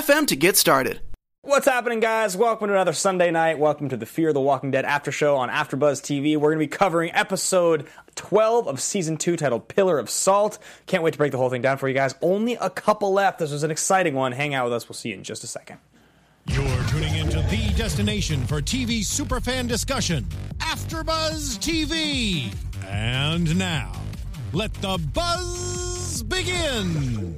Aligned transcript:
to 0.00 0.36
get 0.36 0.56
started. 0.56 1.00
What's 1.42 1.66
happening, 1.66 2.00
guys? 2.00 2.34
Welcome 2.34 2.68
to 2.68 2.72
another 2.72 2.94
Sunday 2.94 3.30
night. 3.30 3.58
Welcome 3.58 3.90
to 3.90 3.96
the 3.96 4.06
Fear 4.06 4.32
the 4.32 4.40
Walking 4.40 4.70
Dead 4.70 4.86
after 4.86 5.12
show 5.12 5.36
on 5.36 5.50
AfterBuzz 5.50 6.00
TV. 6.00 6.34
We're 6.36 6.54
going 6.54 6.60
to 6.60 6.64
be 6.64 6.78
covering 6.78 7.10
episode 7.12 7.86
12 8.14 8.68
of 8.68 8.80
season 8.80 9.18
2 9.18 9.36
titled 9.36 9.68
Pillar 9.68 9.98
of 9.98 10.08
Salt. 10.08 10.58
Can't 10.86 11.02
wait 11.02 11.12
to 11.12 11.18
break 11.18 11.30
the 11.30 11.36
whole 11.36 11.50
thing 11.50 11.60
down 11.60 11.76
for 11.76 11.88
you 11.88 11.94
guys. 11.94 12.14
Only 12.22 12.54
a 12.54 12.70
couple 12.70 13.12
left. 13.12 13.38
This 13.38 13.52
was 13.52 13.64
an 13.64 13.70
exciting 13.70 14.14
one. 14.14 14.32
Hang 14.32 14.54
out 14.54 14.64
with 14.64 14.72
us. 14.72 14.88
We'll 14.88 14.94
see 14.94 15.10
you 15.10 15.16
in 15.16 15.24
just 15.24 15.44
a 15.44 15.46
second. 15.46 15.78
You're 16.46 16.84
tuning 16.84 17.14
into 17.16 17.42
the 17.42 17.72
destination 17.76 18.46
for 18.46 18.62
TV 18.62 19.00
superfan 19.00 19.68
discussion, 19.68 20.24
AfterBuzz 20.58 21.58
TV. 21.58 22.54
And 22.86 23.58
now, 23.58 23.92
let 24.54 24.72
the 24.74 24.98
buzz 25.12 26.22
begin. 26.22 27.36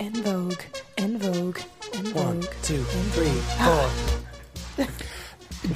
En 0.00 0.14
vogue, 0.14 0.64
en 0.96 1.18
vogue, 1.18 1.60
en 1.94 2.04
vogue. 2.04 2.26
One, 2.26 2.40
two, 2.62 2.82
three, 3.12 3.28
four. 3.58 4.86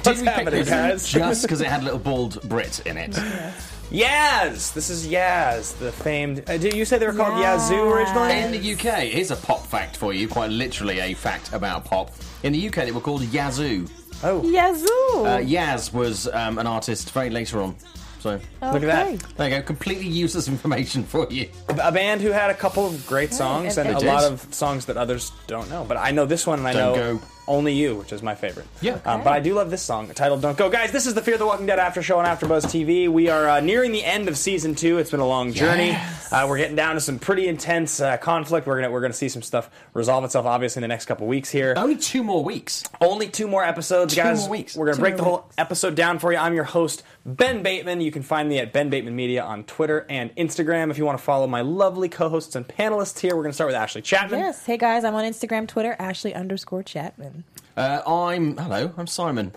What's 0.03 0.21
happening, 0.21 0.63
guys? 0.63 1.11
Just 1.11 1.41
because 1.41 1.59
it 1.59 1.67
had 1.67 1.81
a 1.81 1.83
little 1.83 1.99
bald 1.99 2.41
Brit 2.47 2.79
in 2.85 2.97
it. 2.97 3.11
Yaz! 3.91 4.73
This 4.73 4.89
is 4.89 5.07
Yaz, 5.07 5.77
the 5.77 5.91
famed. 5.91 6.49
Uh, 6.49 6.57
did 6.57 6.73
you 6.73 6.85
say 6.85 6.97
they 6.97 7.05
were 7.05 7.13
called 7.13 7.37
Yazoo 7.39 7.89
originally? 7.89 8.39
In 8.39 8.51
the 8.51 8.73
UK, 8.73 9.03
here's 9.09 9.31
a 9.31 9.35
pop 9.35 9.65
fact 9.65 9.97
for 9.97 10.13
you, 10.13 10.27
quite 10.27 10.49
literally 10.51 10.99
a 10.99 11.13
fact 11.13 11.51
about 11.51 11.83
pop. 11.83 12.11
In 12.43 12.53
the 12.53 12.67
UK, 12.67 12.75
they 12.75 12.91
were 12.91 13.01
called 13.01 13.23
Yazoo. 13.23 13.87
Oh, 14.23 14.41
Yazoo! 14.41 15.25
Uh, 15.25 15.39
Yaz 15.39 15.91
was 15.93 16.27
um, 16.29 16.57
an 16.59 16.65
artist 16.65 17.11
very 17.11 17.29
later 17.29 17.61
on. 17.61 17.75
So 18.23 18.39
look 18.61 18.75
at 18.75 18.81
that. 18.83 19.19
there 19.35 19.49
you 19.49 19.55
go, 19.57 19.61
completely 19.63 20.07
useless 20.07 20.47
information 20.47 21.03
for 21.13 21.27
you. 21.29 21.49
a 21.67 21.91
band 21.91 22.21
who 22.21 22.29
had 22.31 22.49
a 22.49 22.53
couple 22.53 22.85
of 22.87 23.05
great 23.05 23.33
songs 23.33 23.77
and, 23.77 23.89
and- 23.89 23.97
a 23.97 23.99
They 23.99 24.07
lot 24.07 24.23
of 24.23 24.47
songs 24.53 24.85
that 24.85 24.95
others 24.95 25.33
don't 25.47 25.69
know. 25.69 25.83
But 25.85 25.97
I 25.97 26.11
know 26.11 26.25
this 26.25 26.47
one, 26.47 26.59
and 26.59 26.67
I 26.67 26.71
Don't 26.71 26.95
know 26.97 27.17
Go. 27.17 27.25
Only 27.47 27.73
You, 27.73 27.95
which 27.95 28.13
is 28.13 28.23
my 28.23 28.35
favorite. 28.35 28.65
Yeah. 28.81 28.99
Um, 29.05 29.23
but 29.23 29.33
I 29.33 29.39
do 29.39 29.53
love 29.53 29.69
this 29.69 29.81
song 29.81 30.07
titled 30.13 30.41
"Don't 30.41 30.57
Go." 30.57 30.69
Guys, 30.69 30.91
this 30.91 31.05
is 31.07 31.13
the 31.13 31.21
Fear 31.21 31.37
the 31.37 31.45
Walking 31.45 31.65
Dead 31.65 31.77
after 31.79 32.01
show 32.01 32.17
on 32.19 32.25
AfterBuzz 32.25 32.63
TV. 32.65 33.09
We 33.09 33.29
are 33.29 33.47
uh, 33.49 33.59
nearing 33.59 33.91
the 33.91 34.03
end 34.03 34.27
of 34.29 34.37
season 34.37 34.75
two. 34.75 34.97
It's 34.97 35.11
been 35.11 35.19
a 35.19 35.27
long 35.27 35.51
journey. 35.53 35.97
Uh, 36.31 36.45
we're 36.47 36.57
getting 36.57 36.75
down 36.75 36.95
to 36.95 37.01
some 37.01 37.19
pretty 37.19 37.47
intense 37.47 37.99
uh, 37.99 38.17
conflict. 38.17 38.65
We're 38.65 38.75
gonna 38.79 38.91
we're 38.91 39.01
gonna 39.01 39.13
see 39.13 39.29
some 39.29 39.41
stuff 39.41 39.69
resolve 39.93 40.23
itself, 40.23 40.45
obviously, 40.45 40.79
in 40.79 40.81
the 40.83 40.87
next 40.87 41.05
couple 41.05 41.27
weeks 41.27 41.49
here. 41.49 41.73
Only 41.75 41.97
two 41.97 42.23
more 42.23 42.43
weeks. 42.43 42.83
Only 43.01 43.27
two 43.27 43.47
more 43.47 43.63
episodes, 43.63 44.15
Two 44.15 44.21
guys. 44.21 44.41
more 44.41 44.49
weeks. 44.49 44.75
We're 44.77 44.85
gonna 44.85 44.95
Two 44.95 45.01
break 45.01 45.17
the 45.17 45.23
more 45.23 45.39
whole 45.39 45.51
episode 45.57 45.95
down 45.95 46.19
for 46.19 46.31
you. 46.31 46.37
I'm 46.37 46.53
your 46.53 46.63
host, 46.63 47.03
Ben 47.25 47.61
Bateman. 47.61 47.99
You 48.01 48.11
can 48.11 48.23
find 48.23 48.47
me 48.47 48.59
at 48.59 48.71
Ben 48.71 48.89
Bateman 48.89 49.15
Media 49.15 49.43
on 49.43 49.65
Twitter 49.65 50.05
and 50.09 50.33
Instagram. 50.37 50.91
If 50.91 50.97
you 50.97 51.05
want 51.05 51.17
to 51.17 51.23
follow 51.23 51.45
my 51.47 51.61
lovely 51.61 52.07
co-hosts 52.09 52.55
and 52.55 52.65
panelists 52.67 53.19
here, 53.19 53.35
we're 53.35 53.43
gonna 53.43 53.53
start 53.53 53.67
with 53.67 53.75
Ashley 53.75 54.01
Chatman. 54.01 54.39
Yes. 54.39 54.65
Hey 54.65 54.77
guys, 54.77 55.03
I'm 55.03 55.13
on 55.15 55.25
Instagram, 55.25 55.67
Twitter, 55.67 55.95
Ashley 55.99 56.33
underscore 56.33 56.83
Chatman. 56.83 57.32
Uh, 57.75 58.01
I'm 58.05 58.57
hello. 58.57 58.93
I'm 58.97 59.07
Simon. 59.07 59.51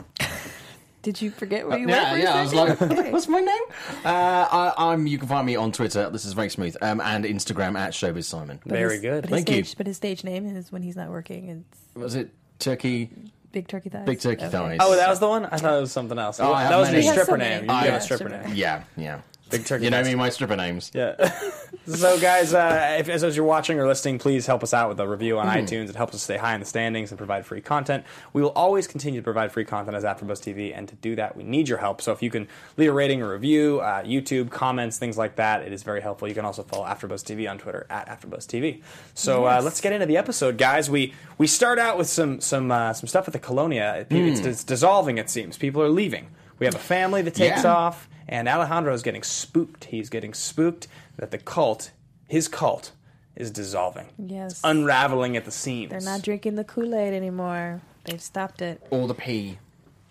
Did 1.03 1.21
you 1.23 1.31
forget 1.31 1.69
what 1.69 1.79
you 1.79 1.89
yeah, 1.89 2.13
were? 2.13 2.17
for 2.17 2.21
a 2.21 2.23
yeah. 2.23 2.35
I 2.35 2.43
was 2.43 2.55
like, 2.55 2.83
Okay. 2.83 3.13
what's 3.13 3.29
my 3.29 3.39
name? 3.41 3.63
Uh, 4.05 4.09
I, 4.51 4.73
I'm. 4.77 5.07
You 5.07 5.19
can 5.19 5.29
find 5.29 5.47
me 5.47 5.55
on 5.55 5.71
Twitter. 5.71 6.11
This 6.11 6.25
is 6.25 6.33
very 6.33 6.49
smooth. 6.49 6.77
Um, 6.83 7.01
and 7.01 7.25
Instagram 7.25 7.79
at 7.79 7.93
Showbiz 7.93 8.25
Simon. 8.25 8.59
But 8.65 8.73
Very 8.73 8.95
his- 8.95 9.03
good. 9.03 9.23
But 9.23 9.31
his 9.31 9.45
Thank 9.45 9.69
you. 9.69 9.75
But 9.77 9.87
his 9.87 9.97
stage 9.97 10.25
name 10.25 10.47
is 10.57 10.73
when 10.73 10.83
he's 10.83 10.97
not 10.97 11.11
working. 11.11 11.65
It's 11.71 11.81
Was 11.95 12.15
it 12.17 12.31
Turkey? 12.59 13.11
Big 13.53 13.69
Turkey 13.69 13.89
Thighs. 13.89 14.05
Big 14.07 14.21
Turkey 14.21 14.47
Thighs. 14.49 14.79
Oh, 14.81 14.97
that 14.97 15.09
was 15.09 15.21
the 15.21 15.29
one. 15.29 15.47
I 15.47 15.57
thought 15.59 15.79
it 15.79 15.81
was 15.83 15.93
something 15.93 16.19
else. 16.19 16.41
Oh, 16.41 16.53
that 16.53 16.77
was 16.77 16.89
your 16.89 16.95
many. 17.01 17.07
He 17.07 17.13
stripper 17.13 17.37
name. 17.39 17.67
many. 17.67 17.85
You 17.85 17.91
got 17.93 17.99
a 17.99 18.01
stripper 18.01 18.29
stripper 18.29 18.47
name. 18.49 18.57
Yeah, 18.57 18.83
yeah. 18.97 19.21
Big 19.51 19.65
Turkey. 19.65 19.85
You 19.85 19.91
know 19.91 19.99
Thighs. 19.99 20.07
me, 20.09 20.15
my 20.17 20.29
stripper 20.31 20.57
names. 20.57 20.91
Yeah. 20.95 21.33
so, 21.87 22.19
guys, 22.19 22.53
uh, 22.53 22.97
if, 22.99 23.09
as, 23.09 23.23
as 23.23 23.37
you're 23.37 23.47
watching 23.47 23.79
or 23.79 23.87
listening, 23.87 24.19
please 24.19 24.47
help 24.47 24.63
us 24.65 24.75
out 24.75 24.89
with 24.89 24.99
a 24.99 25.07
review 25.07 25.39
on 25.39 25.47
iTunes. 25.47 25.89
It 25.89 25.95
helps 25.95 26.15
us 26.15 26.23
stay 26.23 26.37
high 26.37 26.55
in 26.55 26.61
the 26.61 26.67
standings 26.67 27.11
and 27.13 27.19
provide 27.19 27.47
free 27.47 27.61
content. 27.61 28.05
We 28.33 28.43
will 28.43 28.51
always 28.51 28.87
continue 28.89 29.21
to 29.21 29.25
provide 29.25 29.53
free 29.53 29.65
content 29.65 29.97
as 29.97 30.03
AfterBuzz 30.03 30.41
TV, 30.43 30.77
and 30.77 30.89
to 30.89 30.95
do 30.97 31.15
that, 31.17 31.37
we 31.37 31.45
need 31.45 31.69
your 31.69 31.79
help. 31.79 32.03
So, 32.03 32.13
if 32.13 32.23
you 32.23 32.31
can 32.31 32.49
leave 32.77 32.91
a 32.91 32.93
rating 32.93 33.23
or 33.23 33.31
review, 33.33 33.81
uh, 33.81 34.03
YouTube 34.03 34.51
comments, 34.51 34.99
things 34.99 35.17
like 35.17 35.37
that, 35.37 35.63
it 35.63 35.73
is 35.73 35.83
very 35.85 36.01
helpful. 36.01 36.27
You 36.27 36.35
can 36.35 36.45
also 36.45 36.63
follow 36.65 36.85
AfterBuzz 36.87 37.23
TV 37.23 37.49
on 37.49 37.59
Twitter 37.59 37.87
at 37.89 38.09
AfterBuzz 38.09 38.47
TV. 38.47 38.83
So, 39.15 39.45
uh, 39.45 39.61
let's 39.63 39.81
get 39.81 39.93
into 39.93 40.07
the 40.07 40.17
episode, 40.17 40.59
guys. 40.59 40.91
We 40.91 41.15
we 41.39 41.47
start 41.47 41.79
out 41.79 41.99
with 41.99 42.09
some 42.09 42.41
some 42.41 42.73
uh, 42.73 42.93
some 42.95 43.07
stuff 43.07 43.29
at 43.29 43.33
the 43.33 43.39
Colonia. 43.39 44.07
It- 44.11 44.17
It's, 44.27 44.41
it's 44.41 44.65
dissolving. 44.65 45.19
It 45.19 45.31
seems 45.31 45.57
people 45.57 45.81
are 45.83 45.89
leaving. 45.89 46.29
We 46.59 46.67
have 46.67 46.75
a 46.75 46.79
family 46.79 47.23
that 47.23 47.35
takes 47.35 47.63
Yeah. 47.65 47.73
off, 47.75 48.09
and 48.29 48.49
Alejandro 48.49 48.93
is 48.93 49.03
getting 49.03 49.23
spooked. 49.23 49.85
He's 49.85 50.09
getting 50.11 50.35
spooked 50.35 50.89
that 51.17 51.31
the 51.31 51.39
cult, 51.39 51.91
his 52.29 52.49
cult, 52.49 52.93
is 53.37 53.51
dissolving. 53.51 54.07
Yes. 54.19 54.53
It's 54.53 54.61
unraveling 54.65 55.37
at 55.37 55.45
the 55.45 55.51
seams. 55.51 55.91
They're 55.91 56.01
not 56.01 56.23
drinking 56.23 56.55
the 56.57 56.65
Kool 56.65 56.95
Aid 56.95 57.13
anymore. 57.15 57.81
They've 58.05 58.21
stopped 58.23 58.63
it. 58.63 58.85
All 58.91 59.07
the 59.07 59.15
pee. 59.15 59.59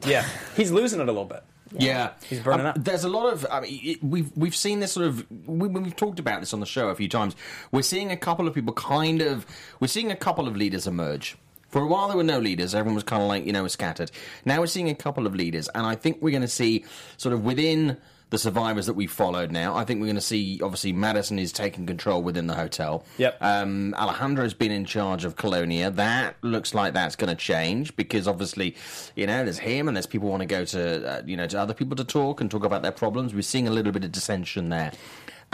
Yeah, 0.05 0.25
he's 0.55 0.71
losing 0.71 0.99
it 0.99 1.03
a 1.03 1.11
little 1.11 1.25
bit. 1.25 1.43
Yeah, 1.77 2.11
He's 2.29 2.39
burning 2.39 2.61
Um, 2.61 2.65
up. 2.67 2.75
There's 2.83 3.03
a 3.03 3.09
lot 3.09 3.33
of. 3.33 3.45
I 3.51 3.59
mean, 3.61 3.79
it, 3.83 4.03
we've 4.03 4.31
we've 4.37 4.55
seen 4.55 4.79
this 4.79 4.93
sort 4.93 5.07
of. 5.07 5.25
We, 5.47 5.67
we've 5.67 5.95
talked 5.95 6.19
about 6.19 6.39
this 6.39 6.53
on 6.53 6.59
the 6.59 6.65
show 6.65 6.87
a 6.89 6.95
few 6.95 7.09
times. 7.09 7.35
We're 7.71 7.81
seeing 7.81 8.11
a 8.11 8.17
couple 8.17 8.47
of 8.47 8.53
people 8.53 8.73
kind 8.73 9.21
of. 9.21 9.45
We're 9.79 9.87
seeing 9.87 10.11
a 10.11 10.15
couple 10.15 10.47
of 10.47 10.55
leaders 10.55 10.87
emerge. 10.87 11.35
For 11.75 11.81
a 11.81 11.87
while, 11.87 12.07
there 12.07 12.15
were 12.15 12.23
no 12.23 12.39
leaders. 12.39 12.73
Everyone 12.73 12.95
was 12.95 13.03
kind 13.03 13.21
of 13.21 13.27
like 13.27 13.45
you 13.45 13.51
know 13.51 13.67
scattered. 13.67 14.09
Now 14.45 14.61
we're 14.61 14.67
seeing 14.67 14.87
a 14.87 14.95
couple 14.95 15.27
of 15.27 15.35
leaders, 15.35 15.67
and 15.75 15.85
I 15.85 15.95
think 15.95 16.21
we're 16.21 16.29
going 16.29 16.41
to 16.41 16.47
see 16.47 16.85
sort 17.17 17.33
of 17.33 17.43
within 17.43 17.97
the 18.29 18.37
survivors 18.37 18.85
that 18.85 18.93
we 18.93 19.07
followed. 19.07 19.51
Now, 19.51 19.75
I 19.75 19.83
think 19.83 19.99
we're 19.99 20.05
going 20.05 20.15
to 20.15 20.21
see 20.21 20.61
obviously 20.63 20.93
Madison 20.93 21.37
is 21.37 21.51
taking 21.51 21.85
control 21.85 22.23
within 22.23 22.47
the 22.47 22.53
hotel. 22.53 23.03
Yep. 23.17 23.37
Um, 23.41 23.93
Alejandro's 23.97 24.53
been 24.53 24.71
in 24.71 24.85
charge 24.85 25.25
of 25.25 25.35
Colonia. 25.35 25.91
That 25.91 26.37
looks 26.41 26.73
like 26.73 26.93
that's 26.93 27.17
going 27.17 27.27
to 27.29 27.35
change 27.35 27.93
because 27.97 28.25
obviously, 28.25 28.77
you 29.17 29.27
know, 29.27 29.43
there's 29.43 29.59
him 29.59 29.89
and 29.89 29.97
there's 29.97 30.07
people 30.07 30.29
want 30.29 30.43
to 30.43 30.47
go 30.47 30.63
to, 30.63 31.05
uh, 31.05 31.21
you 31.25 31.35
know, 31.35 31.45
to 31.45 31.59
other 31.59 31.73
people 31.73 31.97
to 31.97 32.05
talk 32.05 32.39
and 32.39 32.49
talk 32.49 32.63
about 32.63 32.83
their 32.83 32.93
problems. 32.93 33.33
We're 33.33 33.41
seeing 33.41 33.67
a 33.67 33.71
little 33.71 33.91
bit 33.91 34.05
of 34.05 34.13
dissension 34.13 34.69
there. 34.69 34.93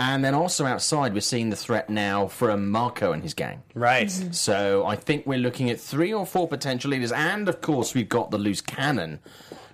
And 0.03 0.25
then 0.25 0.33
also 0.33 0.65
outside, 0.65 1.13
we're 1.13 1.21
seeing 1.21 1.51
the 1.51 1.55
threat 1.55 1.87
now 1.87 2.25
from 2.27 2.71
Marco 2.71 3.11
and 3.11 3.21
his 3.21 3.35
gang. 3.35 3.61
Right. 3.75 4.09
So 4.31 4.83
I 4.85 4.95
think 4.95 5.27
we're 5.27 5.37
looking 5.37 5.69
at 5.69 5.79
three 5.79 6.11
or 6.11 6.25
four 6.25 6.47
potential 6.47 6.89
leaders, 6.89 7.11
and 7.11 7.47
of 7.47 7.61
course 7.61 7.93
we've 7.93 8.09
got 8.09 8.31
the 8.31 8.39
loose 8.39 8.61
cannon, 8.61 9.19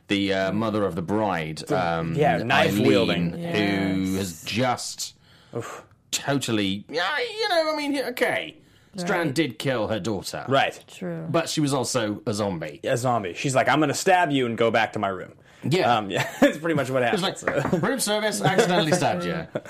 the 0.09 0.33
uh, 0.33 0.51
mother 0.51 0.83
of 0.83 0.95
the 0.95 1.01
bride, 1.01 1.71
um, 1.71 2.13
yeah, 2.13 2.37
knife 2.43 2.73
Eileen, 2.73 2.87
wielding. 2.87 3.31
who 3.31 4.15
has 4.17 4.43
just 4.43 5.15
totally, 6.11 6.83
yeah, 6.89 7.07
you 7.19 7.47
know, 7.49 7.73
I 7.73 7.75
mean, 7.77 7.97
okay, 8.07 8.57
Strand 8.97 9.27
Right. 9.29 9.35
did 9.35 9.59
kill 9.59 9.87
her 9.87 9.99
daughter, 9.99 10.43
Right. 10.49 10.83
True. 10.87 11.25
But 11.29 11.47
she 11.47 11.61
was 11.61 11.73
also 11.73 12.21
a 12.25 12.33
zombie. 12.33 12.81
A 12.83 12.97
zombie. 12.97 13.33
She's 13.33 13.55
like, 13.55 13.69
I'm 13.69 13.79
going 13.79 13.89
to 13.89 13.93
stab 13.95 14.31
you 14.31 14.45
and 14.45 14.57
go 14.57 14.71
back 14.71 14.93
to 14.93 14.99
my 14.99 15.07
room. 15.09 15.33
Yeah. 15.63 15.95
Um, 15.97 16.09
yeah, 16.15 16.27
that's 16.41 16.57
pretty 16.57 16.75
much 16.75 16.89
what 16.89 17.03
happened. 17.03 17.23
happens. 17.23 17.43
was 17.45 17.73
like 17.73 17.81
room 17.81 17.99
service 17.99 18.41
accidentally 18.41 18.91
stabbed 18.91 19.23
you. 19.23 19.47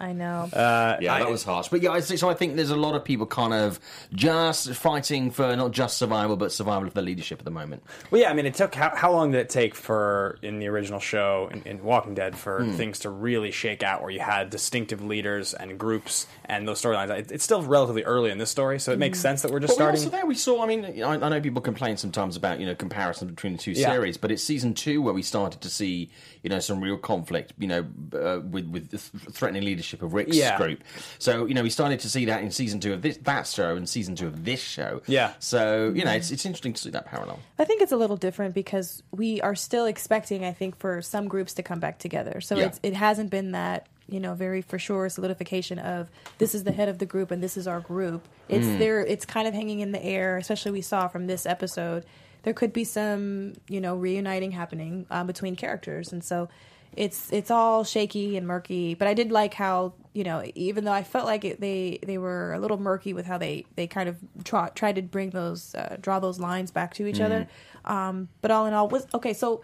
I 0.00 0.12
know. 0.12 0.48
Uh, 0.52 0.96
Yeah, 1.00 1.18
that 1.18 1.30
was 1.30 1.44
harsh. 1.44 1.68
But 1.68 1.82
yeah, 1.82 1.90
I 1.90 2.00
think, 2.00 2.20
so 2.20 2.28
I 2.28 2.34
think 2.34 2.56
there's 2.56 2.70
a 2.70 2.76
lot 2.76 2.94
of 2.94 3.04
people 3.04 3.26
kind 3.26 3.52
of 3.54 3.78
just 4.12 4.70
fighting 4.74 5.30
for 5.30 5.54
not 5.56 5.72
just 5.72 5.98
survival, 5.98 6.36
but 6.36 6.52
survival 6.52 6.86
of 6.88 6.94
the 6.94 7.02
leadership 7.02 7.38
at 7.38 7.44
the 7.44 7.50
moment. 7.50 7.82
Well, 8.10 8.20
yeah, 8.20 8.30
I 8.30 8.34
mean, 8.34 8.46
it 8.46 8.54
took 8.54 8.74
how, 8.74 8.94
how 8.94 9.12
long 9.12 9.30
did 9.32 9.40
it 9.40 9.48
take 9.48 9.74
for 9.74 10.38
in 10.42 10.58
the 10.58 10.68
original 10.68 11.00
show 11.00 11.48
in, 11.52 11.62
in 11.62 11.82
Walking 11.84 12.14
Dead 12.14 12.36
for 12.36 12.64
Hmm. 12.64 12.72
things 12.72 13.00
to 13.00 13.10
really 13.10 13.50
shake 13.50 13.82
out, 13.82 14.00
where 14.02 14.10
you 14.10 14.20
had 14.20 14.50
distinctive 14.50 15.02
leaders 15.04 15.54
and 15.54 15.78
groups 15.78 16.26
and 16.44 16.66
those 16.68 16.80
storylines? 16.82 17.10
It, 17.10 17.32
it's 17.32 17.44
still 17.44 17.62
relatively 17.62 18.04
early 18.04 18.30
in 18.30 18.38
this 18.38 18.50
story, 18.50 18.78
so 18.78 18.92
it 18.92 18.98
makes 18.98 19.18
sense 19.20 19.42
that 19.42 19.50
we're 19.52 19.60
just 19.60 19.76
But 19.78 19.92
we 19.92 19.98
starting. 19.98 20.00
also 20.00 20.10
there 20.16 20.26
we 20.26 20.34
saw. 20.34 20.62
I 20.62 20.66
mean, 20.66 20.84
I, 21.02 21.12
I 21.14 21.28
know 21.28 21.40
people 21.40 21.62
complain 21.62 21.96
sometimes 21.96 22.36
about 22.36 22.60
you 22.60 22.66
know 22.66 22.74
comparison 22.74 23.28
between 23.28 23.52
the 23.54 23.58
two 23.58 23.72
Yeah. 23.72 23.90
series, 23.90 24.16
but 24.16 24.30
it's 24.30 24.42
season 24.42 24.74
two 24.74 25.02
where 25.02 25.14
we 25.14 25.22
started 25.22 25.60
to 25.62 25.68
see 25.70 26.10
you 26.42 26.50
know 26.50 26.58
some 26.60 26.80
real 26.82 26.96
conflict. 26.98 27.52
You 27.58 27.66
know, 27.68 27.86
uh, 28.14 28.40
with 28.40 28.66
with 28.68 28.90
th- 28.90 29.02
threatening 29.32 29.64
leadership 29.64 29.93
of 30.02 30.14
Rick's 30.14 30.36
Yeah. 30.36 30.56
group. 30.58 30.82
So 31.18 31.46
you 31.46 31.54
know 31.54 31.62
we 31.62 31.70
started 31.70 32.00
to 32.00 32.08
see 32.10 32.24
that 32.26 32.42
in 32.42 32.50
season 32.50 32.80
two 32.80 32.92
of 32.92 33.02
this 33.02 33.16
that 33.18 33.46
show 33.46 33.76
and 33.76 33.88
season 33.88 34.14
two 34.16 34.26
of 34.26 34.44
this 34.44 34.60
show. 34.60 35.02
Yeah. 35.06 35.32
So 35.38 35.92
you 35.94 36.04
know 36.04 36.12
it's 36.12 36.30
it's 36.30 36.44
interesting 36.46 36.72
to 36.74 36.80
see 36.80 36.90
that 36.90 37.06
parallel. 37.06 37.40
I 37.58 37.64
think 37.64 37.82
it's 37.82 37.92
a 37.92 37.96
little 37.96 38.16
different 38.16 38.54
because 38.54 39.02
we 39.10 39.40
are 39.40 39.54
still 39.54 39.86
expecting, 39.86 40.44
I 40.44 40.52
think, 40.52 40.78
for 40.78 41.02
some 41.02 41.28
groups 41.28 41.54
to 41.54 41.62
come 41.62 41.80
back 41.80 41.98
together. 41.98 42.40
So 42.40 42.56
Yeah. 42.56 42.66
it's, 42.66 42.80
it 42.82 42.94
hasn't 42.94 43.30
been 43.30 43.52
that 43.52 43.86
you 44.08 44.20
know 44.20 44.34
very 44.34 44.60
for 44.60 44.78
sure 44.78 45.08
solidification 45.08 45.78
of 45.78 46.10
this 46.38 46.54
is 46.54 46.64
the 46.64 46.72
head 46.72 46.88
of 46.90 46.98
the 46.98 47.06
group 47.06 47.30
and 47.30 47.42
this 47.42 47.56
is 47.56 47.66
our 47.66 47.80
group. 47.80 48.26
It's 48.48 48.66
there. 48.78 49.00
It's 49.04 49.24
kind 49.24 49.48
of 49.48 49.54
hanging 49.54 49.80
in 49.80 49.92
the 49.92 50.04
air. 50.04 50.36
Especially 50.36 50.72
we 50.72 50.82
saw 50.82 51.08
from 51.08 51.26
this 51.26 51.46
episode, 51.46 52.04
there 52.42 52.52
could 52.52 52.74
be 52.74 52.84
some 52.84 53.54
you 53.68 53.80
know 53.80 53.96
reuniting 53.96 54.50
happening 54.50 55.06
uh, 55.10 55.24
between 55.24 55.56
characters, 55.56 56.12
and 56.12 56.22
so 56.22 56.50
it's 56.96 57.32
it's 57.32 57.50
all 57.50 57.84
shaky 57.84 58.36
and 58.36 58.46
murky. 58.46 58.94
But 58.94 59.08
I 59.08 59.14
did 59.14 59.32
like 59.32 59.54
how 59.54 59.94
you 60.12 60.24
know 60.24 60.44
even 60.54 60.84
though 60.84 60.92
I 60.92 61.02
felt 61.02 61.26
like 61.26 61.44
it, 61.44 61.60
they 61.60 61.98
they 62.04 62.18
were 62.18 62.52
a 62.52 62.58
little 62.58 62.78
murky 62.78 63.12
with 63.12 63.26
how 63.26 63.38
they 63.38 63.66
they 63.76 63.86
kind 63.86 64.08
of 64.08 64.16
try, 64.44 64.68
tried 64.70 64.96
to 64.96 65.02
bring 65.02 65.30
those 65.30 65.74
uh, 65.74 65.96
draw 66.00 66.20
those 66.20 66.38
lines 66.38 66.70
back 66.70 66.94
to 66.94 67.06
each 67.06 67.20
other. 67.20 67.46
Um, 67.84 68.28
but 68.40 68.50
all 68.50 68.66
in 68.66 68.74
all, 68.74 68.88
was 68.88 69.06
okay. 69.14 69.32
So 69.32 69.62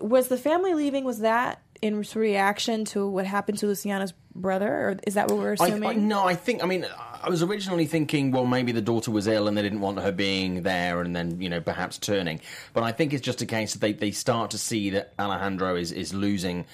was 0.00 0.28
the 0.28 0.38
family 0.38 0.74
leaving? 0.74 1.04
Was 1.04 1.20
that 1.20 1.60
in 1.82 2.04
reaction 2.14 2.84
to 2.86 3.06
what 3.06 3.26
happened 3.26 3.58
to 3.58 3.66
Luciana's 3.66 4.14
brother, 4.34 4.68
or 4.68 4.96
is 5.04 5.14
that 5.14 5.28
what 5.28 5.38
we're 5.38 5.56
I, 5.60 5.66
assuming? 5.66 5.88
I, 5.88 5.92
no, 5.94 6.24
I 6.24 6.36
think. 6.36 6.62
I 6.62 6.66
mean, 6.66 6.86
I 7.22 7.28
was 7.28 7.42
originally 7.42 7.86
thinking, 7.86 8.30
well, 8.30 8.46
maybe 8.46 8.70
the 8.70 8.80
daughter 8.80 9.10
was 9.10 9.26
ill 9.26 9.48
and 9.48 9.58
they 9.58 9.62
didn't 9.62 9.80
want 9.80 9.98
her 10.00 10.12
being 10.12 10.62
there, 10.62 11.02
and 11.02 11.14
then 11.14 11.40
you 11.40 11.48
know 11.48 11.60
perhaps 11.60 11.98
turning. 11.98 12.40
But 12.72 12.84
I 12.84 12.92
think 12.92 13.12
it's 13.12 13.22
just 13.22 13.42
a 13.42 13.46
case 13.46 13.72
that 13.72 13.80
they 13.80 13.92
they 13.92 14.12
start 14.12 14.52
to 14.52 14.58
see 14.58 14.90
that 14.90 15.12
Alejandro 15.18 15.74
is 15.74 15.90
is 15.92 16.14
losing 16.14 16.66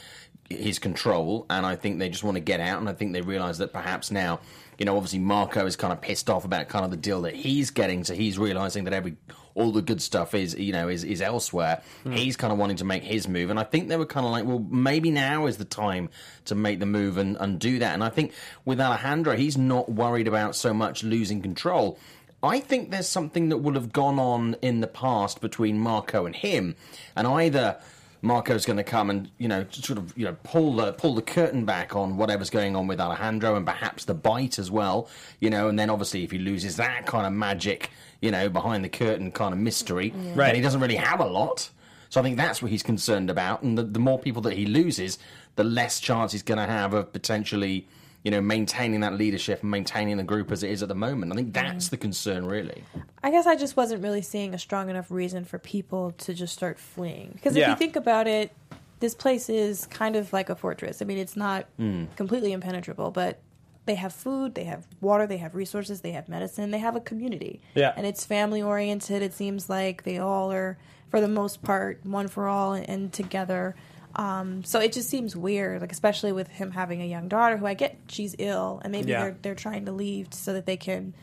his 0.50 0.78
control, 0.78 1.46
and 1.48 1.64
I 1.64 1.74
think 1.74 1.98
they 1.98 2.10
just 2.10 2.22
want 2.22 2.36
to 2.36 2.40
get 2.40 2.60
out, 2.60 2.78
and 2.78 2.88
I 2.88 2.92
think 2.92 3.14
they 3.14 3.22
realise 3.22 3.58
that 3.58 3.72
perhaps 3.72 4.10
now. 4.10 4.40
You 4.78 4.84
know, 4.84 4.96
obviously 4.96 5.18
Marco 5.18 5.66
is 5.66 5.76
kind 5.76 5.92
of 5.92 6.00
pissed 6.00 6.30
off 6.30 6.44
about 6.44 6.68
kind 6.68 6.84
of 6.84 6.90
the 6.90 6.96
deal 6.96 7.22
that 7.22 7.34
he's 7.34 7.70
getting, 7.70 8.04
so 8.04 8.14
he's 8.14 8.38
realizing 8.38 8.84
that 8.84 8.92
every 8.92 9.16
all 9.54 9.72
the 9.72 9.82
good 9.82 10.00
stuff 10.00 10.34
is 10.34 10.54
you 10.56 10.72
know 10.72 10.88
is, 10.88 11.02
is 11.02 11.20
elsewhere. 11.20 11.82
Hmm. 12.04 12.12
He's 12.12 12.36
kind 12.36 12.52
of 12.52 12.58
wanting 12.58 12.76
to 12.76 12.84
make 12.84 13.02
his 13.02 13.26
move, 13.26 13.50
and 13.50 13.58
I 13.58 13.64
think 13.64 13.88
they 13.88 13.96
were 13.96 14.06
kind 14.06 14.24
of 14.24 14.32
like, 14.32 14.44
well, 14.44 14.64
maybe 14.70 15.10
now 15.10 15.46
is 15.46 15.56
the 15.56 15.64
time 15.64 16.10
to 16.44 16.54
make 16.54 16.78
the 16.78 16.86
move 16.86 17.18
and, 17.18 17.36
and 17.38 17.58
do 17.58 17.80
that. 17.80 17.92
And 17.94 18.04
I 18.04 18.08
think 18.08 18.32
with 18.64 18.80
Alejandro, 18.80 19.36
he's 19.36 19.58
not 19.58 19.90
worried 19.90 20.28
about 20.28 20.54
so 20.54 20.72
much 20.72 21.02
losing 21.02 21.42
control. 21.42 21.98
I 22.40 22.60
think 22.60 22.92
there's 22.92 23.08
something 23.08 23.48
that 23.48 23.58
will 23.58 23.74
have 23.74 23.92
gone 23.92 24.20
on 24.20 24.54
in 24.62 24.80
the 24.80 24.86
past 24.86 25.40
between 25.40 25.80
Marco 25.80 26.24
and 26.24 26.36
him, 26.36 26.76
and 27.16 27.26
either 27.26 27.78
Marco's 28.22 28.66
going 28.66 28.76
to 28.78 28.84
come 28.84 29.10
and 29.10 29.30
you 29.38 29.46
know 29.48 29.64
sort 29.70 29.98
of 29.98 30.16
you 30.18 30.24
know 30.24 30.36
pull 30.42 30.74
the 30.76 30.92
pull 30.92 31.14
the 31.14 31.22
curtain 31.22 31.64
back 31.64 31.94
on 31.94 32.16
whatever's 32.16 32.50
going 32.50 32.74
on 32.76 32.86
with 32.86 33.00
Alejandro 33.00 33.54
and 33.56 33.64
perhaps 33.66 34.04
the 34.04 34.14
bite 34.14 34.58
as 34.58 34.70
well, 34.70 35.08
you 35.40 35.50
know, 35.50 35.68
and 35.68 35.78
then 35.78 35.90
obviously 35.90 36.24
if 36.24 36.30
he 36.30 36.38
loses 36.38 36.76
that 36.76 37.06
kind 37.06 37.26
of 37.26 37.32
magic, 37.32 37.90
you 38.20 38.30
know, 38.30 38.48
behind 38.48 38.84
the 38.84 38.88
curtain 38.88 39.30
kind 39.30 39.52
of 39.52 39.58
mystery, 39.60 40.12
Right. 40.34 40.46
then 40.46 40.54
he 40.56 40.60
doesn't 40.60 40.80
really 40.80 40.96
have 40.96 41.20
a 41.20 41.26
lot. 41.26 41.70
So 42.10 42.20
I 42.20 42.24
think 42.24 42.36
that's 42.38 42.62
what 42.62 42.70
he's 42.70 42.82
concerned 42.82 43.28
about, 43.30 43.62
and 43.62 43.76
the, 43.76 43.82
the 43.82 43.98
more 44.00 44.18
people 44.18 44.40
that 44.42 44.54
he 44.54 44.64
loses, 44.66 45.18
the 45.56 45.64
less 45.64 46.00
chance 46.00 46.32
he's 46.32 46.42
going 46.42 46.58
to 46.58 46.66
have 46.66 46.94
of 46.94 47.12
potentially. 47.12 47.86
You 48.24 48.32
know, 48.32 48.40
maintaining 48.40 49.00
that 49.00 49.14
leadership 49.14 49.62
and 49.62 49.70
maintaining 49.70 50.16
the 50.16 50.24
group 50.24 50.50
as 50.50 50.62
it 50.62 50.70
is 50.70 50.82
at 50.82 50.88
the 50.88 50.94
moment. 50.94 51.32
I 51.32 51.36
think 51.36 51.54
that's 51.54 51.88
the 51.88 51.96
concern, 51.96 52.46
really. 52.46 52.82
I 53.22 53.30
guess 53.30 53.46
I 53.46 53.54
just 53.54 53.76
wasn't 53.76 54.02
really 54.02 54.22
seeing 54.22 54.54
a 54.54 54.58
strong 54.58 54.90
enough 54.90 55.10
reason 55.10 55.44
for 55.44 55.58
people 55.58 56.10
to 56.18 56.34
just 56.34 56.52
start 56.52 56.78
fleeing. 56.78 57.30
Because 57.34 57.54
if 57.54 57.60
Yeah. 57.60 57.70
you 57.70 57.76
think 57.76 57.96
about 57.96 58.26
it, 58.26 58.52
this 59.00 59.14
place 59.14 59.48
is 59.48 59.86
kind 59.86 60.16
of 60.16 60.32
like 60.32 60.50
a 60.50 60.56
fortress. 60.56 61.00
I 61.00 61.04
mean, 61.04 61.18
it's 61.18 61.36
not 61.36 61.66
hmm. 61.76 62.06
completely 62.16 62.52
impenetrable, 62.52 63.10
but 63.12 63.38
they 63.86 63.94
have 63.94 64.12
food, 64.12 64.54
they 64.54 64.64
have 64.64 64.86
water, 65.00 65.26
they 65.26 65.38
have 65.38 65.54
resources, 65.54 66.02
they 66.02 66.12
have 66.12 66.28
medicine, 66.28 66.70
they 66.70 66.78
have 66.78 66.94
a 66.94 67.00
community. 67.00 67.60
Yeah. 67.74 67.94
And 67.96 68.06
it's 68.06 68.26
family 68.26 68.60
oriented. 68.60 69.22
It 69.22 69.32
seems 69.32 69.70
like 69.70 70.02
they 70.02 70.18
all 70.18 70.52
are, 70.52 70.76
for 71.10 71.20
the 71.20 71.28
most 71.28 71.62
part, 71.62 72.04
one 72.04 72.28
for 72.28 72.48
all 72.48 72.74
and, 72.74 72.88
and 72.88 73.12
together. 73.12 73.74
Um, 74.18 74.64
so 74.64 74.80
it 74.80 74.92
just 74.92 75.08
seems 75.08 75.34
weird, 75.36 75.80
like 75.80 75.92
especially 75.92 76.32
with 76.32 76.48
him 76.48 76.72
having 76.72 77.00
a 77.00 77.06
young 77.06 77.28
daughter 77.28 77.56
who 77.56 77.64
I 77.66 77.74
get 77.74 77.96
she's 78.08 78.34
ill, 78.38 78.80
and 78.82 78.92
maybe 78.92 79.10
Yeah. 79.12 79.22
they're 79.22 79.36
they're 79.42 79.54
trying 79.54 79.86
to 79.86 79.92
leave 79.92 80.34
so 80.34 80.52
that 80.54 80.66
they 80.66 80.76
can 80.76 81.14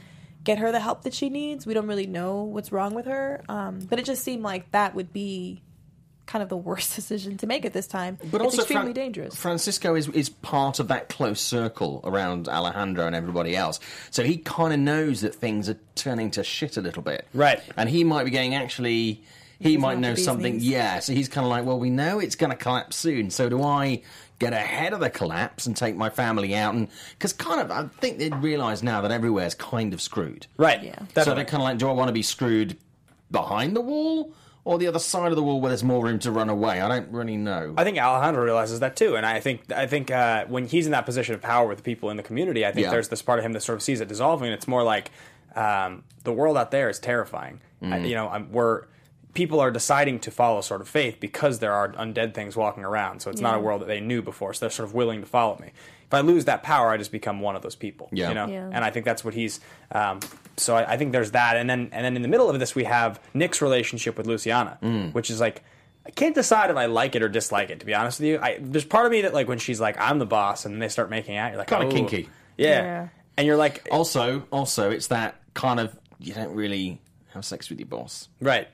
get 0.44 0.60
her 0.60 0.72
the 0.72 0.80
help 0.80 1.04
that 1.04 1.14
she 1.14 1.30
needs. 1.30 1.66
We 1.68 1.74
don't 1.74 1.88
really 1.88 2.08
know 2.08 2.44
what's 2.44 2.72
wrong 2.72 2.94
with 2.96 3.06
her, 3.08 3.44
um, 3.50 3.80
but 3.90 4.00
it 4.00 4.06
just 4.06 4.24
seemed 4.24 4.44
like 4.44 4.72
that 4.72 4.96
would 4.96 5.12
be 5.12 5.62
kind 6.26 6.42
of 6.42 6.48
the 6.50 6.56
worst 6.70 6.96
decision 6.96 7.36
to 7.38 7.48
make 7.48 7.66
at 7.66 7.74
this 7.74 7.86
time. 7.86 8.18
But 8.32 8.42
it's 8.42 8.46
also, 8.46 8.58
extremely 8.60 8.86
Fran- 8.86 8.94
dangerous. 8.94 9.36
Francisco 9.36 9.94
is 9.96 10.08
is 10.10 10.30
part 10.30 10.80
of 10.80 10.88
that 10.88 11.10
close 11.10 11.42
circle 11.42 12.00
around 12.06 12.48
Alejandro 12.48 13.06
and 13.08 13.16
everybody 13.16 13.58
else, 13.58 13.82
so 14.10 14.24
he 14.24 14.38
kind 14.38 14.72
of 14.74 14.80
knows 14.80 15.20
that 15.20 15.36
things 15.36 15.68
are 15.68 15.78
turning 15.96 16.32
to 16.32 16.44
shit 16.46 16.78
a 16.78 16.82
little 16.82 17.04
bit, 17.04 17.28
Right. 17.34 17.60
And 17.76 17.90
he 17.90 18.06
might 18.06 18.24
be 18.24 18.32
going 18.32 18.56
actually. 18.56 19.22
He 19.60 19.78
might 19.78 20.00
know 20.00 20.16
something, 20.16 20.56
knees. 20.56 20.68
yeah. 20.70 21.00
So 21.00 21.14
he's 21.14 21.30
kind 21.30 21.46
of 21.46 21.50
like, 21.50 21.66
well, 21.66 21.80
we 21.80 21.90
know 21.90 22.20
it's 22.20 22.36
going 22.36 22.50
to 22.52 22.58
collapse 22.58 22.96
soon. 22.96 23.30
So 23.30 23.48
do 23.50 23.64
I 23.64 24.02
get 24.40 24.52
ahead 24.54 24.92
of 24.94 25.00
the 25.00 25.10
collapse 25.10 25.66
and 25.66 25.78
take 25.78 25.96
my 25.96 26.10
family 26.10 26.54
out? 26.56 26.74
And 26.76 26.90
because 27.14 27.32
kind 27.34 27.62
of, 27.62 27.72
I 27.72 27.88
think 28.02 28.18
they 28.20 28.30
realise 28.30 28.84
now 28.84 29.02
that 29.02 29.12
everywhere's 29.12 29.56
kind 29.56 29.94
of 29.94 30.02
screwed, 30.02 30.48
Right. 30.58 30.84
Yeah. 30.84 31.00
so 31.24 31.34
they're 31.34 31.46
kind 31.46 31.62
of 31.62 31.68
like, 31.70 31.78
do 31.78 31.88
I 31.88 31.94
want 31.94 32.10
to 32.10 32.14
be 32.14 32.22
screwed 32.22 32.78
behind 33.32 33.76
the 33.76 33.82
wall 33.82 34.34
or 34.66 34.78
the 34.78 34.88
other 34.88 35.00
side 35.00 35.32
of 35.32 35.36
the 35.36 35.44
wall 35.44 35.62
where 35.62 35.70
there's 35.70 35.84
more 35.84 36.04
room 36.04 36.20
to 36.20 36.32
run 36.32 36.50
away? 36.50 36.82
I 36.82 36.88
don't 36.90 37.10
really 37.12 37.38
know. 37.38 37.74
I 37.78 37.84
think 37.86 37.98
Alejandro 37.98 38.44
realizes 38.44 38.82
that 38.82 38.96
too, 38.98 39.16
and 39.16 39.26
I 39.26 39.40
think 39.40 39.72
I 39.72 39.88
think 39.88 40.12
uh, 40.12 40.46
when 40.48 40.66
he's 40.68 40.86
in 40.86 40.92
that 40.92 41.06
position 41.06 41.34
of 41.34 41.42
power 41.42 41.68
with 41.68 41.78
the 41.78 41.84
people 41.84 42.10
in 42.10 42.18
the 42.18 42.24
community, 42.24 42.66
I 42.66 42.72
think 42.74 42.86
Yeah. 42.86 42.92
there's 42.92 43.08
this 43.10 43.22
part 43.22 43.40
of 43.40 43.46
him 43.46 43.54
that 43.54 43.62
sort 43.62 43.78
of 43.78 43.84
sees 43.84 44.02
it 44.02 44.08
dissolving. 44.10 44.52
It's 44.52 44.68
more 44.68 44.84
like 44.84 45.12
um, 45.56 46.04
the 46.24 46.34
world 46.34 46.58
out 46.58 46.72
there 46.72 46.90
is 46.90 47.00
terrifying. 47.00 47.62
Mm-hmm. 47.82 47.94
I, 47.94 47.98
you 48.00 48.16
know, 48.16 48.28
I'm, 48.28 48.52
we're 48.52 48.86
people 49.36 49.60
are 49.60 49.70
deciding 49.70 50.18
to 50.22 50.32
follow 50.32 50.62
sort 50.62 50.82
of 50.82 50.88
faith 50.88 51.20
because 51.20 51.60
there 51.60 51.74
are 51.74 51.90
undead 51.94 52.34
things 52.34 52.56
walking 52.56 52.84
around. 52.84 53.20
So 53.22 53.30
it's 53.30 53.42
not 53.42 53.56
a 53.56 53.60
world 53.60 53.82
that 53.82 53.88
they 53.88 54.00
knew 54.00 54.24
before. 54.24 54.54
So 54.56 54.62
they're 54.62 54.72
sort 54.72 54.90
of 54.90 54.96
willing 54.96 55.20
to 55.22 55.28
follow 55.28 55.58
me. 55.60 55.68
If 56.08 56.14
I 56.14 56.22
lose 56.22 56.46
that 56.46 56.64
power, 56.64 56.90
I 56.90 56.98
just 56.98 57.12
become 57.12 57.42
one 57.42 57.56
of 57.56 57.62
those 57.62 57.76
people. 57.76 58.10
Yeah. 58.12 58.30
You 58.30 58.34
know, 58.36 58.48
Yeah. 58.48 58.70
and 58.74 58.84
I 58.84 58.90
think 58.92 59.06
that's 59.06 59.24
what 59.24 59.34
he's. 59.36 59.60
Um, 59.92 60.20
so 60.58 60.76
I, 60.76 60.94
I 60.94 60.98
think 60.98 61.12
there's 61.12 61.32
that, 61.32 61.58
and 61.58 61.70
then 61.70 61.90
and 61.92 62.04
then 62.06 62.16
in 62.16 62.22
the 62.22 62.28
middle 62.28 62.50
of 62.50 62.58
this 62.60 62.74
we 62.74 62.86
have 62.86 63.20
Nick's 63.34 63.62
relationship 63.62 64.18
with 64.18 64.26
Luciana, 64.26 64.78
Mm. 64.82 65.14
which 65.14 65.30
is 65.30 65.40
like 65.40 65.64
I 66.08 66.12
can't 66.12 66.36
decide 66.36 66.70
if 66.70 66.78
I 66.78 66.86
like 66.86 67.16
it 67.16 67.24
or 67.24 67.28
dislike 67.30 67.72
it. 67.72 67.80
To 67.82 67.86
be 67.86 67.94
honest 67.96 68.20
with 68.20 68.28
you, 68.30 68.40
I, 68.42 68.60
there's 68.62 68.86
part 68.86 69.06
of 69.08 69.12
me 69.12 69.22
that 69.24 69.34
like 69.34 69.48
when 69.48 69.58
she's 69.58 69.82
like 69.82 70.00
I'm 70.00 70.20
the 70.20 70.26
boss, 70.28 70.66
and 70.66 70.82
they 70.82 70.88
start 70.90 71.10
making 71.10 71.36
out, 71.38 71.50
you're 71.50 71.58
like 71.58 71.68
Kinda 71.68 71.88
"Oh." 71.88 71.92
kinky. 71.92 72.30
yeah. 72.58 72.68
Yeah. 72.82 73.08
and 73.38 73.46
you're 73.48 73.58
like 73.58 73.86
Also, 73.92 74.44
also, 74.52 74.92
it's 74.92 75.08
that 75.08 75.36
kind 75.56 75.80
of 75.80 75.98
you 76.20 76.34
don't 76.34 76.54
really 76.56 77.02
have 77.34 77.44
sex 77.44 77.70
with 77.70 77.80
your 77.80 77.88
boss. 77.88 78.30
right. 78.40 78.68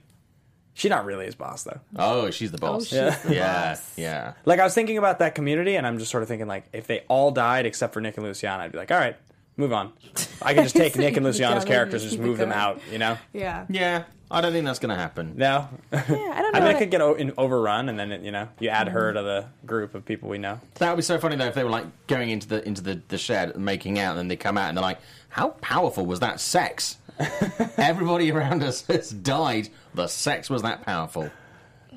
She's 0.74 0.90
not 0.90 1.06
really 1.06 1.26
his 1.26 1.36
boss 1.36 1.64
though. 1.64 1.80
Oh, 1.98 2.32
she's 2.32 2.52
the 2.52 2.58
boss. 2.58 2.82
Oh, 2.82 2.86
she's 2.86 2.94
Yeah. 2.94 3.18
the 3.24 3.36
yeah, 3.36 3.70
boss. 3.70 3.94
yeah. 3.98 4.34
Like 4.46 4.60
I 4.60 4.64
was 4.64 4.74
thinking 4.74 4.98
about 4.98 5.20
that 5.20 5.36
community, 5.36 5.76
and 5.76 5.86
I'm 5.86 6.00
just 6.00 6.12
sort 6.12 6.24
of 6.24 6.30
thinking 6.30 6.48
like 6.48 6.66
if 6.74 6.88
they 6.88 7.04
all 7.08 7.32
died 7.32 7.66
except 7.66 7.94
for 7.94 8.02
Nick 8.02 8.18
and 8.18 8.26
Luciana, 8.26 8.64
I'd 8.64 8.72
be 8.72 8.78
like, 8.78 8.92
all 8.92 8.98
right, 8.98 9.16
move 9.58 9.74
on. 9.74 9.92
I 10.42 10.54
can 10.54 10.64
just 10.64 10.76
take 10.76 10.98
Nick 10.98 11.18
and 11.18 11.26
Luciana's 11.26 11.66
characters 11.66 12.04
and 12.04 12.12
just 12.12 12.22
move 12.22 12.38
them 12.38 12.52
out. 12.52 12.82
You 12.92 13.00
know. 13.00 13.18
Yeah. 13.34 13.66
Yeah, 13.70 14.04
I 14.32 14.40
don't 14.40 14.54
think 14.54 14.66
that's 14.66 14.80
going 14.80 14.90
to 14.90 14.96
happen. 14.96 15.34
No. 15.36 15.68
Yeah, 15.92 16.00
I 16.08 16.08
don't 16.08 16.18
know. 16.18 16.50
I 16.54 16.60
mean, 16.60 16.64
what 16.64 16.76
it 16.76 16.78
could 16.80 16.92
get 16.92 17.02
o- 17.02 17.16
in, 17.16 17.34
overrun, 17.38 17.90
and 17.90 18.00
then 18.00 18.12
it, 18.14 18.22
you 18.22 18.32
know 18.32 18.48
you 18.60 18.70
add 18.70 18.88
her 18.88 19.10
mm-hmm. 19.14 19.18
to 19.18 19.24
the 19.24 19.46
group 19.66 19.94
of 19.94 20.06
people 20.06 20.30
we 20.30 20.38
know. 20.38 20.60
That 20.76 20.90
would 20.90 20.96
be 20.96 21.02
so 21.04 21.18
funny 21.20 21.36
though 21.36 21.46
if 21.48 21.54
they 21.54 21.64
were 21.66 21.70
like 21.70 21.86
going 22.08 22.30
into 22.30 22.48
the 22.48 22.66
into 22.66 22.82
the, 22.82 23.02
the 23.10 23.18
shed 23.18 23.52
and 23.52 23.66
making 23.66 24.00
out, 24.00 24.12
and 24.12 24.20
then 24.20 24.28
they 24.30 24.38
come 24.38 24.58
out 24.58 24.70
and 24.70 24.78
they're 24.78 24.84
like, 24.84 25.00
"How 25.30 25.50
powerful 25.50 26.06
was 26.06 26.22
that 26.22 26.40
sex?" 26.40 26.98
Everybody 27.78 28.32
around 28.32 28.64
us 28.64 28.86
has 28.88 29.10
died. 29.10 29.70
The 29.94 30.08
sex 30.08 30.50
was 30.50 30.62
that 30.64 30.84
powerful. 30.86 31.30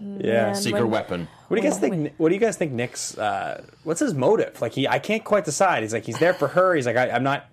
Yeah. 0.00 0.49
And 0.49 0.56
Secret 0.56 0.83
when- 0.83 0.90
weapon. 0.90 1.28
What 1.49 1.56
do 1.61 1.62
you 1.64 1.71
guys 1.71 1.78
think? 1.78 2.14
What 2.16 2.30
do 2.30 2.35
you 2.35 2.40
guys 2.40 2.56
think? 2.56 2.73
Nick's 2.73 3.16
uh, 3.16 3.62
what's 3.85 4.00
his 4.00 4.12
motive? 4.14 4.61
Like 4.61 4.73
he, 4.73 4.88
I 4.88 4.99
can't 4.99 5.23
quite 5.23 5.44
decide. 5.44 5.83
He's 5.83 5.92
like 5.92 6.04
he's 6.04 6.18
there 6.18 6.35
for 6.35 6.49
her. 6.49 6.75
He's 6.75 6.87
like 6.87 6.97
I, 6.97 7.11
I'm 7.11 7.23
not. 7.23 7.47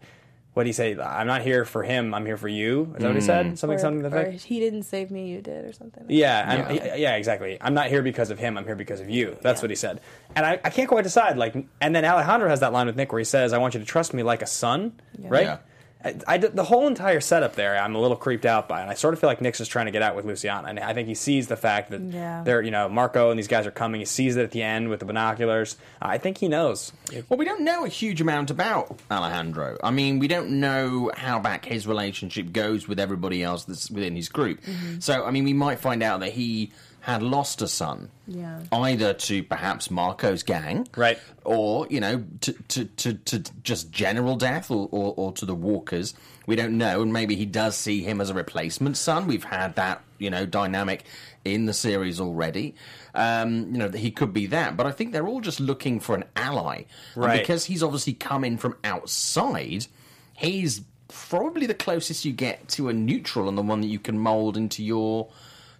What 0.53 0.63
do 0.63 0.67
he 0.67 0.73
say? 0.73 0.97
I'm 0.99 1.27
not 1.27 1.43
here 1.43 1.63
for 1.63 1.81
him. 1.81 2.13
I'm 2.13 2.25
here 2.25 2.35
for 2.35 2.49
you. 2.49 2.93
Is 2.95 3.01
that 3.01 3.07
what 3.07 3.15
he 3.15 3.21
said? 3.21 3.57
Something, 3.57 3.77
Or, 3.77 3.79
something 3.79 4.03
to 4.03 4.09
that 4.09 4.17
or 4.17 4.27
effect? 4.27 4.43
he 4.43 4.59
didn't 4.59 4.83
save 4.83 5.09
me, 5.09 5.29
you 5.29 5.41
did, 5.41 5.63
or 5.63 5.71
something. 5.71 6.03
Yeah, 6.09 6.65
I'm, 6.67 6.75
Yeah. 6.75 6.95
yeah, 6.95 7.15
exactly. 7.15 7.57
I'm 7.61 7.73
not 7.73 7.87
here 7.87 8.01
because 8.01 8.31
of 8.31 8.37
him. 8.39 8.57
I'm 8.57 8.65
here 8.65 8.75
because 8.75 8.99
of 8.99 9.09
you. 9.09 9.37
That's 9.41 9.61
what 9.61 9.69
he 9.71 9.77
said. 9.77 10.01
And 10.35 10.45
I, 10.45 10.59
I 10.61 10.69
can't 10.69 10.89
quite 10.89 11.03
decide. 11.05 11.37
Like, 11.37 11.55
and 11.79 11.95
then 11.95 12.03
Alejandro 12.03 12.49
has 12.49 12.59
that 12.59 12.73
line 12.73 12.87
with 12.87 12.97
Nick 12.97 13.13
where 13.13 13.19
he 13.19 13.23
says, 13.23 13.53
"I 13.53 13.59
want 13.59 13.75
you 13.75 13.79
to 13.79 13.85
trust 13.85 14.13
me 14.13 14.23
like 14.23 14.41
a 14.41 14.45
son." 14.47 14.99
Right. 15.19 15.43
Yeah. 15.43 15.57
I, 16.03 16.15
I 16.27 16.37
the 16.37 16.63
whole 16.63 16.87
entire 16.87 17.19
setup 17.21 17.55
there, 17.55 17.77
I'm 17.77 17.95
a 17.95 17.99
little 17.99 18.17
creeped 18.17 18.45
out 18.45 18.67
by, 18.67 18.81
and 18.81 18.89
I 18.89 18.93
sort 18.95 19.13
of 19.13 19.19
feel 19.19 19.29
like 19.29 19.41
Nick's 19.41 19.59
just 19.59 19.71
trying 19.71 19.85
to 19.85 19.91
get 19.91 20.01
out 20.01 20.15
with 20.15 20.25
Luciana, 20.25 20.67
and 20.67 20.79
I 20.79 20.93
think 20.93 21.07
he 21.07 21.15
sees 21.15 21.47
the 21.47 21.57
fact 21.57 21.91
that 21.91 22.01
Yeah. 22.01 22.43
they're, 22.43 22.61
you 22.61 22.71
know, 22.71 22.89
Marco 22.89 23.29
and 23.29 23.37
these 23.37 23.47
guys 23.47 23.67
are 23.67 23.71
coming. 23.71 23.99
He 24.01 24.05
sees 24.05 24.35
it 24.35 24.43
at 24.43 24.51
the 24.51 24.63
end 24.63 24.89
with 24.89 24.99
the 24.99 25.05
binoculars. 25.05 25.77
I 26.01 26.17
think 26.17 26.37
he 26.39 26.47
knows. 26.47 26.91
Well, 27.29 27.37
we 27.37 27.45
don't 27.45 27.61
know 27.63 27.85
a 27.85 27.89
huge 27.89 28.21
amount 28.21 28.49
about 28.51 28.99
Alejandro. 29.11 29.77
I 29.83 29.91
mean, 29.91 30.19
we 30.19 30.27
don't 30.27 30.59
know 30.59 31.11
how 31.15 31.39
back 31.39 31.65
his 31.65 31.85
relationship 31.87 32.51
goes 32.51 32.87
with 32.87 32.99
everybody 32.99 33.43
else 33.43 33.65
that's 33.65 33.91
within 33.91 34.15
his 34.15 34.29
group. 34.29 34.61
Mm-hmm. 34.63 34.99
So, 34.99 35.25
I 35.25 35.31
mean, 35.31 35.43
we 35.43 35.53
might 35.53 35.79
find 35.79 36.01
out 36.03 36.21
that 36.21 36.31
he 36.33 36.71
had 37.01 37.21
lost 37.23 37.61
a 37.61 37.67
son, 37.67 38.09
Yeah. 38.27 38.61
either 38.71 39.13
to 39.13 39.43
perhaps 39.43 39.89
Marco's 39.89 40.43
gang, 40.43 40.87
Right. 40.95 41.17
or 41.43 41.87
you 41.89 41.99
know 41.99 42.23
to 42.41 42.53
to, 42.53 42.85
to, 42.85 43.13
to 43.15 43.39
just 43.63 43.91
general 43.91 44.35
death, 44.37 44.69
or, 44.71 44.87
or 44.91 45.13
or 45.17 45.31
to 45.33 45.45
the 45.45 45.55
Walkers. 45.55 46.13
We 46.47 46.55
don't 46.55 46.77
know, 46.77 47.01
and 47.01 47.11
maybe 47.13 47.35
he 47.35 47.45
does 47.45 47.75
see 47.75 48.01
him 48.03 48.19
as 48.21 48.29
a 48.29 48.33
replacement 48.33 48.97
son. 48.97 49.27
We've 49.27 49.43
had 49.43 49.75
that 49.75 50.01
you 50.19 50.29
know 50.29 50.45
dynamic 50.45 51.03
in 51.43 51.65
the 51.65 51.73
series 51.73 52.19
already. 52.19 52.75
Um, 53.15 53.71
you 53.71 53.77
know 53.79 53.89
he 53.89 54.11
could 54.11 54.31
be 54.33 54.45
that, 54.47 54.77
but 54.77 54.85
I 54.85 54.91
think 54.91 55.11
they're 55.11 55.27
all 55.27 55.41
just 55.41 55.59
looking 55.59 55.99
for 55.99 56.13
an 56.15 56.23
ally, 56.35 56.83
And 57.15 57.23
Right. 57.25 57.39
because 57.39 57.65
he's 57.65 57.81
obviously 57.83 58.13
come 58.13 58.43
in 58.43 58.57
from 58.57 58.75
outside. 58.83 59.87
He's 60.35 60.81
probably 61.07 61.65
the 61.65 61.73
closest 61.73 62.25
you 62.25 62.31
get 62.31 62.67
to 62.69 62.89
a 62.89 62.93
neutral 62.93 63.49
and 63.49 63.57
the 63.57 63.61
one 63.61 63.81
that 63.81 63.87
you 63.87 63.99
can 63.99 64.17
mold 64.17 64.55
into 64.55 64.83
your 64.83 65.27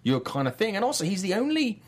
your 0.02 0.20
kind 0.20 0.48
of 0.48 0.56
thing. 0.56 0.76
And 0.76 0.84
also, 0.84 1.04
he's 1.04 1.22
the 1.22 1.34
only 1.34 1.82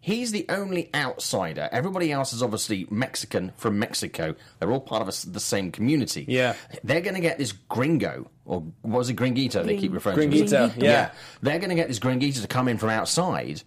he's 0.00 0.32
the 0.32 0.44
only 0.48 0.90
outsider. 0.94 1.68
Everybody 1.72 2.10
else 2.12 2.32
is 2.32 2.42
obviously 2.42 2.86
Mexican 2.90 3.52
from 3.56 3.78
Mexico. 3.78 4.34
They're 4.58 4.72
all 4.72 4.80
part 4.80 5.00
of 5.02 5.08
a 5.08 5.10
s 5.10 5.22
the 5.22 5.40
same 5.40 5.70
community. 5.70 6.24
Yeah. 6.28 6.54
they're 6.84 7.00
going 7.00 7.14
to 7.14 7.20
get 7.20 7.38
this 7.38 7.52
gringo 7.52 8.28
or 8.44 8.60
what 8.82 8.98
was 8.98 9.08
it 9.08 9.14
gringuito? 9.16 9.64
They 9.64 9.76
keep 9.76 9.92
referring 9.92 10.18
to 10.30 10.36
Gringuito, 10.36 10.70
him. 10.72 10.84
yeah. 10.84 11.12
They're 11.40 11.58
going 11.58 11.70
to 11.70 11.76
get 11.76 11.88
this 11.88 12.00
gringuito 12.00 12.40
to 12.42 12.48
come 12.48 12.66
in 12.68 12.78
from 12.78 12.90
outside 12.90 13.62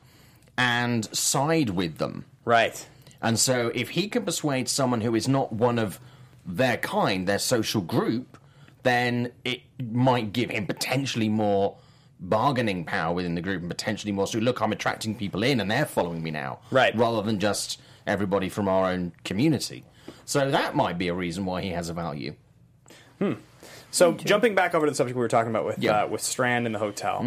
and 0.57 1.05
side 1.15 1.69
with 1.69 1.97
them. 1.97 2.25
Right. 2.43 2.85
And 3.21 3.39
so, 3.39 3.71
if 3.73 3.89
he 3.89 4.07
can 4.07 4.23
persuade 4.25 4.67
someone 4.69 5.01
who 5.01 5.15
is 5.15 5.27
not 5.27 5.53
one 5.53 5.79
of 5.79 5.99
their 6.45 6.77
kind, 6.77 7.27
their 7.27 7.39
social 7.39 7.81
group, 7.81 8.37
then 8.83 9.31
it 9.43 9.61
might 9.81 10.31
give 10.33 10.49
him 10.51 10.67
potentially 10.67 11.29
more 11.29 11.77
bargaining 12.19 12.85
power 12.85 13.13
within 13.13 13.35
the 13.35 13.41
group 13.41 13.61
and 13.61 13.69
potentially 13.69 14.11
more. 14.11 14.27
So, 14.27 14.39
look, 14.39 14.61
I'm 14.61 14.71
attracting 14.71 15.15
people 15.15 15.43
in 15.43 15.59
and 15.59 15.69
they're 15.69 15.85
following 15.85 16.23
me 16.23 16.31
now. 16.31 16.59
Right. 16.71 16.95
Rather 16.95 17.21
than 17.21 17.39
just 17.39 17.79
everybody 18.07 18.49
from 18.49 18.67
our 18.67 18.89
own 18.91 19.11
community. 19.23 19.83
So, 20.25 20.49
that 20.51 20.75
might 20.75 20.97
be 20.97 21.07
a 21.07 21.13
reason 21.13 21.45
why 21.45 21.61
he 21.61 21.69
has 21.69 21.89
a 21.89 21.93
value. 21.93 22.35
hmm 23.19 23.33
So 23.91 24.13
jumping 24.13 24.55
back 24.55 24.73
over 24.75 24.85
to 24.85 24.91
the 24.91 24.95
subject 24.95 25.15
we 25.15 25.21
were 25.21 25.27
talking 25.27 25.49
about 25.49 25.65
with 25.65 25.79
Yeah. 25.79 26.03
uh, 26.03 26.07
with 26.07 26.21
Strand 26.21 26.65
in 26.65 26.71
the 26.71 26.79
hotel, 26.79 27.25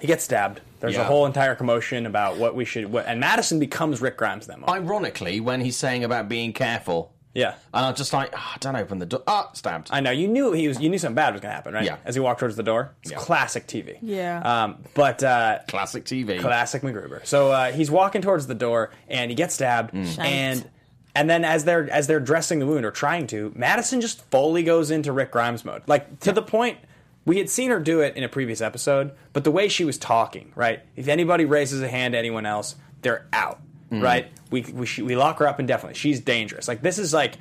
he 0.00 0.06
gets 0.06 0.24
stabbed. 0.24 0.60
There's 0.80 0.96
a 0.96 1.04
whole 1.04 1.26
entire 1.26 1.54
commotion 1.54 2.06
about 2.06 2.38
what 2.38 2.54
we 2.54 2.64
should. 2.64 2.90
What, 2.90 3.04
and 3.06 3.20
Madison 3.20 3.58
becomes 3.58 4.00
Rick 4.00 4.16
Grimes 4.16 4.46
then. 4.46 4.64
Ironically, 4.66 5.40
when 5.40 5.60
he's 5.60 5.76
saying 5.76 6.04
about 6.04 6.26
being 6.28 6.54
careful, 6.54 7.12
Yeah, 7.32 7.54
and 7.72 7.86
I'm 7.86 7.94
just 7.94 8.12
like, 8.12 8.32
"Ah, 8.36 8.56
don't 8.58 8.74
open 8.74 8.98
the 8.98 9.06
door. 9.06 9.22
Ah, 9.26 9.50
stabbed. 9.52 9.88
I 9.92 10.00
know. 10.00 10.10
You 10.10 10.26
knew 10.26 10.50
he 10.52 10.66
was. 10.66 10.80
You 10.80 10.88
knew 10.90 10.98
something 10.98 11.14
bad 11.14 11.32
was 11.32 11.40
going 11.40 11.50
to 11.52 11.54
happen, 11.54 11.74
right? 11.74 11.84
Yeah. 11.84 11.98
As 12.04 12.16
he 12.16 12.20
walked 12.20 12.40
towards 12.40 12.56
the 12.56 12.64
door, 12.64 12.92
it's 13.02 13.12
Yeah. 13.12 13.18
classic 13.18 13.68
TV. 13.68 13.98
Yeah. 14.02 14.40
Um, 14.64 14.78
but 14.94 15.22
uh, 15.22 15.60
Classic 15.68 16.04
TV. 16.04 16.40
classic 16.40 16.82
MacGruber. 16.82 17.24
So 17.24 17.52
uh, 17.52 17.70
he's 17.70 17.88
walking 17.90 18.20
towards 18.20 18.48
the 18.48 18.54
door 18.56 18.90
and 19.08 19.30
he 19.30 19.36
gets 19.36 19.54
stabbed, 19.54 19.94
Mm. 19.94 20.18
and 20.18 20.70
and 21.14 21.30
then 21.30 21.44
as 21.44 21.64
they're 21.64 21.88
as 21.90 22.08
they're 22.08 22.18
dressing 22.18 22.58
the 22.58 22.66
wound 22.66 22.84
or 22.84 22.90
trying 22.90 23.28
to, 23.28 23.52
Madison 23.54 24.00
just 24.00 24.22
fully 24.32 24.64
goes 24.64 24.90
into 24.90 25.12
Rick 25.12 25.30
Grimes 25.30 25.64
mode, 25.64 25.82
like 25.86 26.18
to 26.20 26.32
the 26.32 26.42
point. 26.42 26.78
We 27.26 27.36
had 27.38 27.48
seen 27.50 27.70
her 27.70 27.78
do 27.78 28.00
it 28.00 28.16
in 28.16 28.24
a 28.24 28.28
previous 28.28 28.60
episode, 28.62 29.12
but 29.34 29.44
the 29.44 29.50
way 29.52 29.68
she 29.68 29.84
was 29.84 29.98
talking, 29.98 30.50
right? 30.56 30.80
If 30.96 31.06
anybody 31.06 31.44
raises 31.44 31.80
a 31.82 31.86
hand 31.88 32.12
to 32.14 32.18
anyone 32.18 32.46
else, 32.46 32.74
they're 33.02 33.26
out, 33.32 33.60
Mm. 33.90 34.02
right? 34.02 34.28
We 34.50 34.62
we, 34.62 34.86
she, 34.86 35.02
we 35.02 35.16
lock 35.16 35.38
her 35.38 35.48
up 35.48 35.58
indefinitely. 35.60 35.98
She's 35.98 36.20
dangerous. 36.20 36.68
Like 36.68 36.82
this 36.82 36.98
is 36.98 37.12
like. 37.12 37.36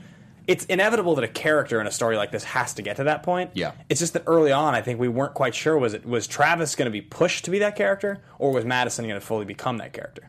It's 0.48 0.66
inevitable 0.66 1.14
that 1.14 1.24
a 1.24 1.28
character 1.28 1.80
in 1.80 1.86
a 1.86 1.92
story 1.92 2.18
like 2.18 2.32
this 2.32 2.44
has 2.44 2.74
to 2.74 2.82
get 2.82 2.96
to 2.96 3.04
that 3.04 3.22
point. 3.22 3.52
Yeah. 3.54 3.74
It's 3.88 4.00
just 4.00 4.14
that 4.14 4.24
early 4.26 4.52
on, 4.52 4.74
I 4.74 4.82
think 4.82 5.00
we 5.00 5.08
weren't 5.08 5.36
quite 5.36 5.54
sure 5.54 5.78
was 5.78 5.94
it 5.94 6.08
was 6.08 6.26
Travis 6.26 6.74
going 6.74 6.88
to 6.88 6.92
be 6.92 7.02
pushed 7.02 7.46
to 7.46 7.52
be 7.52 7.60
that 7.60 7.76
character, 7.76 8.24
or 8.40 8.52
was 8.52 8.66
Madison 8.66 9.06
going 9.06 9.20
to 9.20 9.24
fully 9.24 9.46
become 9.46 9.78
that 9.78 9.94
character? 9.94 10.24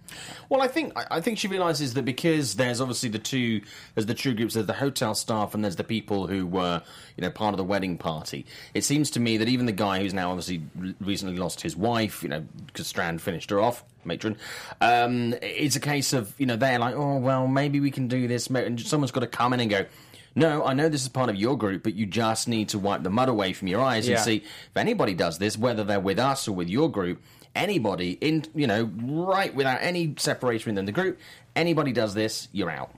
Well, 0.50 0.61
I 0.61 0.69
think 0.69 0.93
I 1.11 1.23
think 1.23 1.39
she 1.39 1.49
realizes 1.49 1.95
that 1.95 2.05
because 2.05 2.57
there's 2.57 2.83
obviously 2.83 3.09
the 3.09 3.19
two 3.19 3.62
there's 3.95 4.05
the 4.05 4.12
two 4.12 4.35
groups. 4.35 4.53
There's 4.53 4.67
the 4.67 4.75
hotel 4.75 5.15
staff 5.15 5.55
and 5.55 5.65
there's 5.65 5.77
the 5.77 5.85
people 5.85 6.27
who 6.27 6.47
were 6.47 6.83
you 7.17 7.23
know 7.23 7.31
part 7.31 7.55
of 7.55 7.57
the 7.57 7.65
wedding 7.65 7.97
party. 7.97 8.45
It 8.75 8.85
seems 8.85 9.11
to 9.12 9.21
me 9.21 9.39
that 9.39 9.49
even 9.49 9.65
the 9.65 9.73
guy 9.73 10.00
who's 10.00 10.12
now 10.12 10.29
obviously 10.33 10.61
recently 11.00 11.39
lost 11.39 11.62
his 11.62 11.79
wife, 11.79 12.23
you 12.23 12.29
know, 12.29 12.45
because 12.67 12.89
Strand 12.89 13.23
finished 13.23 13.49
her 13.49 13.59
off, 13.61 13.85
matron. 14.04 14.37
Um, 14.80 15.35
it's 15.42 15.76
a 15.76 15.80
case 15.80 16.12
of 16.12 16.35
you 16.38 16.47
know 16.47 16.57
they're 16.57 16.78
like, 16.78 16.95
oh 16.95 17.16
well, 17.19 17.47
maybe 17.47 17.80
we 17.80 17.90
can 17.90 18.09
do 18.09 18.26
this. 18.28 18.49
And 18.49 18.80
someone's 18.80 19.11
got 19.12 19.21
to 19.21 19.26
come 19.26 19.52
in 19.52 19.61
and 19.61 19.71
go. 19.71 19.87
No, 20.37 20.64
I 20.64 20.75
know 20.75 20.88
this 20.88 21.02
is 21.02 21.09
part 21.09 21.28
of 21.28 21.35
your 21.37 21.59
group, 21.59 21.83
but 21.83 21.95
you 21.95 22.07
just 22.07 22.47
need 22.47 22.69
to 22.69 22.78
wipe 22.78 23.02
the 23.02 23.11
mud 23.11 23.28
away 23.28 23.52
from 23.52 23.66
your 23.66 23.80
eyes 23.80 24.07
Yeah. 24.09 24.14
and 24.16 24.25
see 24.25 24.37
if 24.37 24.76
anybody 24.76 25.12
does 25.12 25.38
this, 25.38 25.59
whether 25.59 25.83
they're 25.83 25.99
with 25.99 26.21
us 26.21 26.47
or 26.47 26.52
with 26.52 26.69
your 26.69 26.88
group, 26.88 27.21
anybody 27.57 28.12
in 28.21 28.45
you 28.54 28.66
know 28.69 28.90
right 29.02 29.52
without 29.54 29.78
any 29.83 30.14
separation 30.19 30.71
within 30.73 30.85
the 30.85 30.92
group, 30.92 31.19
anybody 31.57 31.92
does 31.92 32.14
this, 32.14 32.47
you're 32.52 32.71
out 32.71 32.92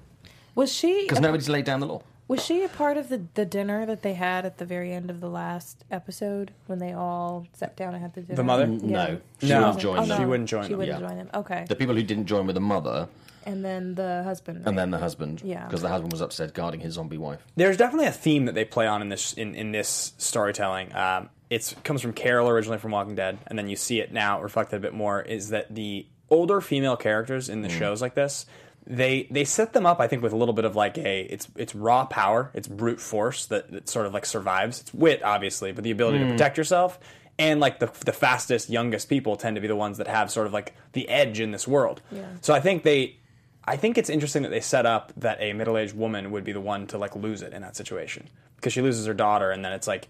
Was 0.54 0.72
she 0.72 1.02
because 1.04 1.20
nobody's 1.20 1.48
laid 1.48 1.64
down 1.64 1.80
the 1.80 1.86
law. 1.86 2.02
Was 2.32 2.44
she 2.44 2.62
a 2.64 2.68
part 2.68 2.96
of 2.96 3.08
the, 3.08 3.22
the 3.34 3.44
dinner 3.44 3.84
that 3.86 4.02
they 4.02 4.14
had 4.14 4.44
at 4.46 4.58
the 4.58 4.64
very 4.64 4.92
end 4.92 5.10
of 5.10 5.20
the 5.20 5.28
last 5.28 5.84
episode 5.90 6.50
when 6.66 6.78
they 6.78 6.92
all 6.92 7.46
sat 7.52 7.76
down 7.76 7.94
and 7.94 8.02
had 8.02 8.14
the 8.14 8.22
dinner? 8.22 8.36
The 8.36 8.42
mother? 8.44 8.66
No, 8.66 9.18
she 9.40 9.48
No. 9.48 9.58
wouldn't 9.60 9.78
join 9.80 9.98
Oh, 9.98 10.04
them. 10.06 10.18
She 10.20 10.24
wouldn't 10.24 10.48
join 10.48 10.60
them. 10.62 10.68
She 10.68 10.72
them, 10.72 10.78
wouldn't 10.78 11.00
yeah. 11.00 11.08
join 11.08 11.16
them. 11.18 11.30
Okay. 11.34 11.64
The 11.68 11.76
people 11.76 11.94
who 11.94 12.02
didn't 12.02 12.26
join 12.26 12.46
with 12.46 12.54
the 12.54 12.60
mother 12.60 13.08
and 13.44 13.64
then 13.64 13.94
the 13.96 14.22
husband. 14.22 14.62
and 14.66 14.78
then 14.78 14.90
the 14.90 14.98
husband, 14.98 15.42
Yeah. 15.44 15.64
because 15.66 15.82
the 15.82 15.88
husband 15.88 16.12
was 16.12 16.20
upset 16.20 16.54
guarding 16.54 16.80
his 16.80 16.94
zombie 16.94 17.18
wife. 17.18 17.44
There's 17.56 17.76
definitely 17.76 18.06
a 18.06 18.12
theme 18.12 18.46
that 18.46 18.54
they 18.54 18.64
play 18.64 18.86
on 18.86 19.02
in 19.02 19.08
this 19.08 19.32
in, 19.34 19.54
in 19.54 19.72
this 19.72 20.12
storytelling. 20.18 20.94
Um, 20.94 21.28
it 21.50 21.74
comes 21.84 22.00
from 22.00 22.12
Carol 22.14 22.48
originally 22.48 22.78
from 22.78 22.92
Walking 22.92 23.14
Dead, 23.14 23.38
and 23.48 23.58
then 23.58 23.68
you 23.68 23.76
see 23.76 24.00
it 24.00 24.12
now 24.12 24.40
reflected 24.40 24.76
a 24.76 24.80
bit 24.80 24.94
more. 24.94 25.20
Is 25.20 25.50
that 25.50 25.74
the 25.74 26.06
older 26.30 26.60
female 26.62 26.96
characters 26.96 27.48
in 27.50 27.60
the 27.60 27.68
shows 27.68 28.00
like 28.00 28.14
this? 28.14 28.46
They 28.86 29.28
they 29.30 29.44
set 29.44 29.72
them 29.72 29.86
up, 29.86 30.00
I 30.00 30.08
think, 30.08 30.22
with 30.22 30.32
a 30.32 30.36
little 30.36 30.54
bit 30.54 30.64
of 30.64 30.74
like 30.74 30.98
a 30.98 31.22
it's 31.22 31.48
it's 31.56 31.74
raw 31.74 32.04
power, 32.04 32.50
it's 32.54 32.66
brute 32.66 33.00
force 33.00 33.46
that, 33.46 33.70
that 33.70 33.88
sort 33.88 34.06
of 34.06 34.14
like 34.14 34.26
survives. 34.26 34.80
It's 34.80 34.92
wit, 34.92 35.22
obviously, 35.22 35.72
but 35.72 35.84
the 35.84 35.90
ability 35.90 36.18
to 36.18 36.26
protect 36.26 36.58
yourself. 36.58 36.98
And 37.38 37.60
like 37.60 37.78
the 37.78 37.90
the 38.04 38.12
fastest, 38.12 38.68
youngest 38.70 39.08
people 39.08 39.36
tend 39.36 39.56
to 39.56 39.60
be 39.60 39.68
the 39.68 39.76
ones 39.76 39.98
that 39.98 40.08
have 40.08 40.30
sort 40.30 40.46
of 40.46 40.52
like 40.52 40.74
the 40.92 41.08
edge 41.08 41.40
in 41.40 41.52
this 41.52 41.66
world. 41.66 42.02
Yeah. 42.10 42.26
So 42.40 42.52
I 42.54 42.60
think 42.60 42.82
they 42.82 43.16
I 43.64 43.76
think 43.76 43.96
it's 43.96 44.10
interesting 44.10 44.42
that 44.42 44.50
they 44.50 44.60
set 44.60 44.86
up 44.86 45.12
that 45.16 45.38
a 45.40 45.52
middle-aged 45.52 45.96
woman 45.96 46.32
would 46.32 46.44
be 46.44 46.52
the 46.52 46.60
one 46.60 46.86
to 46.88 46.98
like 46.98 47.14
lose 47.14 47.42
it 47.42 47.52
in 47.52 47.62
that 47.62 47.76
situation 47.76 48.28
because 48.56 48.72
she 48.72 48.82
loses 48.82 49.06
her 49.06 49.14
daughter 49.14 49.50
and 49.50 49.64
then 49.64 49.72
it's 49.72 49.86
like 49.86 50.08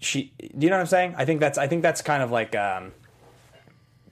she 0.00 0.32
do 0.38 0.66
you 0.66 0.70
know 0.70 0.76
what 0.76 0.80
I'm 0.80 0.86
saying? 0.86 1.14
I 1.16 1.24
think 1.24 1.40
that's 1.40 1.58
I 1.58 1.66
think 1.66 1.82
that's 1.82 2.00
kind 2.00 2.22
of 2.22 2.30
like 2.30 2.56
um 2.56 2.92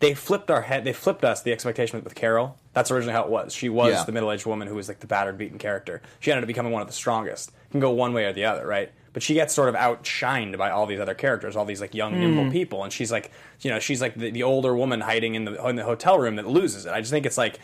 they 0.00 0.12
flipped 0.12 0.50
our 0.50 0.62
head 0.62 0.84
they 0.84 0.92
flipped 0.92 1.24
us 1.24 1.42
the 1.42 1.52
expectation 1.52 2.02
with 2.04 2.14
Carol. 2.14 2.58
That's 2.76 2.90
originally 2.90 3.14
how 3.14 3.24
it 3.24 3.30
was. 3.30 3.54
She 3.54 3.70
was 3.70 3.94
Yeah. 3.94 4.04
the 4.04 4.12
middle-aged 4.12 4.44
woman 4.44 4.68
who 4.68 4.74
was 4.74 4.86
like 4.86 5.00
the 5.00 5.06
battered 5.06 5.38
beaten 5.38 5.56
character. 5.56 6.02
She 6.20 6.30
ended 6.30 6.44
up 6.44 6.46
becoming 6.46 6.72
one 6.72 6.82
of 6.82 6.88
the 6.88 6.92
strongest. 6.92 7.50
Can 7.70 7.80
go 7.80 7.90
one 7.90 8.12
way 8.12 8.26
or 8.26 8.34
the 8.34 8.44
other, 8.44 8.66
right? 8.66 8.92
But 9.14 9.22
she 9.22 9.32
gets 9.32 9.54
sort 9.54 9.70
of 9.70 9.74
outshined 9.74 10.58
by 10.58 10.68
all 10.68 10.84
these 10.84 11.00
other 11.00 11.14
characters, 11.14 11.56
all 11.56 11.64
these 11.64 11.80
like 11.80 11.94
young, 11.94 12.20
nimble 12.20 12.44
hmm. 12.44 12.50
people, 12.50 12.84
and 12.84 12.92
she's 12.92 13.10
like, 13.10 13.30
you 13.62 13.70
know, 13.70 13.78
she's 13.78 14.02
like 14.02 14.14
the, 14.14 14.30
the 14.30 14.42
older 14.42 14.76
woman 14.76 15.00
hiding 15.00 15.36
in 15.36 15.46
the 15.46 15.66
in 15.66 15.76
the 15.76 15.84
hotel 15.84 16.18
room 16.18 16.36
that 16.36 16.46
loses 16.46 16.84
it. 16.84 16.92
I 16.92 17.00
just 17.00 17.10
think 17.10 17.24
it's 17.24 17.38
like 17.38 17.60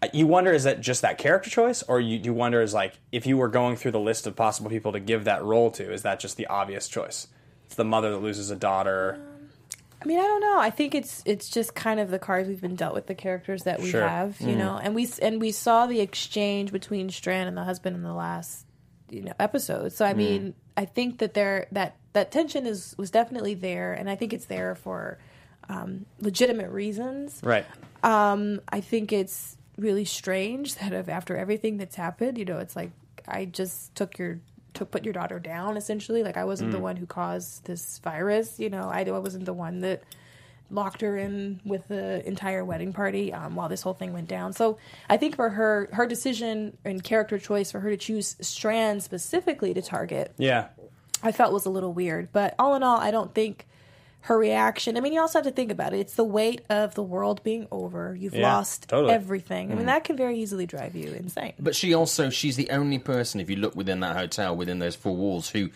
uh, 0.00 0.08
you 0.14 0.26
wonder 0.26 0.50
is 0.50 0.64
that 0.64 0.80
just 0.80 1.02
that 1.02 1.18
character 1.18 1.50
choice 1.50 1.82
or 1.82 2.00
you, 2.00 2.18
you 2.18 2.32
wonder 2.32 2.62
is 2.62 2.72
like 2.72 2.94
if 3.12 3.26
you 3.26 3.36
were 3.36 3.48
going 3.48 3.76
through 3.76 3.90
the 3.90 4.00
list 4.00 4.26
of 4.26 4.34
possible 4.34 4.70
people 4.70 4.92
to 4.92 5.00
give 5.00 5.24
that 5.24 5.44
role 5.44 5.70
to 5.72 5.92
is 5.92 6.00
that 6.02 6.20
just 6.20 6.38
the 6.38 6.46
obvious 6.46 6.88
choice 6.88 7.28
it's 7.66 7.74
the 7.74 7.84
mother 7.84 8.10
that 8.10 8.22
loses 8.22 8.50
a 8.50 8.56
daughter 8.56 9.20
I 10.04 10.06
mean, 10.06 10.18
I 10.18 10.22
don't 10.22 10.40
know. 10.42 10.58
I 10.58 10.68
think 10.70 10.94
it's 10.94 11.22
it's 11.24 11.48
just 11.48 11.74
kind 11.74 11.98
of 11.98 12.10
the 12.10 12.18
cards 12.18 12.46
we've 12.48 12.60
been 12.60 12.76
dealt 12.76 12.94
with, 12.94 13.06
the 13.06 13.14
characters 13.14 13.62
that 13.62 13.80
we 13.80 13.90
Sure. 13.90 14.06
have, 14.06 14.38
you 14.40 14.54
know. 14.54 14.78
And 14.82 14.94
we 14.94 15.08
and 15.22 15.40
we 15.40 15.50
saw 15.50 15.86
the 15.86 16.00
exchange 16.00 16.72
between 16.72 17.08
Strand 17.10 17.48
and 17.48 17.56
the 17.56 17.64
husband 17.64 17.96
in 17.96 18.02
the 18.02 18.12
last 18.12 18.66
you 19.10 19.22
know 19.22 19.32
episode. 19.40 19.92
So 19.92 20.04
I 20.04 20.12
mean, 20.12 20.54
I 20.76 20.84
think 20.84 21.18
that 21.18 21.32
there 21.34 21.68
that 21.72 21.96
that 22.12 22.30
tension 22.30 22.66
is 22.66 22.94
was 22.98 23.10
definitely 23.10 23.54
there, 23.54 23.94
and 23.94 24.10
I 24.10 24.16
think 24.16 24.32
it's 24.34 24.46
there 24.46 24.74
for 24.74 25.18
um, 25.70 26.04
legitimate 26.20 26.70
reasons. 26.70 27.40
right 27.42 27.64
Um, 28.02 28.60
I 28.68 28.82
think 28.82 29.10
it's 29.12 29.56
really 29.78 30.04
strange 30.04 30.74
that 30.80 30.92
if 30.92 31.08
after 31.08 31.34
everything 31.36 31.78
that's 31.78 31.96
happened, 31.96 32.36
you 32.36 32.44
know, 32.44 32.58
it's 32.58 32.76
like 32.76 32.90
I 33.26 33.46
just 33.46 33.94
took 33.94 34.18
your 34.18 34.40
took 34.74 34.90
put 34.90 35.04
your 35.04 35.12
daughter 35.14 35.38
down 35.38 35.76
essentially. 35.76 36.22
Like 36.22 36.36
I 36.36 36.44
wasn't 36.44 36.72
the 36.72 36.78
one 36.78 36.96
who 36.96 37.06
caused 37.06 37.64
this 37.64 37.98
virus. 37.98 38.58
You 38.58 38.70
know, 38.70 38.88
I, 38.90 39.00
I 39.00 39.18
wasn't 39.18 39.46
the 39.46 39.52
one 39.52 39.80
that 39.80 40.02
locked 40.70 41.02
her 41.02 41.16
in 41.16 41.60
with 41.64 41.86
the 41.88 42.26
entire 42.26 42.64
wedding 42.64 42.92
party 42.92 43.32
um, 43.32 43.54
while 43.54 43.68
this 43.68 43.82
whole 43.82 43.94
thing 43.94 44.12
went 44.12 44.28
down. 44.28 44.52
So 44.52 44.78
I 45.08 45.16
think 45.16 45.36
for 45.36 45.50
her 45.50 45.88
her 45.92 46.06
decision 46.06 46.76
and 46.84 47.02
character 47.02 47.38
choice 47.38 47.70
for 47.70 47.80
her 47.80 47.90
to 47.90 47.96
choose 47.96 48.36
Strand 48.40 49.02
specifically 49.02 49.72
to 49.74 49.82
target 49.82 50.32
yeah 50.36 50.68
I 51.24 51.32
felt 51.32 51.52
was 51.52 51.64
a 51.64 51.70
little 51.70 51.92
weird. 51.92 52.30
But 52.32 52.54
all 52.58 52.74
in 52.74 52.82
all, 52.82 52.98
I 52.98 53.10
don't 53.10 53.34
think 53.34 53.66
her 54.24 54.38
reaction. 54.38 54.96
I 54.96 55.00
mean, 55.00 55.12
you 55.12 55.20
also 55.20 55.38
have 55.40 55.44
to 55.44 55.50
think 55.52 55.70
about 55.70 55.92
it. 55.92 55.98
It's 56.00 56.14
the 56.14 56.24
weight 56.24 56.62
of 56.70 56.94
the 56.94 57.02
world 57.02 57.42
being 57.42 57.66
over. 57.70 58.16
You've 58.18 58.34
Yeah, 58.34 58.54
lost 58.54 58.88
totally. 58.88 59.12
everything. 59.12 59.70
I 59.70 59.74
mean, 59.74 59.82
mm. 59.84 59.88
that 59.88 60.04
can 60.04 60.16
very 60.16 60.38
easily 60.38 60.64
drive 60.64 60.94
you 60.94 61.12
insane. 61.12 61.52
But 61.58 61.76
she 61.76 61.92
also, 61.92 62.30
she's 62.30 62.56
the 62.56 62.70
only 62.70 62.98
person, 62.98 63.38
if 63.38 63.50
you 63.50 63.56
look 63.56 63.76
within 63.76 64.00
that 64.00 64.16
hotel, 64.16 64.56
within 64.56 64.78
those 64.78 64.96
four 64.96 65.14
walls, 65.14 65.50
who 65.50 65.68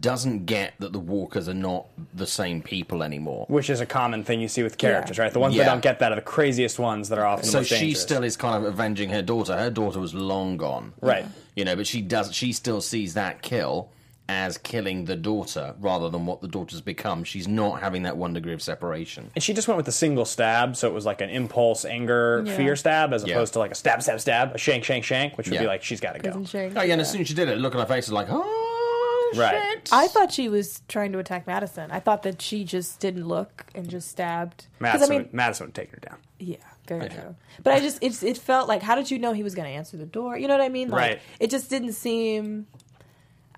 doesn't 0.00 0.46
get 0.46 0.74
that 0.80 0.92
the 0.92 0.98
walkers 0.98 1.48
are 1.48 1.54
not 1.54 1.86
the 2.12 2.26
same 2.26 2.62
people 2.62 3.02
anymore. 3.04 3.46
Which 3.48 3.70
is 3.70 3.80
a 3.80 3.86
common 3.86 4.24
thing 4.24 4.40
you 4.40 4.48
see 4.48 4.64
with 4.64 4.76
characters, 4.76 5.16
right? 5.18 5.32
The 5.32 5.38
ones 5.38 5.54
Yeah. 5.54 5.62
that 5.64 5.70
don't 5.70 5.82
get 5.82 6.00
that 6.00 6.10
are 6.10 6.16
the 6.16 6.20
craziest 6.22 6.80
ones 6.80 7.10
that 7.10 7.18
are 7.20 7.26
often 7.26 7.44
the 7.46 7.52
So 7.52 7.58
most 7.60 7.68
she 7.68 7.74
dangerous. 7.76 8.02
still 8.02 8.24
is 8.24 8.36
kind 8.36 8.56
of 8.56 8.64
avenging 8.64 9.10
her 9.10 9.22
daughter. 9.22 9.56
Her 9.56 9.70
daughter 9.70 10.00
was 10.00 10.14
long 10.14 10.56
gone. 10.56 10.94
Right. 11.00 11.26
You 11.54 11.64
know, 11.64 11.76
but 11.76 11.86
she 11.86 12.00
does, 12.00 12.34
she 12.34 12.52
still 12.52 12.80
sees 12.80 13.14
that 13.14 13.40
kill 13.42 13.90
as 14.28 14.56
killing 14.58 15.04
the 15.04 15.16
daughter 15.16 15.74
rather 15.78 16.08
than 16.08 16.24
what 16.24 16.40
the 16.40 16.48
daughter's 16.48 16.80
become. 16.80 17.24
She's 17.24 17.46
not 17.46 17.80
having 17.80 18.04
that 18.04 18.16
one 18.16 18.32
degree 18.32 18.54
of 18.54 18.62
separation. 18.62 19.30
And 19.34 19.42
she 19.44 19.52
just 19.52 19.68
went 19.68 19.76
with 19.76 19.84
the 19.86 19.92
single 19.92 20.24
stab, 20.24 20.76
so 20.76 20.88
it 20.88 20.94
was 20.94 21.04
like 21.04 21.20
an 21.20 21.28
impulse, 21.28 21.84
anger, 21.84 22.42
Yeah. 22.46 22.56
fear 22.56 22.74
stab, 22.76 23.12
as 23.12 23.24
Yeah. 23.24 23.34
opposed 23.34 23.52
to 23.52 23.58
like 23.58 23.72
a 23.72 23.74
stab, 23.74 24.02
stab, 24.02 24.20
stab, 24.20 24.54
a 24.54 24.58
shank, 24.58 24.82
shank, 24.84 25.04
shank, 25.04 25.36
which 25.36 25.50
would 25.50 25.58
be 25.58 25.66
like 25.66 25.82
she's 25.82 26.00
got 26.00 26.14
to 26.14 26.20
go. 26.20 26.30
Isn't 26.30 26.46
she? 26.46 26.58
Oh, 26.58 26.82
yeah, 26.82 26.92
and 26.94 27.00
as 27.02 27.10
soon 27.10 27.20
as 27.20 27.28
she 27.28 27.34
did 27.34 27.48
it, 27.48 27.58
look 27.58 27.74
at 27.74 27.80
her 27.80 27.86
face 27.86 28.06
is 28.06 28.12
like, 28.12 28.28
oh, 28.30 29.32
Right. 29.36 29.60
shit. 29.82 29.90
I 29.92 30.06
thought 30.08 30.32
she 30.32 30.48
was 30.48 30.80
trying 30.88 31.12
to 31.12 31.18
attack 31.18 31.46
Madison. 31.46 31.90
I 31.90 31.98
thought 32.00 32.22
that 32.22 32.40
she 32.40 32.64
just 32.64 33.00
didn't 33.00 33.26
look 33.26 33.66
and 33.74 33.88
just 33.90 34.08
stabbed. 34.08 34.58
'Cause, 34.60 34.80
Madison, 34.80 35.12
I 35.14 35.18
mean, 35.18 35.28
Madison 35.32 35.66
would 35.66 35.74
take 35.74 35.90
her 35.90 35.98
down. 35.98 36.16
yeah, 36.38 36.56
very 36.86 37.08
true. 37.08 37.34
But 37.62 37.74
I 37.74 37.80
just, 37.80 37.98
it, 38.02 38.22
it 38.22 38.38
felt 38.38 38.68
like, 38.68 38.82
how 38.82 38.94
did 38.94 39.10
you 39.10 39.18
know 39.18 39.32
he 39.32 39.42
was 39.42 39.54
going 39.54 39.66
to 39.68 39.74
answer 39.74 39.96
the 39.96 40.06
door? 40.06 40.38
You 40.38 40.46
know 40.48 40.54
what 40.56 40.64
I 40.64 40.68
mean? 40.68 40.88
Like, 40.88 41.00
Right. 41.00 41.20
It 41.40 41.50
just 41.50 41.68
didn't 41.68 41.92
seem. 41.92 42.66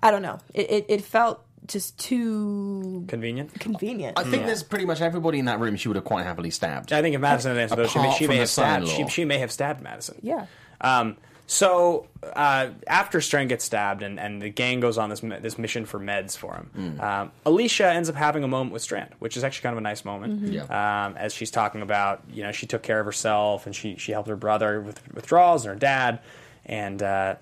I 0.01 0.11
don't 0.11 0.21
know. 0.21 0.39
It, 0.53 0.69
it, 0.71 0.85
it 0.89 1.01
felt 1.03 1.43
just 1.67 1.97
too 1.99 3.03
Convenient. 3.07 3.59
convenient. 3.59 4.17
I 4.17 4.23
think 4.23 4.45
there's 4.45 4.63
pretty 4.63 4.85
much 4.85 5.01
everybody 5.01 5.39
in 5.39 5.45
that 5.45 5.59
room 5.59 5.75
she 5.75 5.87
would 5.89 5.95
have 5.95 6.05
quite 6.05 6.23
happily 6.25 6.49
stabbed. 6.51 6.93
I 6.93 7.01
think 7.01 7.15
if 7.15 7.21
Madison 7.21 7.51
had 7.55 7.61
answered 7.61 7.75
those, 7.77 7.91
she 7.91 7.99
may, 7.99 8.05
Apart 8.05 8.17
she 8.17 8.25
from 8.25 8.29
may 8.29 8.35
the 8.35 8.39
have 8.41 8.49
stabbed. 8.49 8.85
She, 8.85 8.89
son-in-law. 8.91 9.09
she 9.09 9.25
may 9.25 9.37
have 9.39 9.51
stabbed 9.51 9.81
Madison. 9.81 10.17
yeah. 10.21 10.45
Um, 10.79 11.17
so 11.49 12.07
uh, 12.35 12.69
after 12.87 13.21
Strand 13.21 13.47
gets 13.49 13.63
stabbed 13.63 14.03
and, 14.03 14.19
and 14.19 14.41
the 14.41 14.49
gang 14.49 14.81
goes 14.81 14.97
on 14.97 15.09
this 15.09 15.23
mi- 15.23 15.39
this 15.39 15.57
mission 15.57 15.85
for 15.85 15.97
meds 15.97 16.35
for 16.37 16.53
him, 16.55 16.99
um, 16.99 17.31
Alicia 17.45 17.87
ends 17.89 18.09
up 18.09 18.15
having 18.15 18.43
a 18.43 18.47
moment 18.49 18.73
with 18.73 18.81
Strand, 18.81 19.11
which 19.19 19.37
is 19.37 19.45
actually 19.45 19.63
kind 19.63 19.73
of 19.73 19.77
a 19.77 19.81
nice 19.81 20.03
moment. 20.03 20.43
Yeah. 20.51 20.63
Um, 20.63 21.15
as 21.15 21.33
she's 21.33 21.49
talking 21.49 21.81
about, 21.81 22.21
you 22.31 22.43
know, 22.43 22.51
she 22.51 22.65
took 22.65 22.83
care 22.83 22.99
of 22.99 23.05
herself 23.05 23.65
and 23.65 23.73
she 23.73 23.95
she 23.95 24.11
helped 24.11 24.27
her 24.27 24.35
brother 24.35 24.81
with 24.81 25.01
withdrawals 25.13 25.65
and 25.65 25.73
her 25.73 25.79
dad, 25.79 26.19
and 26.65 27.01
uh, 27.01 27.35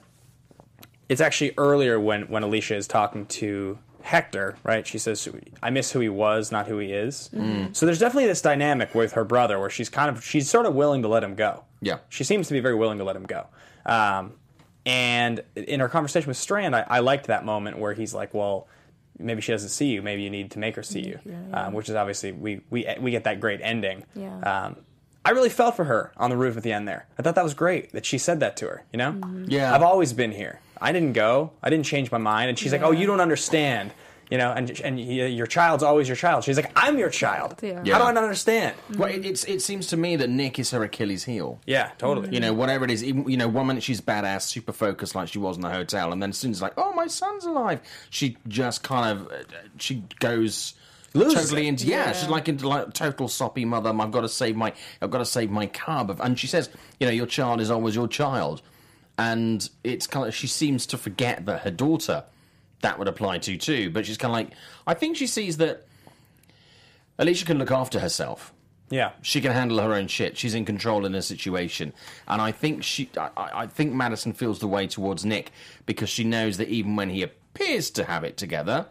it's 1.09 1.21
actually 1.21 1.53
earlier 1.57 1.99
when 1.99 2.23
when 2.23 2.43
Alicia 2.43 2.75
is 2.75 2.87
talking 2.87 3.25
to 3.27 3.77
Hector, 4.01 4.57
right? 4.63 4.85
She 4.85 4.97
says, 4.97 5.27
"I 5.63 5.69
miss 5.69 5.91
who 5.91 5.99
he 5.99 6.09
was, 6.09 6.51
not 6.51 6.67
who 6.67 6.77
he 6.79 6.91
is." 6.93 7.29
So 7.73 7.85
there's 7.85 7.99
definitely 7.99 8.27
this 8.27 8.41
dynamic 8.41 8.93
with 8.95 9.13
her 9.13 9.23
brother 9.23 9.59
where 9.59 9.69
she's 9.69 9.89
kind 9.89 10.09
of 10.15 10.23
she's 10.23 10.49
sort 10.49 10.65
of 10.65 10.75
willing 10.75 11.01
to 11.01 11.07
let 11.07 11.23
him 11.23 11.35
go. 11.35 11.63
Yeah. 11.81 11.97
she 12.09 12.23
seems 12.23 12.47
to 12.47 12.53
be 12.53 12.59
very 12.59 12.75
willing 12.75 12.97
to 12.97 13.03
let 13.03 13.15
him 13.15 13.25
go. 13.25 13.45
Um, 13.85 14.33
and 14.85 15.41
in 15.55 15.79
her 15.79 15.89
conversation 15.89 16.27
with 16.27 16.37
Strand, 16.37 16.75
I, 16.75 16.85
I 16.87 16.99
liked 16.99 17.27
that 17.27 17.45
moment 17.45 17.77
where 17.79 17.93
he's 17.93 18.13
like, 18.13 18.33
"Well." 18.33 18.67
Maybe 19.17 19.39
she 19.39 19.53
doesn't 19.53 19.69
see 19.69 19.85
you. 19.93 20.01
Maybe 20.01 20.23
you 20.23 20.29
need 20.29 20.51
to 20.51 20.59
make 20.59 20.75
her 20.75 20.83
see 20.83 20.99
you, 20.99 21.19
Um, 21.53 21.71
which 21.71 21.87
is 21.87 21.95
obviously 21.95 22.33
we, 22.33 22.59
we 22.69 22.85
we 22.99 23.11
get 23.11 23.23
that 23.23 23.39
great 23.39 23.61
ending. 23.63 24.03
Yeah. 24.13 24.37
Um, 24.41 24.75
I 25.23 25.29
really 25.29 25.47
felt 25.49 25.77
for 25.77 25.85
her 25.85 26.11
on 26.17 26.29
the 26.29 26.35
roof 26.35 26.57
at 26.57 26.63
the 26.63 26.73
end 26.73 26.85
there. 26.85 27.05
I 27.17 27.21
thought 27.21 27.35
that 27.35 27.43
was 27.45 27.53
great 27.53 27.93
that 27.93 28.05
she 28.05 28.17
said 28.17 28.41
that 28.41 28.57
to 28.57 28.65
her. 28.67 28.83
You 28.91 28.97
know, 28.97 29.11
Mm-hmm. 29.13 29.45
Yeah. 29.47 29.73
I've 29.73 29.83
always 29.83 30.11
been 30.11 30.31
here. 30.33 30.59
I 30.81 30.91
didn't 30.91 31.13
go. 31.13 31.51
I 31.63 31.69
didn't 31.69 31.85
change 31.85 32.11
my 32.11 32.17
mind. 32.17 32.49
And 32.49 32.59
she's 32.59 32.71
like, 32.71 32.81
"Oh, 32.83 32.91
you 32.91 33.07
don't 33.07 33.21
understand." 33.21 33.91
You 34.31 34.39
know, 34.39 34.51
and 34.51 34.71
and 34.81 34.99
your 34.99 35.45
child's 35.45 35.83
always 35.83 36.07
your 36.07 36.15
child. 36.17 36.43
She's 36.43 36.57
like, 36.57 36.71
"I'm 36.75 36.97
your 36.97 37.11
child." 37.11 37.59
Yeah. 37.61 37.75
How 37.75 37.83
do 37.83 37.89
Yeah. 37.89 38.03
I 38.03 38.11
not 38.11 38.23
understand? 38.23 38.75
Well, 38.97 39.07
it, 39.09 39.23
it's, 39.23 39.43
it 39.43 39.61
seems 39.61 39.85
to 39.87 39.97
me 39.97 40.15
that 40.15 40.29
Nick 40.31 40.57
is 40.57 40.71
her 40.71 40.83
Achilles 40.83 41.23
heel. 41.25 41.59
Yeah, 41.67 41.91
totally. 41.99 42.33
You 42.33 42.39
know, 42.39 42.51
whatever 42.51 42.85
it 42.85 42.89
is, 42.91 43.03
even, 43.03 43.29
you 43.29 43.37
know, 43.37 43.47
one 43.47 43.67
minute 43.67 43.83
she's 43.83 44.01
badass, 44.01 44.41
super 44.41 44.71
focused 44.73 45.13
like 45.13 45.27
she 45.27 45.37
was 45.37 45.57
in 45.57 45.61
the 45.61 45.69
hotel, 45.69 46.11
and 46.11 46.23
then 46.23 46.31
as 46.31 46.37
soon 46.39 46.49
as 46.51 46.59
like, 46.61 46.73
oh, 46.75 46.91
my 46.93 47.05
son's 47.05 47.45
alive, 47.45 47.81
she 48.09 48.37
just 48.47 48.81
kind 48.81 49.19
of, 49.19 49.27
uh, 49.31 49.43
she 49.77 50.03
goes 50.19 50.73
Loses 51.13 51.35
totally 51.43 51.67
it. 51.67 51.69
into, 51.69 51.85
yeah, 51.85 52.07
Yeah. 52.07 52.11
she's 52.13 52.27
like 52.29 52.49
into 52.49 52.67
like 52.67 52.93
total 52.93 53.27
soppy 53.27 53.63
mother. 53.63 53.89
I've 53.95 54.11
got 54.11 54.21
to 54.21 54.29
save 54.29 54.55
my, 54.55 54.73
I've 55.03 55.11
got 55.11 55.19
to 55.19 55.25
save 55.25 55.51
my 55.51 55.67
cub, 55.67 56.19
and 56.21 56.37
she 56.39 56.47
says, 56.47 56.69
you 56.99 57.05
know, 57.05 57.13
your 57.13 57.27
child 57.27 57.61
is 57.61 57.69
always 57.69 57.93
your 57.95 58.07
child, 58.07 58.63
and 59.17 59.69
it's 59.83 60.07
kind 60.07 60.27
of, 60.27 60.35
she 60.35 60.47
seems 60.47 60.85
to 60.87 60.97
forget 60.97 61.45
that 61.45 61.61
her 61.61 61.71
daughter, 61.71 62.23
that 62.81 62.99
would 62.99 63.07
apply 63.07 63.37
to 63.39 63.57
too, 63.57 63.89
but 63.89 64.05
she's 64.05 64.17
kind 64.17 64.29
of 64.31 64.33
like, 64.33 64.49
I 64.85 64.93
think 64.93 65.17
she 65.17 65.27
sees 65.27 65.57
that 65.57 65.85
Alicia 67.17 67.45
can 67.45 67.57
look 67.57 67.71
after 67.71 67.99
herself 67.99 68.53
yeah. 68.89 69.11
she 69.21 69.41
can 69.41 69.51
handle 69.51 69.79
her 69.79 69.93
own 69.93 70.07
shit. 70.07 70.37
She's 70.37 70.53
in 70.53 70.65
control 70.65 71.05
in 71.05 71.15
a 71.15 71.21
situation, 71.21 71.93
and 72.27 72.41
I 72.41 72.51
think 72.51 72.83
she, 72.83 73.09
I, 73.17 73.29
I 73.35 73.61
I 73.63 73.67
think 73.67 73.93
Madison 73.93 74.33
feels 74.33 74.59
the 74.59 74.67
way 74.67 74.85
towards 74.87 75.25
Nick 75.25 75.51
because 75.85 76.09
she 76.09 76.23
knows 76.23 76.57
that 76.57 76.69
even 76.69 76.95
when 76.95 77.09
he 77.09 77.23
appears 77.23 77.89
to 77.91 78.03
have 78.03 78.23
it 78.23 78.37
together, 78.37 78.85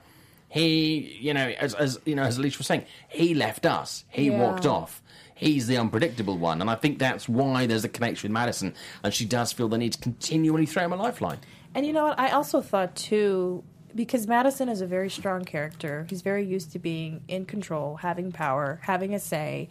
he, 0.49 1.17
you 1.21 1.35
know, 1.35 1.49
as, 1.61 1.75
as 1.75 2.01
you 2.05 2.15
know, 2.15 2.25
as 2.25 2.39
Alicia 2.39 2.59
was 2.59 2.67
saying, 2.67 2.87
he 3.09 3.35
left 3.35 3.67
us. 3.67 4.05
He 4.09 4.31
Yeah. 4.31 4.39
walked 4.39 4.67
off. 4.67 5.01
He's 5.35 5.67
the 5.67 5.77
unpredictable 5.77 6.39
one, 6.39 6.61
and 6.61 6.71
I 6.71 6.77
think 6.77 6.99
that's 6.99 7.29
why 7.29 7.67
there's 7.67 7.85
a 7.85 7.89
connection 7.89 8.29
with 8.29 8.35
Madison, 8.35 8.75
and 9.03 9.13
she 9.13 9.25
does 9.25 9.53
feel 9.53 9.69
the 9.69 9.79
need 9.79 9.95
to 9.95 9.99
continually 9.99 10.65
throw 10.65 10.85
him 10.85 10.93
a 10.93 10.97
lifeline. 10.97 11.39
And 11.75 11.85
you 11.85 11.93
know 11.93 12.05
what? 12.05 12.19
I 12.19 12.31
also 12.31 12.61
thought 12.61 12.95
too, 12.95 13.65
because 13.95 14.27
Madison 14.27 14.69
is 14.69 14.81
a 14.81 14.87
very 14.87 15.11
strong 15.11 15.45
character. 15.45 16.07
He's 16.09 16.23
very 16.23 16.45
used 16.45 16.73
to 16.73 16.79
being 16.79 17.23
in 17.27 17.47
control, 17.47 17.97
having 17.97 18.31
power, 18.31 18.81
having 18.83 19.13
a 19.13 19.19
say. 19.19 19.69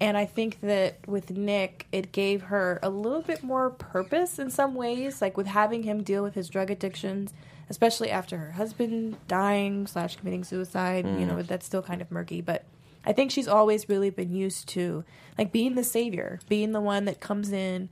And 0.00 0.16
I 0.16 0.24
think 0.24 0.60
that 0.62 1.06
with 1.06 1.30
Nick, 1.30 1.86
it 1.92 2.10
gave 2.10 2.42
her 2.44 2.80
a 2.82 2.90
little 2.90 3.22
bit 3.22 3.42
more 3.42 3.70
purpose 3.70 4.38
in 4.38 4.50
some 4.50 4.74
ways, 4.74 5.22
like 5.22 5.36
with 5.36 5.46
having 5.46 5.82
him 5.82 6.02
deal 6.02 6.22
with 6.22 6.34
his 6.34 6.48
drug 6.48 6.70
addictions, 6.70 7.32
especially 7.68 8.10
after 8.10 8.38
her 8.38 8.52
husband 8.52 9.16
dying 9.28 9.86
slash 9.86 10.16
committing 10.16 10.42
suicide. 10.42 11.06
You 11.06 11.12
hmm. 11.12 11.26
know, 11.28 11.42
that's 11.42 11.66
still 11.66 11.82
kind 11.82 12.00
of 12.00 12.10
murky, 12.10 12.40
but 12.40 12.64
I 13.04 13.12
think 13.12 13.30
she's 13.30 13.48
always 13.48 13.88
really 13.88 14.10
been 14.10 14.32
used 14.34 14.68
to 14.70 15.04
like 15.38 15.50
being 15.52 15.74
the 15.74 15.84
savior, 15.84 16.38
being 16.48 16.72
the 16.72 16.80
one 16.80 17.04
that 17.06 17.20
comes 17.20 17.52
in 17.52 17.88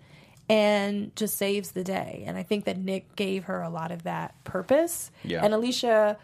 and 0.49 1.14
just 1.16 1.37
saves 1.37 1.73
the 1.73 1.85
day. 1.85 2.25
And 2.27 2.37
I 2.37 2.42
think 2.42 2.64
that 2.64 2.77
Nick 2.79 3.14
gave 3.16 3.44
her 3.44 3.62
a 3.62 3.70
lot 3.70 3.90
of 3.92 4.03
that 4.03 4.35
purpose. 4.44 5.11
Yeah. 5.25 5.44
And 5.44 5.55
Alicia, 5.55 6.16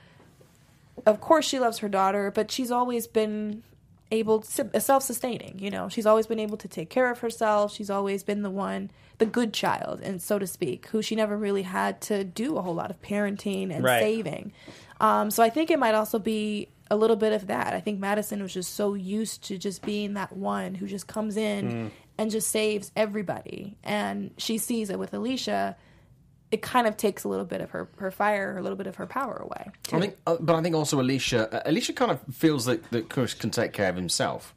of 1.04 1.20
course, 1.20 1.44
she 1.46 1.58
loves 1.58 1.78
her 1.78 1.88
daughter, 1.88 2.30
but 2.30 2.50
she's 2.50 2.70
always 2.70 3.06
been 3.06 3.62
able 4.12 4.38
to 4.40 4.80
self-sustaining 4.80 5.58
you 5.58 5.68
know 5.68 5.88
she's 5.88 6.06
always 6.06 6.28
been 6.28 6.38
able 6.38 6.56
to 6.56 6.68
take 6.68 6.88
care 6.88 7.10
of 7.10 7.18
herself 7.18 7.72
she's 7.74 7.90
always 7.90 8.22
been 8.22 8.42
the 8.42 8.50
one 8.50 8.88
the 9.18 9.26
good 9.26 9.52
child 9.52 10.00
and 10.00 10.22
so 10.22 10.38
to 10.38 10.46
speak 10.46 10.86
who 10.90 11.02
she 11.02 11.16
never 11.16 11.36
really 11.36 11.62
had 11.64 12.00
to 12.00 12.22
do 12.22 12.56
a 12.56 12.62
whole 12.62 12.72
lot 12.76 12.88
of 12.88 13.02
parenting 13.02 13.74
and 13.74 13.82
Right. 13.82 13.98
saving 14.00 14.52
um, 15.00 15.28
so 15.32 15.42
i 15.42 15.50
think 15.50 15.72
it 15.72 15.78
might 15.80 15.96
also 15.96 16.20
be 16.20 16.68
a 16.90 16.96
little 16.96 17.16
bit 17.16 17.32
of 17.32 17.48
that. 17.48 17.72
I 17.72 17.80
think 17.80 17.98
madison 17.98 18.42
was 18.42 18.54
just 18.54 18.74
so 18.74 18.94
used 18.94 19.44
to 19.44 19.58
just 19.58 19.82
being 19.82 20.14
that 20.14 20.36
one 20.36 20.74
who 20.74 20.86
just 20.86 21.06
comes 21.06 21.36
in 21.36 21.90
and 22.18 22.30
just 22.30 22.50
saves 22.50 22.92
everybody. 22.96 23.76
And 23.82 24.32
she 24.38 24.58
sees 24.58 24.90
it 24.90 24.98
with 24.98 25.12
alicia 25.14 25.76
it 26.50 26.62
kind 26.62 26.86
of 26.86 26.96
takes 26.96 27.24
a 27.24 27.28
little 27.28 27.44
bit 27.44 27.60
of 27.60 27.70
her, 27.70 27.88
her 27.98 28.10
fire 28.10 28.56
a 28.56 28.62
little 28.62 28.76
bit 28.76 28.86
of 28.86 28.96
her 28.96 29.06
power 29.06 29.36
away 29.36 29.70
I 29.92 30.00
think, 30.00 30.16
uh, 30.26 30.36
but 30.38 30.54
I 30.54 30.62
think 30.62 30.74
also 30.74 31.00
Alicia, 31.00 31.52
uh, 31.52 31.62
Alicia 31.68 31.92
kind 31.92 32.10
of 32.10 32.20
feels 32.32 32.66
that 32.66 32.88
that 32.90 33.08
Chris 33.08 33.34
can 33.34 33.50
take 33.50 33.72
care 33.72 33.88
of 33.88 33.96
himself 33.96 34.54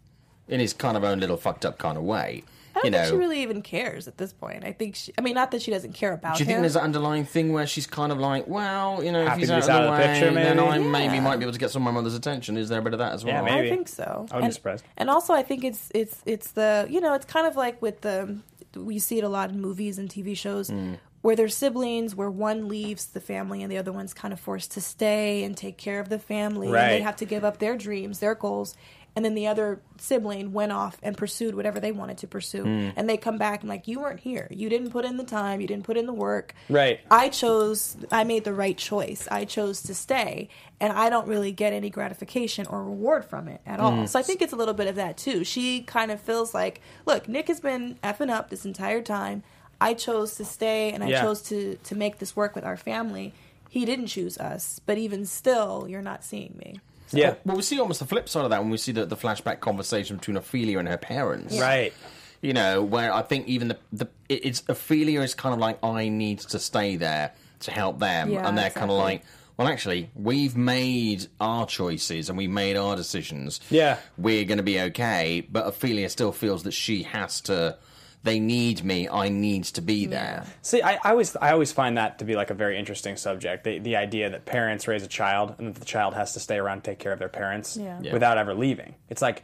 in 0.48 0.60
his 0.60 0.74
kind 0.74 0.98
of 0.98 1.04
own 1.04 1.20
little 1.20 1.38
fucked 1.38 1.65
up 1.65 1.78
kind 1.78 1.98
of 1.98 2.04
way. 2.04 2.44
I 2.75 2.79
don't 2.82 2.86
you 2.86 2.91
think 2.99 3.10
she 3.10 3.15
really 3.15 3.41
even 3.41 3.62
cares 3.62 4.08
at 4.08 4.17
this 4.17 4.32
point. 4.34 4.63
I 4.63 4.71
think 4.71 4.95
she, 4.95 5.13
I 5.17 5.21
mean, 5.21 5.34
not 5.36 5.51
that 5.51 5.62
she 5.62 5.71
doesn't 5.71 5.93
care 5.93 6.13
about 6.13 6.36
Do 6.38 6.39
you 6.43 6.45
think 6.45 6.58
him. 6.58 6.62
there's 6.62 6.75
an 6.75 6.84
underlying 6.84 7.25
thing 7.25 7.51
where 7.53 7.65
she's 7.67 7.88
kind 7.88 8.12
of 8.12 8.19
like, 8.19 8.47
well, 8.47 9.03
you 9.03 9.12
know, 9.12 9.23
Happy 9.25 9.43
if 9.43 9.49
he's 9.49 9.51
out, 9.51 9.63
of 9.63 9.69
out 9.69 9.73
the 9.73 9.79
of 9.79 9.86
the 9.86 9.91
way, 9.91 10.08
picture, 10.13 10.34
then 10.34 10.58
maybe? 10.58 10.69
I 10.69 10.77
maybe 10.79 11.19
might 11.19 11.38
be 11.38 11.43
able 11.43 11.53
to 11.53 11.60
get 11.60 11.71
some 11.71 11.82
of 11.82 11.86
my 11.93 11.99
mother's 11.99 12.15
attention. 12.15 12.58
Is 12.58 12.69
there 12.69 12.79
a 12.79 12.82
bit 12.82 12.93
of 12.93 12.99
that 12.99 13.13
as 13.13 13.25
well? 13.25 13.34
Yeah, 13.34 13.41
maybe. 13.41 13.67
I 13.67 13.69
think 13.69 13.88
so. 13.88 14.03
I 14.03 14.12
wouldn't 14.19 14.32
be 14.41 14.45
and, 14.45 14.53
surprised. 14.53 14.84
And 14.97 15.10
also, 15.10 15.34
I 15.34 15.43
think 15.43 15.63
it's 15.63 15.91
it's 15.93 16.21
it's 16.25 16.51
the 16.51 16.88
you 16.89 17.01
know 17.01 17.13
it's 17.13 17.25
kind 17.25 17.47
of 17.47 17.55
like 17.55 17.82
with 17.82 18.01
the 18.01 18.38
we 18.75 18.99
see 18.99 19.17
it 19.17 19.23
a 19.23 19.29
lot 19.29 19.49
in 19.49 19.60
movies 19.60 19.97
and 19.97 20.10
TV 20.10 20.38
shows 20.38 20.69
Hmm. 20.69 20.93
Where 21.21 21.36
there's 21.36 21.55
siblings 21.55 22.15
where 22.15 22.29
one 22.29 22.67
leaves 22.67 23.08
the 23.08 23.19
family 23.19 23.62
and 23.62 23.71
the 23.71 23.77
other 23.77 23.91
one's 23.91 24.13
kind 24.13 24.34
of 24.34 24.39
forced 24.39 24.71
to 24.71 24.82
stay 24.82 25.43
and 25.43 25.58
take 25.58 25.77
care 25.77 25.99
of 25.99 26.10
the 26.10 26.19
family 26.19 26.67
and 26.67 26.75
they 26.75 27.01
have 27.01 27.17
to 27.17 27.25
give 27.25 27.43
up 27.43 27.60
their 27.60 27.77
dreams, 27.77 28.19
their 28.19 28.36
goals. 28.36 28.75
And 29.15 29.25
then 29.25 29.34
the 29.34 29.47
other 29.47 29.82
sibling 29.97 30.53
went 30.53 30.71
off 30.71 30.97
and 31.01 31.17
pursued 31.17 31.55
whatever 31.55 31.79
they 31.79 31.91
wanted 31.91 32.19
to 32.19 32.27
pursue. 32.27 32.63
Hmm. 32.63 32.89
And 32.95 33.10
they 33.10 33.17
come 33.17 33.38
back 33.38 33.62
and 33.62 33.69
like, 33.69 33.88
you 33.88 33.99
weren't 33.99 34.19
here. 34.19 34.47
You 34.49 34.69
didn't 34.69 34.91
put 34.91 35.03
in 35.03 35.17
the 35.17 35.23
time. 35.23 35.60
You 35.60 35.67
didn't 35.67 35.84
put 35.84 35.97
in 35.97 36.05
the 36.05 36.13
work. 36.13 36.53
Right. 36.69 37.01
I 37.10 37.29
chose, 37.29 37.97
I 38.12 38.23
made 38.23 38.43
the 38.43 38.53
right 38.53 38.77
choice. 38.77 39.27
I 39.29 39.45
chose 39.45 39.82
to 39.82 39.95
stay, 39.95 40.47
and 40.79 40.93
I 40.93 41.10
don't 41.10 41.27
really 41.27 41.51
get 41.51 41.73
any 41.73 41.89
gratification 41.89 42.67
or 42.67 42.84
reward 42.84 43.25
from 43.25 43.47
it 43.47 43.62
at 43.65 43.79
all. 43.79 44.08
So 44.08 44.19
I 44.19 44.21
think 44.21 44.41
it's 44.41 44.53
a 44.53 44.55
little 44.55 44.75
bit 44.75 44.88
of 44.88 44.95
that 44.95 45.17
too. 45.17 45.43
She 45.43 45.82
kind 45.82 46.12
of 46.12 46.21
feels 46.21 46.53
like, 46.53 46.79
look, 47.05 47.27
Nick 47.27 47.47
has 47.47 47.60
been 47.60 47.97
effing 48.03 48.29
up 48.29 48.49
this 48.51 48.63
entire 48.63 49.01
time. 49.01 49.43
I 49.82 49.94
chose 49.94 50.36
to 50.36 50.46
stay, 50.46 50.92
and 50.92 51.04
I 51.04 51.08
Yeah. 51.10 51.22
chose 51.22 51.42
to 51.44 51.76
to 51.84 51.96
make 51.96 52.20
this 52.20 52.36
work 52.36 52.56
with 52.56 52.65
our 52.65 52.78
family. 52.78 53.34
He 53.70 53.86
didn't 53.86 54.08
choose 54.08 54.38
us, 54.38 54.80
but 54.86 54.98
even 54.98 55.26
still, 55.26 55.86
you're 55.88 56.02
not 56.02 56.24
seeing 56.24 56.56
me. 56.58 56.80
Yeah. 57.12 57.36
Well, 57.46 57.56
we 57.58 57.62
see 57.63 57.80
almost 57.80 58.00
the 58.00 58.06
flip 58.06 58.28
side 58.28 58.44
of 58.44 58.50
that 58.50 58.62
when 58.62 58.70
we 58.72 58.78
see 58.78 58.92
the, 58.92 59.06
the 59.06 59.15
flashback 59.15 59.60
conversation 59.60 60.18
between 60.18 60.38
Ophelia 60.38 60.80
and 60.80 60.88
her 60.88 60.98
parents. 60.98 61.60
Right. 61.60 61.94
You 62.42 62.54
know, 62.54 62.82
where 62.84 63.13
I 63.13 63.22
think 63.22 63.48
even 63.48 63.68
the, 63.70 63.78
the 63.92 64.08
it's 64.28 64.63
Ophelia 64.68 65.22
is 65.22 65.34
kind 65.36 65.54
of 65.54 65.60
like, 65.60 65.84
I 65.84 66.10
need 66.10 66.39
to 66.39 66.60
stay 66.60 66.96
there 66.96 67.32
to 67.62 67.72
help 67.72 68.00
them. 68.00 68.32
Yeah, 68.32 68.48
and 68.48 68.58
they're 68.58 68.70
kind 68.70 68.89
of 68.89 68.98
like, 68.98 69.24
well, 69.58 69.68
actually, 69.68 70.10
we've 70.15 70.56
made 70.56 71.28
our 71.39 71.65
choices 71.65 72.30
and 72.30 72.38
we 72.38 72.48
made 72.48 72.78
our 72.78 72.96
decisions. 72.96 73.60
Yeah. 73.70 73.98
We're 74.18 74.46
going 74.46 74.58
to 74.58 74.63
be 74.63 74.80
okay. 74.82 75.46
But 75.52 75.68
Ophelia 75.68 76.10
still 76.10 76.32
feels 76.32 76.63
that 76.63 76.72
she 76.74 77.04
has 77.04 77.42
to, 77.42 77.78
they 78.23 78.39
need 78.39 78.84
me, 78.84 79.08
I 79.08 79.29
need 79.29 79.63
to 79.65 79.82
be 79.82 80.05
there. 80.05 80.45
See, 80.62 80.82
I, 80.82 80.95
I 80.95 81.12
always 81.12 81.36
I 81.38 81.51
always 81.51 81.71
find 81.71 81.97
that 81.97 82.19
to 82.19 82.25
be 82.25 82.36
like 82.36 82.49
a 82.49 82.53
very 82.53 82.77
interesting 82.77 83.15
subject. 83.15 83.63
The 83.63 83.79
the 83.79 83.95
idea 83.95 84.29
that 84.29 84.45
parents 84.45 84.88
raise 84.88 85.03
a 85.03 85.08
child 85.08 85.55
and 85.58 85.67
that 85.67 85.79
the 85.79 85.86
child 85.86 86.15
has 86.15 86.34
to 86.34 86.39
stay 86.39 86.58
around 86.58 86.77
and 86.77 86.84
take 86.84 86.99
care 86.99 87.13
of 87.13 87.19
their 87.19 87.29
parents 87.29 87.77
Yeah. 87.77 87.99
Yeah. 88.01 88.13
without 88.13 88.38
ever 88.38 88.53
leaving. 88.53 88.95
It's 89.10 89.21
like 89.21 89.43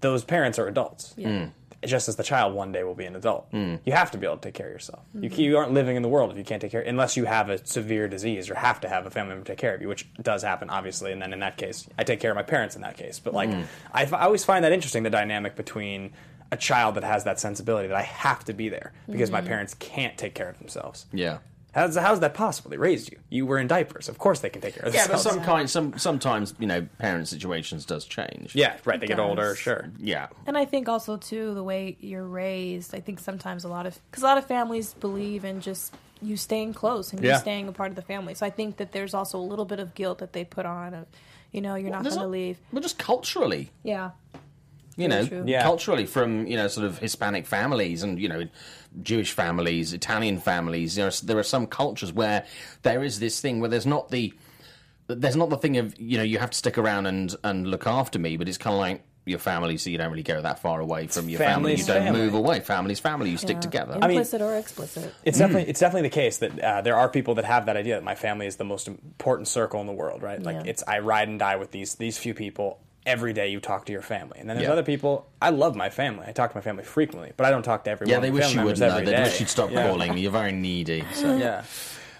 those 0.00 0.24
parents 0.24 0.58
are 0.58 0.66
adults. 0.66 1.14
Yeah. 1.16 1.28
Mm. 1.28 1.50
Just 1.84 2.08
as 2.08 2.16
the 2.16 2.24
child 2.24 2.54
one 2.54 2.72
day 2.72 2.82
will 2.82 2.94
be 2.96 3.04
an 3.04 3.14
adult. 3.14 3.52
Mm. 3.52 3.78
You 3.84 3.92
have 3.92 4.10
to 4.10 4.18
be 4.18 4.26
able 4.26 4.38
to 4.38 4.42
take 4.42 4.54
care 4.54 4.66
of 4.66 4.72
yourself. 4.72 5.02
You, 5.14 5.30
mm-hmm. 5.30 5.40
you 5.40 5.56
aren't 5.58 5.72
living 5.72 5.94
in 5.94 6.02
the 6.02 6.08
world 6.08 6.32
if 6.32 6.38
you 6.38 6.42
can't 6.42 6.60
take 6.60 6.72
care, 6.72 6.80
unless 6.80 7.16
you 7.16 7.26
have 7.26 7.48
a 7.48 7.64
severe 7.64 8.08
disease 8.08 8.50
or 8.50 8.54
have 8.54 8.80
to 8.80 8.88
have 8.88 9.06
a 9.06 9.10
family 9.10 9.34
member 9.34 9.46
take 9.46 9.58
care 9.58 9.74
of 9.74 9.80
you, 9.82 9.86
which 9.86 10.08
does 10.20 10.42
happen, 10.42 10.68
obviously. 10.68 11.12
And 11.12 11.22
then 11.22 11.32
in 11.32 11.38
that 11.40 11.58
case, 11.58 11.86
I 11.96 12.02
take 12.02 12.18
care 12.18 12.30
of 12.32 12.34
my 12.34 12.42
parents 12.42 12.74
in 12.74 12.82
that 12.82 12.96
case. 12.96 13.20
But 13.20 13.34
like, 13.34 13.50
mm. 13.50 13.66
I 13.92 14.04
always 14.06 14.44
find 14.44 14.64
that 14.64 14.72
interesting 14.72 15.04
the 15.04 15.10
dynamic 15.10 15.54
between 15.54 16.12
a 16.52 16.56
child 16.56 16.94
that 16.94 17.04
has 17.04 17.24
that 17.24 17.40
sensibility 17.40 17.88
that 17.88 17.96
I 17.96 18.02
have 18.02 18.44
to 18.44 18.52
be 18.52 18.68
there 18.68 18.92
because 19.10 19.30
my 19.30 19.40
mm-hmm. 19.40 19.48
parents 19.48 19.74
can't 19.74 20.16
take 20.16 20.34
care 20.34 20.48
of 20.48 20.58
themselves. 20.58 21.06
Yeah. 21.12 21.38
How's, 21.74 21.94
how's 21.94 22.20
that 22.20 22.32
possible? 22.32 22.70
They 22.70 22.78
raised 22.78 23.12
you. 23.12 23.18
You 23.28 23.44
were 23.44 23.58
in 23.58 23.66
diapers. 23.66 24.08
Of 24.08 24.16
course 24.16 24.40
they 24.40 24.48
can 24.48 24.62
take 24.62 24.76
care 24.76 24.88
of 24.88 24.94
Yeah, 24.94 25.06
but 25.08 25.18
some 25.18 25.42
kind, 25.42 25.68
some 25.68 25.98
sometimes 25.98 26.54
you 26.58 26.66
know, 26.66 26.88
parent 26.98 27.28
situations 27.28 27.84
does 27.84 28.06
change. 28.06 28.54
yeah, 28.54 28.78
right. 28.86 28.98
They 28.98 29.04
It 29.04 29.08
get 29.08 29.20
older, 29.20 29.54
sure. 29.54 29.90
yeah. 29.98 30.28
And 30.46 30.56
I 30.56 30.64
think 30.64 30.88
also 30.88 31.18
too 31.18 31.52
the 31.52 31.62
way 31.62 31.98
you're 32.00 32.24
raised. 32.24 32.94
I 32.94 33.00
think 33.00 33.18
sometimes 33.20 33.64
a 33.64 33.68
lot 33.68 33.84
of 33.84 34.00
because 34.10 34.22
a 34.22 34.26
lot 34.26 34.38
of 34.38 34.46
families 34.46 34.94
believe 34.94 35.44
in 35.44 35.60
just 35.60 35.94
you 36.22 36.38
staying 36.38 36.72
close 36.72 37.12
and 37.12 37.22
Yeah. 37.22 37.34
you 37.34 37.40
staying 37.40 37.68
a 37.68 37.72
part 37.72 37.90
of 37.90 37.96
the 37.96 38.00
family. 38.02 38.32
So 38.32 38.46
I 38.46 38.50
think 38.50 38.78
that 38.78 38.92
there's 38.92 39.12
also 39.12 39.38
a 39.38 39.44
little 39.44 39.66
bit 39.66 39.78
of 39.78 39.94
guilt 39.94 40.18
that 40.20 40.32
they 40.32 40.44
put 40.44 40.64
on 40.64 40.94
of, 40.94 41.06
you 41.52 41.60
know, 41.60 41.74
you're 41.74 41.90
not 41.90 42.04
going 42.04 42.16
to 42.16 42.24
a- 42.24 42.26
leave. 42.26 42.58
But 42.72 42.84
just 42.84 42.98
culturally, 42.98 43.70
Yeah. 43.82 44.12
You 44.96 45.08
Very 45.08 45.28
know. 45.28 45.44
Yeah. 45.46 45.62
culturally 45.62 46.06
from 46.06 46.46
you 46.46 46.56
know 46.56 46.68
sort 46.68 46.86
of 46.86 46.98
Hispanic 46.98 47.46
families 47.46 48.02
and 48.02 48.18
you 48.20 48.28
know 48.28 48.44
Jewish 49.02 49.32
families, 49.32 49.92
Italian 49.92 50.38
families. 50.38 50.94
There 50.94 51.06
are, 51.08 51.12
there 51.22 51.38
are 51.38 51.42
some 51.42 51.66
cultures 51.66 52.12
where 52.12 52.44
there 52.82 53.02
is 53.04 53.18
this 53.20 53.40
thing 53.40 53.60
where 53.60 53.68
there's 53.70 53.86
not 53.86 54.10
the 54.10 54.32
there's 55.08 55.36
not 55.36 55.50
the 55.50 55.58
thing 55.58 55.76
of 55.76 55.94
you 56.00 56.16
know 56.18 56.24
you 56.24 56.38
have 56.38 56.50
to 56.50 56.58
stick 56.58 56.78
around 56.78 57.06
and 57.06 57.34
and 57.44 57.66
look 57.66 57.86
after 57.86 58.18
me, 58.18 58.36
but 58.36 58.48
it's 58.48 58.58
kind 58.58 58.74
of 58.74 58.80
like 58.80 59.02
your 59.28 59.40
family, 59.40 59.76
so 59.76 59.90
you 59.90 59.98
don't 59.98 60.10
really 60.12 60.22
go 60.22 60.40
that 60.40 60.60
far 60.60 60.80
away 60.80 61.08
from 61.08 61.28
your 61.28 61.40
family. 61.40 61.74
You 61.74 61.82
don't 61.84 62.04
family. 62.04 62.20
move 62.20 62.34
away. 62.34 62.60
Family's 62.60 63.00
family. 63.00 63.28
You 63.30 63.36
stick 63.36 63.56
Yeah. 63.56 63.60
together. 63.60 63.92
mean- 63.94 64.04
Implicit 64.10 64.40
or 64.40 64.54
explicit. 64.56 65.12
It's 65.24 65.36
definitely 65.38 65.68
it's 65.68 65.80
definitely 65.80 66.08
the 66.08 66.14
case 66.14 66.38
that 66.38 66.58
uh, 66.60 66.80
there 66.82 66.96
are 66.96 67.08
people 67.08 67.34
that 67.34 67.44
have 67.44 67.66
that 67.66 67.76
idea 67.76 67.96
that 67.96 68.04
my 68.04 68.14
family 68.14 68.46
is 68.46 68.54
the 68.56 68.64
most 68.64 68.86
important 68.86 69.48
circle 69.48 69.80
in 69.80 69.86
the 69.88 69.92
world, 69.92 70.22
right? 70.22 70.40
Like 70.40 70.64
Yeah. 70.64 70.70
it's 70.70 70.84
I 70.86 71.00
ride 71.00 71.26
and 71.28 71.38
die 71.40 71.56
with 71.56 71.72
these 71.72 71.96
these 71.96 72.16
few 72.18 72.34
people 72.34 72.78
every 73.06 73.32
day. 73.32 73.48
You 73.48 73.60
talk 73.60 73.86
to 73.86 73.92
your 73.92 74.02
family, 74.02 74.38
and 74.40 74.48
then 74.50 74.56
there's 74.56 74.66
Yeah. 74.66 74.72
other 74.72 74.82
people. 74.82 75.26
I 75.40 75.50
love 75.50 75.74
my 75.76 75.88
family. 75.90 76.24
I 76.28 76.32
talk 76.32 76.50
to 76.50 76.56
my 76.56 76.60
family 76.60 76.84
frequently, 76.84 77.32
but 77.36 77.46
I 77.46 77.50
don't 77.50 77.62
talk 77.62 77.84
to 77.84 77.90
everyone. 77.90 78.10
yeah, 78.10 78.20
they 78.20 78.30
wish 78.30 78.52
you 78.54 78.62
wouldn't. 78.62 78.78
Though. 78.78 79.00
They 79.00 79.22
wish 79.22 79.40
you'd 79.40 79.48
stop 79.48 79.70
Yeah. 79.70 79.86
calling. 79.88 80.18
You're 80.18 80.32
very 80.32 80.52
needy. 80.52 81.04
So. 81.14 81.36
Yeah. 81.36 81.62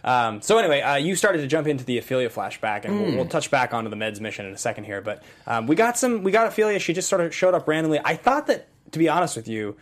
Um, 0.05 0.41
so 0.41 0.57
anyway, 0.59 0.81
uh, 0.83 0.95
you 0.95 1.17
started 1.17 1.39
to 1.39 1.49
jump 1.49 1.67
into 1.67 1.85
the 1.85 1.99
Ophelia 1.99 2.31
flashback, 2.31 2.85
and 2.85 3.01
we'll, 3.03 3.17
we'll 3.17 3.27
touch 3.27 3.51
back 3.51 3.75
onto 3.75 3.91
the 3.91 3.97
Meds 3.97 4.21
mission 4.21 4.47
in 4.47 4.53
a 4.55 4.59
second 4.59 4.85
here. 4.85 5.01
But 5.01 5.25
um, 5.49 5.67
we 5.67 5.75
got 5.75 5.99
some, 5.99 6.23
we 6.23 6.31
got 6.31 6.47
Ophelia. 6.47 6.79
She 6.79 6.93
just 6.93 7.09
sort 7.09 7.21
of 7.21 7.35
showed 7.35 7.55
up 7.55 7.67
randomly. 7.67 7.99
I 8.05 8.15
thought 8.15 8.47
that, 8.47 8.69
to 8.93 8.99
be 9.01 9.09
honest 9.09 9.35
with 9.35 9.49
you, 9.49 9.77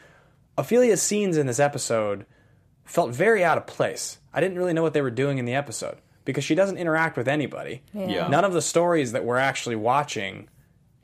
Ophelia's 0.56 1.02
scenes 1.02 1.36
in 1.36 1.46
this 1.46 1.60
episode 1.60 2.24
felt 2.84 3.10
very 3.10 3.44
out 3.44 3.58
of 3.58 3.66
place. 3.66 4.18
I 4.32 4.40
didn't 4.40 4.56
really 4.56 4.72
know 4.72 4.82
what 4.82 4.94
they 4.94 5.02
were 5.02 5.10
doing 5.10 5.36
in 5.38 5.44
the 5.44 5.54
episode 5.54 5.98
because 6.24 6.42
she 6.44 6.54
doesn't 6.54 6.78
interact 6.78 7.16
with 7.18 7.28
anybody. 7.28 7.82
Yeah. 7.92 8.28
None 8.28 8.44
of 8.44 8.54
the 8.54 8.62
stories 8.62 9.12
that 9.12 9.24
we're 9.24 9.36
actually 9.36 9.76
watching 9.76 10.48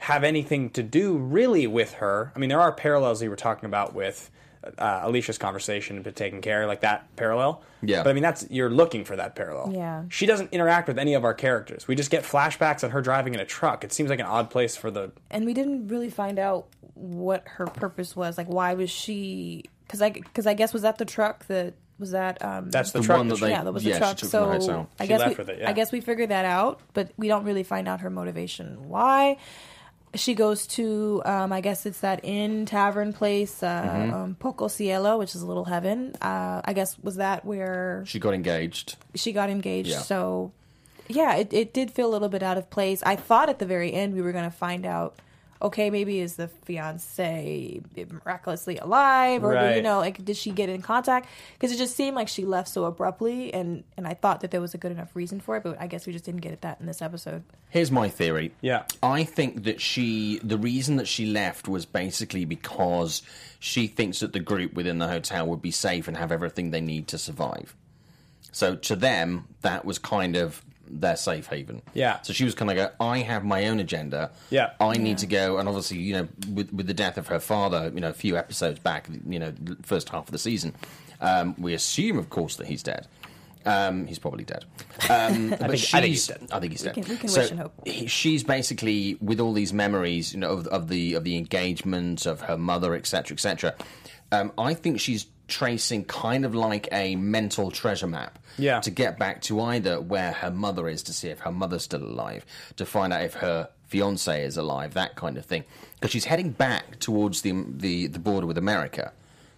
have 0.00 0.24
anything 0.24 0.70
to 0.70 0.82
do 0.82 1.16
really 1.16 1.66
with 1.66 1.94
her. 1.94 2.32
I 2.34 2.38
mean, 2.38 2.48
there 2.48 2.60
are 2.60 2.72
parallels 2.72 3.22
you 3.22 3.30
were 3.30 3.36
talking 3.36 3.66
about 3.66 3.94
with 3.94 4.30
uh, 4.78 5.00
Alicia's 5.04 5.38
conversation 5.38 6.02
to 6.04 6.12
taking 6.12 6.40
care, 6.42 6.66
like 6.66 6.80
that 6.82 7.14
parallel. 7.16 7.62
Yeah. 7.82 8.02
But 8.02 8.10
I 8.10 8.12
mean, 8.14 8.22
that's 8.22 8.46
you're 8.50 8.70
looking 8.70 9.04
for 9.04 9.16
that 9.16 9.34
parallel. 9.36 9.72
Yeah. 9.74 10.04
She 10.10 10.26
doesn't 10.26 10.52
interact 10.52 10.88
with 10.88 10.98
any 10.98 11.14
of 11.14 11.24
our 11.24 11.32
characters. 11.34 11.86
We 11.88 11.94
just 11.96 12.10
get 12.10 12.24
flashbacks 12.24 12.82
on 12.84 12.90
her 12.90 13.00
driving 13.00 13.34
in 13.34 13.40
a 13.40 13.44
truck. 13.46 13.84
It 13.84 13.92
seems 13.92 14.10
like 14.10 14.20
an 14.20 14.26
odd 14.26 14.50
place 14.50 14.76
for 14.76 14.90
the. 14.90 15.12
and 15.30 15.46
we 15.46 15.54
didn't 15.54 15.88
really 15.88 16.10
find 16.10 16.38
out 16.38 16.66
what 16.94 17.44
her 17.46 17.66
purpose 17.66 18.14
was. 18.16 18.36
Like, 18.36 18.48
why 18.48 18.74
was 18.74 18.90
she? 18.90 19.64
Because 19.86 20.02
I, 20.02 20.10
because 20.10 20.46
I 20.46 20.54
guess 20.54 20.72
was 20.72 20.82
that 20.82 20.98
the 20.98 21.04
truck 21.06 21.46
that 21.46 21.74
was 21.98 22.12
that. 22.12 22.42
Um, 22.44 22.70
That's 22.70 22.92
the, 22.92 23.00
The 23.00 23.04
truck. 23.06 23.18
one 23.18 23.28
that 23.28 23.40
they- 23.40 23.50
yeah, 23.50 23.64
that 23.64 23.72
was 23.72 23.84
yeah, 23.84 23.98
the 23.98 23.98
she 23.98 24.00
truck. 24.00 24.16
took 24.16 24.30
from 24.30 24.58
the 24.58 24.60
So. 24.60 24.88
I 24.98 25.06
guess 25.06 25.20
left 25.20 25.30
we, 25.30 25.42
with 25.42 25.50
it, 25.50 25.58
yeah. 25.60 25.68
I 25.70 25.72
guess 25.72 25.90
we 25.92 26.00
figured 26.00 26.30
that 26.30 26.44
out, 26.46 26.80
but 26.94 27.10
we 27.16 27.28
don't 27.28 27.44
really 27.44 27.62
find 27.62 27.88
out 27.88 28.00
her 28.00 28.10
motivation. 28.10 28.88
Why? 28.88 29.36
She 30.14 30.35
goes 30.35 30.66
to, 30.68 31.23
um, 31.25 31.53
I 31.53 31.61
guess 31.61 31.87
it's 31.87 32.01
that 32.01 32.20
inn 32.25 32.66
tavern 32.66 33.12
place, 33.12 33.62
uh, 33.62 33.83
Mm-hmm. 33.83 34.14
um, 34.14 34.35
Poco 34.40 34.66
Cielo, 34.66 35.18
which 35.18 35.37
is 35.37 35.42
a 35.42 35.46
little 35.46 35.66
heaven. 35.66 36.14
Uh, 36.20 36.61
I 36.64 36.73
guess 36.73 36.99
was 36.99 37.16
that 37.16 37.44
where 37.44 38.03
She 38.07 38.18
got 38.18 38.35
engaged. 38.35 38.96
she 39.14 39.33
got 39.33 39.51
engaged. 39.51 39.90
Yeah. 39.90 40.01
So, 40.01 40.51
yeah, 41.09 41.37
it, 41.37 41.53
it 41.53 41.73
did 41.73 41.92
feel 41.92 42.09
a 42.09 42.12
little 42.12 42.29
bit 42.29 42.42
out 42.42 42.59
of 42.59 42.70
place. 42.70 43.03
I 43.05 43.14
thought 43.14 43.49
at 43.49 43.61
the 43.61 43.66
very 43.66 43.92
end 43.92 44.14
we 44.14 44.23
were 44.23 44.33
going 44.33 44.44
to 44.51 44.57
find 44.57 44.85
out, 44.85 45.14
okay, 45.62 45.90
maybe 45.90 46.20
is 46.20 46.37
the 46.37 46.49
fiance 46.49 47.81
miraculously 48.11 48.79
alive, 48.79 49.44
or 49.44 49.53
Right. 49.53 49.77
you 49.77 49.83
know, 49.83 49.99
like 49.99 50.25
did 50.25 50.37
she 50.37 50.51
get 50.53 50.68
in 50.68 50.83
contact? 50.83 51.29
Because 51.55 51.73
it 51.73 51.79
just 51.79 51.94
seemed 51.96 52.16
like 52.16 52.29
she 52.29 52.44
left 52.44 52.68
so 52.68 52.85
abruptly, 52.85 53.53
and 53.53 53.85
and 53.96 54.07
I 54.07 54.14
thought 54.14 54.40
that 54.40 54.51
there 54.51 54.61
was 54.61 54.75
a 54.75 54.79
good 54.79 54.92
enough 54.92 55.14
reason 55.14 55.40
for 55.40 55.57
it, 55.57 55.62
but 55.62 55.81
I 55.81 55.87
guess 55.87 56.07
we 56.07 56.12
just 56.12 56.25
didn't 56.25 56.40
get 56.40 56.61
that 56.62 56.81
in 56.81 56.87
this 56.87 57.03
episode. 57.03 57.42
Here's 57.68 57.90
my 57.90 58.09
theory. 58.09 58.53
Yeah. 58.61 58.85
I 59.03 59.25
think 59.25 59.64
that 59.64 59.81
she, 59.81 60.40
the 60.42 60.57
reason 60.59 60.96
that 60.96 61.07
she 61.07 61.27
left 61.27 61.68
was 61.68 61.87
basically 61.87 62.44
because 62.44 63.23
she 63.59 63.87
thinks 63.87 64.20
that 64.20 64.33
the 64.33 64.40
group 64.40 64.73
within 64.75 64.99
the 64.99 65.09
hotel 65.09 65.46
would 65.46 65.62
be 65.62 65.70
safe 65.70 66.09
and 66.09 66.16
have 66.16 66.33
everything 66.33 66.70
they 66.70 66.81
need 66.81 67.07
to 67.09 67.18
survive. 67.18 67.77
So 68.53 68.75
to 68.75 68.96
them, 68.96 69.46
that 69.61 69.85
was 69.85 69.99
kind 69.99 70.35
of 70.37 70.64
their 70.92 71.16
safe 71.16 71.46
haven. 71.46 71.83
Yeah. 71.94 72.20
So 72.22 72.33
she 72.33 72.44
was 72.44 72.55
kind 72.55 72.70
of 72.70 72.76
go, 72.76 72.90
I 73.05 73.18
have 73.18 73.44
my 73.44 73.66
own 73.68 73.81
agenda. 73.81 74.31
Yeah. 74.50 74.70
I 74.81 74.96
need 74.96 75.18
to 75.18 75.26
go, 75.26 75.59
and 75.59 75.68
obviously, 75.68 75.98
you 75.98 76.14
know, 76.14 76.29
with 76.53 76.72
with 76.72 76.87
the 76.87 76.94
death 76.94 77.16
of 77.18 77.29
her 77.29 77.40
father, 77.40 77.90
you 77.94 78.00
know, 78.00 78.11
a 78.11 78.14
few 78.14 78.37
episodes 78.37 78.79
back, 78.79 79.09
you 79.29 79.38
know, 79.38 79.53
first 79.83 80.09
half 80.11 80.26
of 80.26 80.33
the 80.33 80.38
season, 80.38 80.74
um, 81.20 81.55
we 81.59 81.74
assume, 81.74 82.18
of 82.18 82.31
course, 82.31 82.57
that 82.57 82.66
he's 82.66 82.83
dead. 82.83 83.07
Um, 83.66 84.07
he's 84.07 84.18
probably 84.18 84.44
dead. 84.44 84.64
Um, 85.11 85.50
but 85.50 85.59
think- 85.59 85.62
I 85.62 85.68
think 85.68 85.79
she's- 85.79 86.05
he's 86.05 86.26
dead. 86.29 86.48
I 86.50 86.61
think 86.61 86.72
he's 86.72 86.83
dead. 86.83 86.94
can- 86.94 87.05
we 87.05 87.16
can 87.16 87.29
So 87.29 87.40
wish 87.42 87.50
and 87.50 87.61
hope. 87.61 87.87
he- 87.87 88.07
she's 88.07 88.42
basically 88.42 89.18
with 89.20 89.38
all 89.38 89.53
these 89.53 89.72
memories, 89.74 90.33
you 90.33 90.40
know, 90.40 90.50
of, 90.50 90.66
of 90.68 90.88
the 90.88 91.12
of 91.14 91.24
the 91.24 91.37
engagement 91.37 92.24
of 92.26 92.40
her 92.42 92.57
mother, 92.57 92.94
etc., 92.94 93.35
etc. 93.35 93.74
Um, 94.33 94.53
I 94.57 94.72
think 94.74 94.98
she's 95.00 95.26
tracing 95.50 96.04
kind 96.04 96.44
of 96.46 96.54
like 96.54 96.88
a 96.92 97.16
mental 97.16 97.70
treasure 97.70 98.06
map 98.06 98.38
Yeah. 98.56 98.80
to 98.80 98.90
get 98.90 99.18
back 99.18 99.42
to 99.42 99.60
either 99.60 100.00
where 100.00 100.32
her 100.32 100.50
mother 100.50 100.88
is 100.88 101.02
to 101.04 101.12
see 101.12 101.28
if 101.28 101.40
her 101.40 101.52
mother's 101.52 101.82
still 101.82 102.02
alive, 102.02 102.46
to 102.76 102.86
find 102.86 103.12
out 103.12 103.22
if 103.22 103.34
her 103.34 103.68
fiance 103.88 104.42
is 104.44 104.56
alive, 104.56 104.94
that 104.94 105.16
kind 105.16 105.36
of 105.36 105.44
thing. 105.44 105.64
Because 105.94 106.10
she's 106.12 106.24
heading 106.24 106.50
back 106.50 106.98
towards 107.00 107.42
the, 107.42 107.52
the 107.68 108.06
the 108.06 108.18
border 108.18 108.46
with 108.46 108.56
America. 108.56 109.12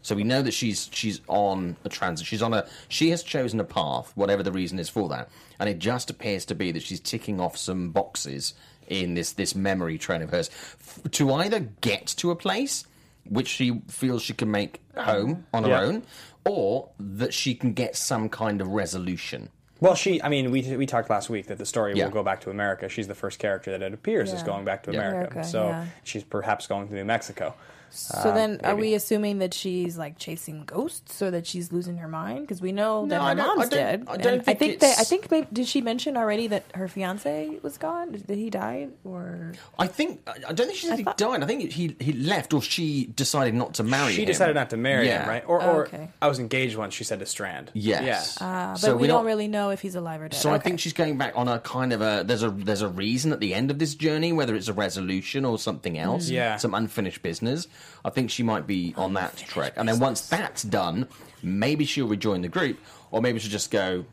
So 0.05 0.17
we 0.17 0.25
know 0.25 0.43
that 0.43 0.53
she's 0.53 0.89
she's 0.93 1.21
on 1.29 1.77
a 1.85 1.89
transit. 1.89 2.27
She's 2.27 2.43
on 2.43 2.53
a 2.55 2.67
she 2.89 3.11
has 3.11 3.23
chosen 3.23 3.61
a 3.61 3.65
path, 3.65 4.11
whatever 4.17 4.43
the 4.43 4.51
reason 4.51 4.81
is 4.81 4.89
for 4.89 5.09
that, 5.11 5.29
and 5.61 5.69
it 5.69 5.79
just 5.79 6.11
appears 6.11 6.45
to 6.47 6.55
be 6.57 6.73
that 6.73 6.83
she's 6.83 6.99
ticking 6.99 7.41
off 7.41 7.57
some 7.57 7.91
boxes 7.91 8.55
in 8.89 9.15
this 9.15 9.33
this 9.33 9.55
memory 9.55 9.99
train 9.99 10.21
of 10.23 10.31
hers 10.31 10.51
f- 10.81 10.99
to 11.13 11.33
either 11.35 11.61
get 11.81 12.07
to 12.07 12.33
a 12.33 12.37
place 12.37 12.85
which 13.29 13.49
she 13.49 13.81
feels 13.89 14.23
she 14.23 14.33
can 14.35 14.51
make 14.51 14.81
ah. 14.97 15.03
home 15.05 15.47
on 15.53 15.65
her 15.65 15.69
Yeah. 15.71 15.81
own, 15.83 16.03
or 16.45 16.89
that 16.99 17.33
she 17.35 17.55
can 17.55 17.73
get 17.73 17.97
some 17.97 18.29
kind 18.29 18.61
of 18.61 18.69
resolution. 18.69 19.49
Well, 19.81 19.97
she. 19.97 20.23
I 20.23 20.29
mean, 20.29 20.51
we 20.53 20.77
we 20.77 20.87
talked 20.87 21.11
last 21.11 21.29
week 21.29 21.47
that 21.47 21.59
the 21.59 21.67
story 21.67 21.95
Yeah. 21.95 22.05
will 22.05 22.13
go 22.13 22.23
back 22.23 22.41
to 22.43 22.51
America. 22.51 22.89
She's 22.89 23.09
the 23.09 23.17
first 23.17 23.39
character 23.41 23.73
that 23.73 23.83
it 23.83 23.93
appears 23.93 24.33
is 24.33 24.43
going 24.45 24.65
back 24.65 24.85
to 24.85 24.93
Yeah. 24.93 25.01
America. 25.01 25.31
America, 25.33 25.45
so 25.49 25.69
yeah. 25.69 25.87
she's 26.05 26.23
perhaps 26.23 26.67
going 26.69 26.87
to 26.89 26.95
New 26.95 27.05
Mexico. 27.05 27.55
So 27.95 28.33
then, 28.33 28.61
are 28.65 28.75
maybe. 28.75 28.89
we 28.89 28.95
assuming 28.95 29.39
that 29.39 29.53
she's 29.55 29.99
like 29.99 30.19
chasing 30.19 30.65
ghosts, 30.65 31.21
or 31.21 31.31
that 31.31 31.47
she's 31.47 31.73
losing 31.73 31.99
her 31.99 32.09
mind? 32.09 32.41
Because 32.43 32.61
we 32.63 32.73
know 32.73 33.07
that 33.07 33.19
No, 33.19 33.23
I 33.23 33.29
her 33.31 33.35
don't- 33.37 33.45
I 33.45 33.55
mom's 33.55 33.69
don't- 33.69 33.79
dead. 33.79 34.05
I 34.09 34.17
don't 34.17 34.45
think 34.45 34.49
I 34.57 34.59
think 34.59 34.73
it's- 34.75 34.97
that 34.97 35.01
I 35.01 35.05
think 35.05 35.31
maybe, 35.31 35.47
did 35.53 35.67
she 35.69 35.81
mention 35.81 36.17
already 36.17 36.47
that 36.49 36.65
her 36.75 36.89
fiance 36.89 37.59
was 37.63 37.77
gone? 37.79 38.13
Did 38.13 38.39
he 38.39 38.51
die 38.51 38.89
or? 39.05 39.53
I 39.79 39.87
think 39.87 40.21
I 40.27 40.33
I 40.49 40.53
don't 40.53 40.67
think 40.67 40.79
she 40.79 40.87
said 40.87 40.99
he 40.99 41.05
thought- 41.05 41.17
died. 41.19 41.43
I 41.43 41.47
think 41.47 41.71
he 41.73 41.97
he 42.01 42.13
left, 42.13 42.53
or 42.55 42.63
she 42.63 43.07
decided 43.07 43.55
not 43.55 43.75
to 43.75 43.83
marry 43.83 44.11
him. 44.13 44.17
She 44.17 44.23
him. 44.23 44.27
decided 44.29 44.55
not 44.57 44.71
to 44.71 44.77
marry 44.77 45.07
Yeah. 45.07 45.23
him, 45.23 45.29
right? 45.29 45.45
Or, 45.47 45.63
or 45.63 45.87
Okay. 45.87 46.09
I 46.21 46.29
was 46.29 46.39
engaged 46.39 46.77
once. 46.77 46.95
She 46.95 47.05
said 47.05 47.19
to 47.21 47.27
Strand. 47.27 47.71
Yes. 47.75 48.39
Yeah. 48.41 48.47
Uh, 48.47 48.73
but 48.73 48.77
So 48.81 48.95
we 48.97 49.03
we're 49.03 49.07
don't 49.09 49.19
not- 49.25 49.25
really 49.27 49.49
know 49.49 49.71
if 49.71 49.81
he's 49.81 49.95
alive 49.95 50.21
or 50.23 50.29
dead. 50.29 50.37
So 50.41 50.53
I 50.53 50.59
think 50.59 50.81
she's 50.81 50.93
going 50.93 51.19
back 51.19 51.33
on 51.37 51.49
a 51.49 51.59
kind 51.61 51.93
of 51.93 52.01
a 52.01 52.25
there's 52.27 52.43
a 52.43 52.51
there's 52.51 52.83
a 52.83 52.89
reason 52.89 53.33
at 53.33 53.41
the 53.41 53.55
end 53.55 53.71
of 53.71 53.79
this 53.79 53.95
journey, 53.95 54.33
whether 54.33 54.55
it's 54.55 54.69
a 54.69 54.73
resolution 54.73 55.45
or 55.45 55.59
something 55.59 55.99
else, 55.99 56.29
Yeah. 56.31 56.57
some 56.57 56.75
unfinished 56.75 57.23
business. 57.23 57.67
I 58.05 58.11
think 58.11 58.31
she 58.31 58.43
might 58.43 58.67
be 58.67 58.95
on 58.97 59.15
that 59.15 59.37
trek, 59.37 59.75
and 59.77 59.89
then 59.89 59.99
once 60.01 60.29
that's 60.29 60.63
done, 60.63 61.09
maybe 61.43 61.85
she'll 61.85 62.09
rejoin 62.09 62.43
the 62.43 62.49
group, 62.49 62.79
or 63.11 63.21
maybe 63.23 63.39
she'll 63.39 63.51
just 63.51 63.71
go. 63.71 64.05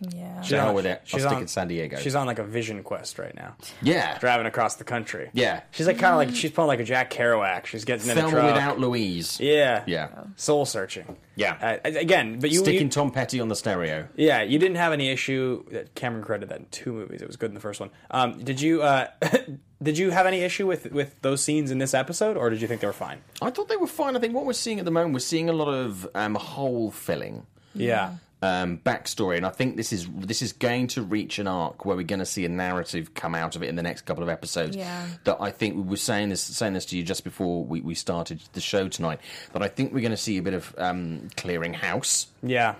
yeah. 0.00 0.40
To 0.42 0.58
hell 0.60 0.74
with 0.74 0.86
it. 0.86 1.00
I'll 1.02 1.06
She's 1.06 1.20
stick 1.22 1.32
on- 1.36 1.42
in 1.42 1.48
San 1.48 1.68
Diego. 1.68 1.98
She's 1.98 2.14
on 2.14 2.26
like 2.26 2.38
a 2.38 2.44
vision 2.44 2.82
quest 2.82 3.18
right 3.18 3.34
now, 3.34 3.54
Yeah, 3.82 4.16
driving 4.18 4.46
across 4.46 4.76
the 4.76 4.84
country. 4.84 5.28
Yeah. 5.34 5.60
she's 5.72 5.86
like 5.86 5.98
kind 5.98 6.12
of 6.12 6.18
like 6.18 6.34
she's 6.34 6.50
pulling 6.50 6.68
like 6.68 6.80
a 6.80 6.84
Jack 6.84 7.10
Kerouac. 7.12 7.66
She's 7.66 7.84
getting 7.84 8.06
in 8.10 8.12
a 8.16 8.20
Thelma 8.22 8.30
truck. 8.30 8.54
without 8.54 8.78
Louise. 8.80 9.38
Yeah, 9.40 9.82
Yeah. 9.86 10.08
soul 10.36 10.64
searching. 10.64 11.16
Yeah. 11.36 11.78
Uh, 11.84 11.88
again, 11.88 12.38
but 12.40 12.50
you, 12.50 12.60
Sticking 12.60 12.84
you 12.84 12.88
Tom 12.88 13.10
Petty 13.10 13.40
on 13.40 13.48
the 13.48 13.56
stereo. 13.56 14.08
yeah, 14.16 14.40
you 14.42 14.58
didn't 14.58 14.76
have 14.78 14.92
any 14.94 15.10
issue. 15.10 15.64
That 15.70 15.94
Cameron 15.94 16.24
credited 16.24 16.48
that 16.48 16.60
in 16.60 16.66
two 16.70 16.92
movies. 16.92 17.20
It 17.20 17.26
was 17.26 17.36
good 17.36 17.50
in 17.50 17.54
the 17.54 17.60
first 17.60 17.78
one. 17.80 17.90
Um, 18.10 18.42
did 18.42 18.60
you? 18.62 18.82
Uh, 18.82 19.08
did 19.84 19.96
you 19.98 20.10
have 20.10 20.26
any 20.26 20.40
issue 20.40 20.66
with 20.66 20.90
with 20.90 21.14
those 21.22 21.42
scenes 21.42 21.70
in 21.70 21.78
this 21.78 21.94
episode, 21.94 22.36
or 22.36 22.50
did 22.50 22.60
you 22.60 22.66
think 22.66 22.80
they 22.80 22.86
were 22.88 22.92
fine? 22.92 23.18
I 23.40 23.50
thought 23.50 23.68
they 23.68 23.76
were 23.76 23.86
fine. 23.86 24.16
I 24.16 24.20
think 24.20 24.34
what 24.34 24.46
we're 24.46 24.52
seeing 24.54 24.78
at 24.78 24.84
the 24.84 24.90
moment, 24.90 25.14
we're 25.14 25.20
seeing 25.20 25.48
a 25.48 25.52
lot 25.52 25.68
of 25.68 26.06
um, 26.14 26.34
hole 26.34 26.90
filling. 26.90 27.46
Yeah. 27.74 28.14
um, 28.42 28.78
backstory, 28.84 29.36
and 29.38 29.46
I 29.46 29.50
think 29.50 29.76
this 29.76 29.92
is 29.92 30.06
this 30.14 30.42
is 30.42 30.52
going 30.52 30.86
to 30.88 31.02
reach 31.02 31.38
an 31.38 31.46
arc 31.46 31.84
where 31.86 31.96
we're 31.96 32.02
going 32.04 32.18
to 32.20 32.26
see 32.26 32.44
a 32.44 32.48
narrative 32.48 33.14
come 33.14 33.34
out 33.34 33.56
of 33.56 33.62
it 33.62 33.68
in 33.68 33.76
the 33.76 33.82
next 33.82 34.02
couple 34.02 34.22
of 34.22 34.28
episodes. 34.28 34.76
Yeah. 34.76 35.06
That 35.24 35.38
I 35.40 35.50
think 35.50 35.76
we 35.76 35.82
were 35.82 35.96
saying 35.96 36.28
this 36.28 36.42
saying 36.42 36.74
this 36.74 36.86
to 36.86 36.96
you 36.96 37.02
just 37.02 37.24
before 37.24 37.64
we, 37.64 37.80
we 37.80 37.94
started 37.94 38.40
the 38.52 38.60
show 38.60 38.88
tonight. 38.88 39.20
That 39.52 39.62
I 39.62 39.68
think 39.68 39.92
we're 39.92 40.00
going 40.00 40.10
to 40.10 40.16
see 40.16 40.36
a 40.36 40.42
bit 40.42 40.54
of 40.54 40.74
um, 40.78 41.28
clearing 41.36 41.74
house. 41.74 42.26
Yeah. 42.42 42.74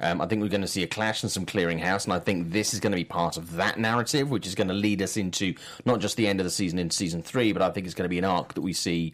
Um, 0.00 0.20
I 0.20 0.26
think 0.26 0.40
we're 0.42 0.48
going 0.48 0.60
to 0.62 0.66
see 0.68 0.82
a 0.82 0.86
clash 0.86 1.22
and 1.22 1.30
some 1.30 1.44
clearing 1.46 1.78
house, 1.78 2.04
and 2.04 2.12
I 2.12 2.18
think 2.18 2.52
this 2.52 2.72
is 2.72 2.80
going 2.80 2.92
to 2.92 2.96
be 2.96 3.04
part 3.04 3.36
of 3.36 3.56
that 3.56 3.78
narrative, 3.78 4.30
which 4.30 4.46
is 4.46 4.54
going 4.54 4.68
to 4.68 4.74
lead 4.74 5.02
us 5.02 5.16
into 5.16 5.54
not 5.84 6.00
just 6.00 6.16
the 6.16 6.26
end 6.26 6.40
of 6.40 6.44
the 6.44 6.50
season 6.50 6.78
in 6.78 6.90
season 6.90 7.22
three, 7.22 7.52
but 7.52 7.62
I 7.62 7.70
think 7.70 7.86
it's 7.86 7.94
going 7.94 8.06
to 8.06 8.08
be 8.10 8.18
an 8.18 8.24
arc 8.24 8.54
that 8.54 8.62
we 8.62 8.72
see 8.72 9.12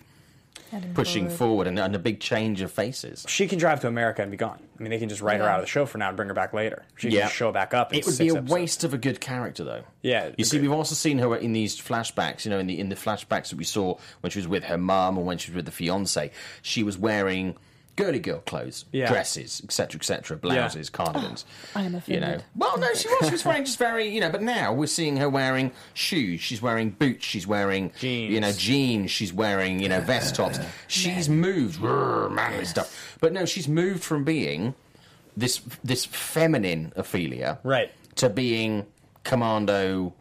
Heading 0.70 0.94
pushing 0.94 1.25
forward. 1.25 1.37
forward 1.38 1.66
and, 1.68 1.79
and 1.79 1.94
a 1.94 1.99
big 1.99 2.18
change 2.18 2.61
of 2.61 2.72
faces. 2.72 3.25
She 3.29 3.46
can 3.46 3.59
drive 3.59 3.81
to 3.81 3.88
America 3.88 4.22
and 4.22 4.31
be 4.31 4.37
gone. 4.37 4.59
I 4.79 4.83
mean, 4.83 4.90
they 4.90 4.99
can 4.99 5.09
just 5.09 5.20
write 5.20 5.38
her 5.40 5.49
out 5.49 5.61
of 5.61 5.64
the 5.64 5.68
show 5.70 5.87
for 5.87 5.99
now 5.99 6.09
and 6.09 6.16
bring 6.16 6.29
her 6.29 6.35
back 6.35 6.53
later. 6.53 6.85
She 6.96 7.09
Yeah. 7.09 7.20
can 7.20 7.27
just 7.29 7.37
show 7.37 7.53
back 7.53 7.72
up. 7.75 7.92
In 7.92 7.99
It 8.01 8.05
would 8.07 8.14
six 8.14 8.18
be 8.18 8.29
a 8.29 8.33
episodes. 8.38 8.51
waste 8.53 8.85
of 8.85 8.92
a 8.94 8.99
good 8.99 9.20
character, 9.20 9.62
though. 9.64 9.83
Yeah, 10.03 10.31
You 10.38 10.44
see, 10.44 10.59
we've 10.61 10.72
also 10.72 10.94
seen 10.94 11.18
her 11.18 11.37
in 11.37 11.53
these 11.53 11.81
flashbacks. 11.81 12.44
You 12.44 12.51
know, 12.51 12.59
in 12.59 12.66
the 12.66 12.81
in 12.81 12.88
the 12.88 12.96
flashbacks 12.96 13.51
that 13.51 13.57
we 13.57 13.64
saw 13.64 13.96
when 14.22 14.31
she 14.31 14.38
was 14.40 14.49
with 14.49 14.64
her 14.64 14.79
mum 14.79 15.18
or 15.18 15.25
when 15.25 15.38
she 15.38 15.51
was 15.53 15.57
with 15.57 15.66
the 15.66 15.72
fiance, 15.72 16.31
she 16.62 16.83
was 16.83 16.99
wearing 16.99 17.57
girly 17.96 18.18
girl 18.18 18.38
clothes, 18.40 18.85
Yeah. 18.92 19.09
dresses, 19.11 19.61
etc., 19.64 19.98
etc., 19.98 20.37
blouses, 20.37 20.90
cardigans. 20.90 21.44
I'm 21.74 22.00
You 22.06 22.20
know, 22.20 22.38
well, 22.54 22.78
no, 22.78 22.92
she 22.94 23.09
was. 23.09 23.26
She 23.26 23.32
was 23.32 23.44
wearing 23.44 23.64
just 23.64 23.78
very, 23.78 24.09
you 24.09 24.20
know. 24.20 24.30
But 24.30 24.42
now 24.42 24.72
we're 24.72 24.87
seeing 24.87 25.16
her 25.16 25.28
wearing 25.28 25.72
shoes. 25.94 26.40
She's 26.40 26.61
wearing 26.62 26.90
boots. 26.90 27.24
She's 27.24 27.46
wearing 27.46 27.92
Jeans. 27.98 28.32
You 28.32 28.40
know, 28.40 28.52
jeans. 28.52 29.11
She's 29.11 29.32
wearing 29.32 29.80
you 29.80 29.88
know 29.88 30.00
vest 30.00 30.35
tops. 30.37 30.59
She's 30.88 31.28
moved, 31.28 31.80
rrr, 31.80 32.30
manly 32.30 32.64
stuff. 32.66 33.16
But 33.20 33.32
no, 33.32 33.44
she's 33.46 33.66
moved 33.68 34.04
from 34.04 34.24
being 34.24 34.74
this 35.37 35.61
this 35.82 36.04
feminine 36.04 36.92
Ophelia, 36.96 37.59
Right. 37.62 37.90
to 38.16 38.28
being 38.28 38.87
commando. 39.24 40.14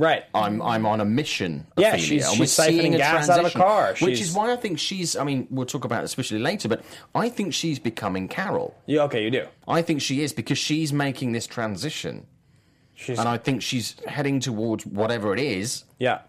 Right. 0.00 0.24
I'm 0.34 0.60
I'm 0.62 0.86
on 0.86 1.00
a 1.00 1.04
mission. 1.04 1.66
Yeah, 1.76 1.96
she's- 1.96 2.32
she's 2.34 2.50
siphoning 2.56 2.96
gas 2.96 3.28
out 3.28 3.40
of 3.40 3.46
a 3.46 3.50
car. 3.50 3.94
which 4.00 4.20
is 4.20 4.32
why 4.32 4.52
I 4.52 4.56
think 4.56 4.78
she's. 4.78 5.14
I 5.16 5.24
mean, 5.24 5.46
we'll 5.50 5.66
talk 5.66 5.84
about 5.84 6.00
it 6.02 6.04
especially 6.06 6.38
later, 6.40 6.68
but 6.68 6.82
I 7.14 7.28
think 7.28 7.54
she's 7.54 7.78
becoming 7.78 8.26
Carol. 8.28 8.74
Yeah, 8.86 9.02
okay, 9.02 9.22
you 9.22 9.30
do. 9.30 9.46
I 9.68 9.82
think 9.82 10.00
she 10.02 10.22
is 10.22 10.32
because 10.32 10.58
she's 10.58 10.92
making 10.92 11.32
this 11.32 11.46
transition, 11.46 12.26
She's 12.94 13.18
and 13.18 13.28
I 13.28 13.36
think 13.38 13.62
she's 13.62 13.96
heading 14.06 14.40
towards 14.40 14.84
whatever 14.86 15.32
it 15.34 15.40
is. 15.40 15.84
yeah. 15.98 16.20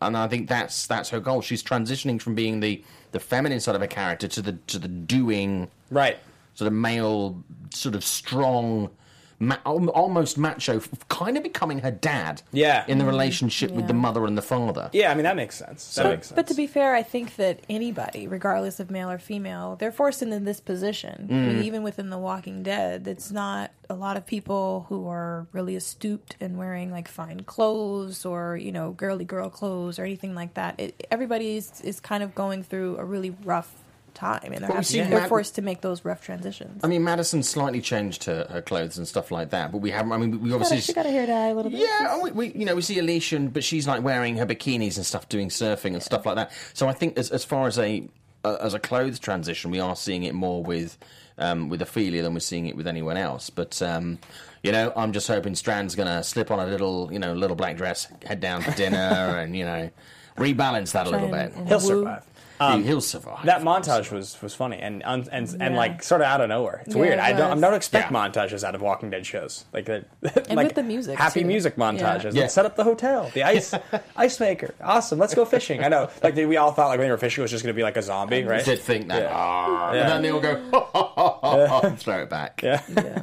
And 0.00 0.14
I 0.14 0.28
think 0.28 0.48
that's 0.48 0.86
that's 0.86 1.08
her 1.08 1.20
goal. 1.20 1.40
She's 1.40 1.62
transitioning 1.62 2.20
from 2.20 2.34
being 2.34 2.60
the, 2.60 2.84
the 3.12 3.18
feminine 3.20 3.60
side 3.60 3.74
of 3.76 3.80
a 3.80 3.86
character 3.88 4.28
to 4.28 4.42
the 4.42 4.52
to 4.66 4.78
the 4.78 4.88
doing 4.88 5.68
Right. 5.90 6.18
sort 6.52 6.66
of 6.66 6.74
male, 6.74 7.42
sort 7.72 7.94
of 7.94 8.04
strong, 8.04 8.90
ma- 9.38 9.58
almost 9.64 10.38
macho, 10.38 10.80
kind 11.08 11.36
of 11.36 11.42
becoming 11.42 11.80
her 11.80 11.90
dad. 11.90 12.42
Yeah. 12.52 12.84
In 12.88 12.98
the 12.98 13.04
relationship 13.04 13.70
with 13.70 13.86
the 13.86 13.94
mother 13.94 14.24
and 14.24 14.36
the 14.36 14.42
father. 14.42 14.90
Yeah, 14.92 15.10
I 15.10 15.14
mean 15.14 15.24
that 15.24 15.36
makes 15.36 15.56
sense. 15.56 15.94
That 15.94 16.02
But, 16.04 16.10
makes 16.10 16.26
sense. 16.28 16.36
but 16.36 16.46
to 16.48 16.54
be 16.54 16.66
fair, 16.66 16.94
I 16.94 17.02
think 17.02 17.36
that 17.36 17.60
anybody, 17.68 18.26
regardless 18.26 18.80
of 18.80 18.90
male 18.90 19.10
or 19.10 19.18
female, 19.18 19.76
they're 19.76 19.92
forced 19.92 20.22
into 20.22 20.38
this 20.40 20.60
position. 20.60 21.26
I 21.30 21.32
Mm. 21.32 21.46
mean, 21.54 21.62
even 21.64 21.82
within 21.82 22.10
The 22.10 22.18
Walking 22.18 22.62
Dead, 22.62 23.06
it's 23.06 23.30
not 23.30 23.70
a 23.88 23.94
lot 23.94 24.16
of 24.16 24.26
people 24.26 24.86
who 24.88 25.06
are 25.08 25.46
really 25.52 25.76
astute 25.76 26.34
and 26.40 26.56
wearing 26.58 26.90
like 26.90 27.06
fine 27.08 27.40
clothes 27.40 28.24
or 28.24 28.56
you 28.56 28.72
know 28.72 28.90
girly 28.92 29.24
girl 29.24 29.48
clothes 29.50 29.98
or 29.98 30.04
anything 30.04 30.34
like 30.34 30.54
that. 30.54 30.74
It, 30.78 31.06
everybody 31.10 31.56
is, 31.56 31.80
is 31.82 32.00
kind 32.00 32.22
of 32.22 32.34
going 32.34 32.62
through 32.62 32.96
a 32.98 33.04
really 33.04 33.30
rough 33.44 33.72
time, 34.16 34.40
and 34.52 34.54
they're, 34.62 34.68
Well, 34.68 34.80
we 34.90 34.96
having- 34.98 35.10
they're 35.10 35.20
Matt- 35.20 35.28
forced 35.28 35.54
to 35.54 35.62
make 35.62 35.80
those 35.82 36.04
rough 36.04 36.22
transitions. 36.22 36.80
I 36.82 36.88
mean, 36.88 37.04
Madison 37.04 37.44
slightly 37.44 37.80
changed 37.80 38.24
her, 38.24 38.46
her 38.50 38.60
clothes 38.62 38.98
and 38.98 39.06
stuff 39.06 39.30
like 39.30 39.50
that, 39.50 39.70
but 39.70 39.78
we 39.78 39.92
haven't. 39.92 40.10
I 40.12 40.16
mean, 40.16 40.42
we 40.42 40.52
obviously. 40.52 40.78
a, 40.78 40.80
she 40.80 40.92
got 40.92 41.06
a 41.06 41.10
hair 41.10 41.26
dye 41.26 41.46
a 41.48 41.54
little 41.54 41.70
bit. 41.70 41.80
Yeah, 41.80 42.14
and 42.14 42.22
we, 42.22 42.30
we 42.32 42.52
you 42.58 42.64
know 42.64 42.74
we 42.74 42.82
see 42.82 42.98
Alicia, 42.98 43.36
and- 43.36 43.52
but 43.52 43.62
she's 43.62 43.86
like 43.86 44.02
wearing 44.02 44.36
her 44.38 44.46
bikinis 44.46 44.96
and 44.96 45.06
stuff, 45.06 45.28
doing 45.28 45.48
surfing 45.48 45.92
and 45.94 46.02
stuff 46.02 46.26
like 46.26 46.34
that. 46.36 46.50
So 46.74 46.88
I 46.88 46.92
think 46.92 47.16
as 47.18 47.30
as 47.30 47.44
far 47.44 47.68
as 47.68 47.78
a 47.78 48.08
uh, 48.44 48.56
as 48.60 48.74
a 48.74 48.78
clothes 48.80 49.18
transition, 49.20 49.70
we 49.70 49.78
are 49.80 49.94
seeing 49.94 50.24
it 50.24 50.34
more 50.34 50.62
with 50.62 50.98
um, 51.38 51.68
with 51.68 51.82
Ophelia 51.82 52.22
than 52.22 52.32
we're 52.34 52.40
seeing 52.40 52.66
it 52.66 52.76
with 52.76 52.86
anyone 52.86 53.16
else. 53.16 53.50
But 53.50 53.80
um, 53.82 54.18
you 54.62 54.72
know, 54.72 54.92
I'm 54.96 55.12
just 55.12 55.28
hoping 55.28 55.54
Strand's 55.54 55.94
going 55.94 56.08
to 56.08 56.22
slip 56.24 56.50
on 56.50 56.58
a 56.58 56.66
little 56.66 57.12
you 57.12 57.18
know 57.18 57.34
little 57.34 57.56
black 57.56 57.76
dress, 57.76 58.08
head 58.24 58.40
down 58.40 58.62
to 58.62 58.70
dinner, 58.72 58.96
and 59.38 59.54
you 59.56 59.64
know 59.64 59.90
rebalance 60.36 60.92
that 60.92 61.06
a 61.06 61.10
little 61.10 61.28
Try 61.28 61.44
bit. 61.46 61.50
and- 61.52 61.60
and 61.60 61.68
He'll 61.68 61.80
survive. 61.80 62.24
He- 62.60 62.82
He'll 62.84 63.00
survive. 63.00 63.44
That 63.46 63.62
montage 63.62 64.10
was 64.10 64.40
was 64.40 64.54
funny 64.54 64.78
and 64.78 65.04
and 65.04 65.28
and, 65.30 65.56
and 65.60 65.76
like 65.76 66.02
sort 66.02 66.20
of 66.22 66.26
out 66.26 66.40
of 66.40 66.48
nowhere. 66.48 66.82
It's 66.86 66.94
Yeah, 66.94 67.00
weird. 67.00 67.12
it 67.14 67.20
I 67.20 67.32
don't 67.32 67.40
I 67.50 67.54
was. 67.54 67.60
don't 67.60 67.74
expect 67.74 68.10
Yeah. 68.10 68.16
montages 68.16 68.64
out 68.64 68.74
of 68.74 68.80
Walking 68.82 69.10
Dead 69.10 69.26
shows. 69.26 69.64
Like 69.72 69.84
that, 69.86 70.06
And 70.48 70.56
like 70.56 70.68
with 70.68 70.74
the 70.76 70.82
music, 70.82 71.18
happy 71.18 71.40
too. 71.40 71.46
music 71.46 71.76
montages. 71.76 72.34
Yeah. 72.34 72.42
Let's 72.42 72.54
set 72.54 72.64
up 72.66 72.76
the 72.76 72.84
hotel, 72.84 73.30
the 73.34 73.42
ice 73.54 73.74
ice 74.16 74.40
maker. 74.40 74.74
Awesome. 74.82 75.18
Let's 75.18 75.34
go 75.34 75.44
fishing. 75.44 75.82
I 75.84 75.88
know. 75.88 76.08
Like 76.22 76.34
we 76.36 76.56
all 76.56 76.72
thought 76.72 76.88
like 76.88 76.98
when 76.98 77.08
they 77.08 77.12
were 77.12 77.18
fishing 77.18 77.42
it 77.42 77.44
was 77.44 77.50
just 77.50 77.64
going 77.64 77.74
to 77.74 77.78
be 77.78 77.82
like 77.82 77.96
a 77.96 78.02
zombie, 78.02 78.44
right? 78.44 78.64
did 78.64 78.80
think 78.80 79.08
that, 79.08 79.22
Yeah. 79.22 79.32
"Ah," 79.34 79.92
Yeah. 79.92 80.00
and 80.00 80.10
then 80.10 80.22
they 80.22 80.30
all 80.30 80.40
go, 80.40 81.80
and 81.88 81.98
throw 81.98 82.22
it 82.22 82.30
back. 82.30 82.62
Yeah. 82.62 82.80
Yeah. 82.88 83.22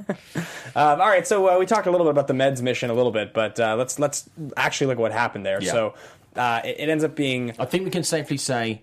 Um, 0.76 1.02
all 1.02 1.08
right, 1.08 1.26
so 1.28 1.48
uh, 1.50 1.60
we 1.60 1.66
talked 1.66 1.88
a 1.88 1.92
little 1.92 2.06
bit 2.06 2.12
about 2.12 2.28
the 2.28 2.34
meds 2.34 2.62
mission 2.62 2.90
a 2.90 2.94
little 2.94 3.12
bit, 3.12 3.34
but 3.34 3.60
uh, 3.60 3.76
let's 3.76 4.00
let's 4.00 4.30
actually 4.58 4.88
look 4.88 4.98
at 4.98 5.02
what 5.02 5.12
happened 5.12 5.46
there. 5.46 5.62
Yeah. 5.62 5.72
So 5.72 5.94
uh, 6.36 6.62
it, 6.64 6.78
it 6.80 6.90
ends 6.90 7.04
up 7.04 7.16
being, 7.16 7.54
I 7.60 7.66
think 7.66 7.84
we 7.86 7.92
can 7.92 8.04
safely 8.04 8.38
say, 8.38 8.82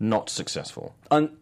not 0.00 0.28
successful. 0.30 0.94
un- 1.10 1.36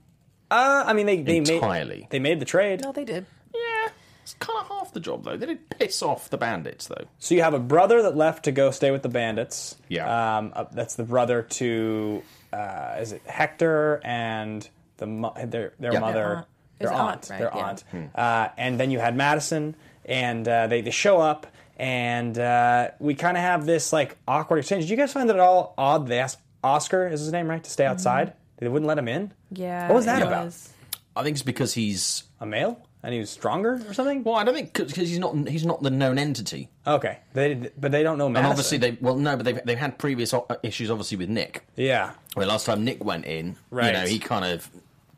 uh, 0.50 0.84
I 0.86 0.92
mean, 0.92 1.06
they 1.06 1.22
they 1.22 1.38
Entirely. 1.38 2.00
made 2.00 2.10
they 2.10 2.18
made 2.18 2.40
the 2.40 2.44
trade. 2.44 2.80
No, 2.82 2.92
they 2.92 3.04
did. 3.04 3.26
Yeah, 3.54 3.88
it's 4.22 4.34
kind 4.34 4.58
of 4.60 4.68
half 4.68 4.92
the 4.92 5.00
job 5.00 5.24
though. 5.24 5.36
They 5.36 5.46
did 5.46 5.68
piss 5.70 6.02
off 6.02 6.30
the 6.30 6.36
bandits 6.38 6.86
though. 6.86 7.06
So 7.18 7.34
you 7.34 7.42
have 7.42 7.54
a 7.54 7.58
brother 7.58 8.02
that 8.02 8.16
left 8.16 8.44
to 8.44 8.52
go 8.52 8.70
stay 8.70 8.90
with 8.90 9.02
the 9.02 9.08
bandits. 9.08 9.76
Yeah. 9.88 10.36
um, 10.38 10.52
uh, 10.54 10.64
that's 10.70 10.94
the 10.96 11.04
brother 11.04 11.42
to 11.42 12.22
uh, 12.52 12.96
is 13.00 13.12
it 13.12 13.22
Hector 13.26 14.00
and 14.04 14.68
the 14.98 15.06
mo- 15.06 15.34
their 15.44 15.72
their 15.80 15.92
Yeah. 15.94 15.98
mother, 16.00 16.12
Their 16.14 16.36
aunt. 16.36 16.46
their 16.78 16.92
aunt, 16.92 17.00
aunt, 17.00 17.30
right, 17.30 17.38
their 17.38 17.50
yeah. 17.54 17.66
aunt, 17.66 17.84
Hmm. 17.90 18.04
uh, 18.14 18.48
and 18.56 18.78
then 18.78 18.90
you 18.92 18.98
had 19.00 19.16
Madison, 19.16 19.74
and 20.04 20.46
uh, 20.46 20.66
they 20.68 20.82
they 20.82 20.90
show 20.92 21.20
up. 21.20 21.46
And 21.76 22.38
uh, 22.38 22.90
we 23.00 23.16
kind 23.16 23.36
of 23.36 23.42
have 23.42 23.66
this 23.66 23.92
like 23.92 24.16
awkward 24.28 24.58
exchange. 24.58 24.84
Did 24.84 24.90
you 24.90 24.96
guys 24.96 25.12
find 25.12 25.28
it 25.28 25.34
at 25.34 25.40
all 25.40 25.74
odd? 25.76 26.06
They 26.06 26.20
asked 26.20 26.38
Oscar, 26.62 27.08
is 27.08 27.20
his 27.20 27.32
name 27.32 27.48
right, 27.50 27.64
to 27.64 27.70
stay 27.70 27.84
outside. 27.84 28.34
They 28.64 28.68
wouldn't 28.70 28.88
let 28.88 28.98
him 28.98 29.08
in. 29.08 29.32
Yeah. 29.50 29.88
What 29.88 29.94
was 29.96 30.06
that 30.06 30.22
it 30.22 30.26
about? 30.26 30.46
was. 30.46 30.70
I 31.16 31.22
think 31.22 31.34
it's 31.36 31.42
because 31.44 31.74
he's 31.74 32.24
A 32.40 32.46
male, 32.46 32.80
and 33.02 33.12
he 33.14 33.20
was 33.20 33.30
stronger 33.30 33.80
or 33.88 33.94
something. 33.94 34.24
well. 34.24 34.34
I 34.34 34.42
don't 34.44 34.54
think 34.54 34.72
because 34.72 34.92
he's 34.94 35.18
not 35.18 35.48
he's 35.48 35.64
not 35.64 35.80
the 35.82 35.90
known 35.90 36.18
entity. 36.18 36.70
Okay, 36.86 37.18
they 37.34 37.54
but 37.78 37.92
they 37.92 38.02
don't 38.02 38.18
know 38.18 38.28
Madison. 38.28 38.44
And 38.44 38.50
obviously 38.52 38.78
they 38.78 38.98
well 39.00 39.16
no, 39.16 39.36
but 39.36 39.44
they've 39.44 39.60
they've 39.64 39.78
had 39.78 39.96
previous 39.98 40.34
o- 40.34 40.46
issues 40.64 40.90
obviously 40.90 41.16
with 41.18 41.28
Nick. 41.28 41.64
yeah, 41.76 42.12
Where 42.34 42.46
last 42.46 42.66
time 42.66 42.84
Nick 42.84 43.04
went 43.04 43.26
in, 43.26 43.56
you 43.70 43.78
know, 43.92 44.06
he 44.06 44.18
kind 44.18 44.44
of 44.44 44.68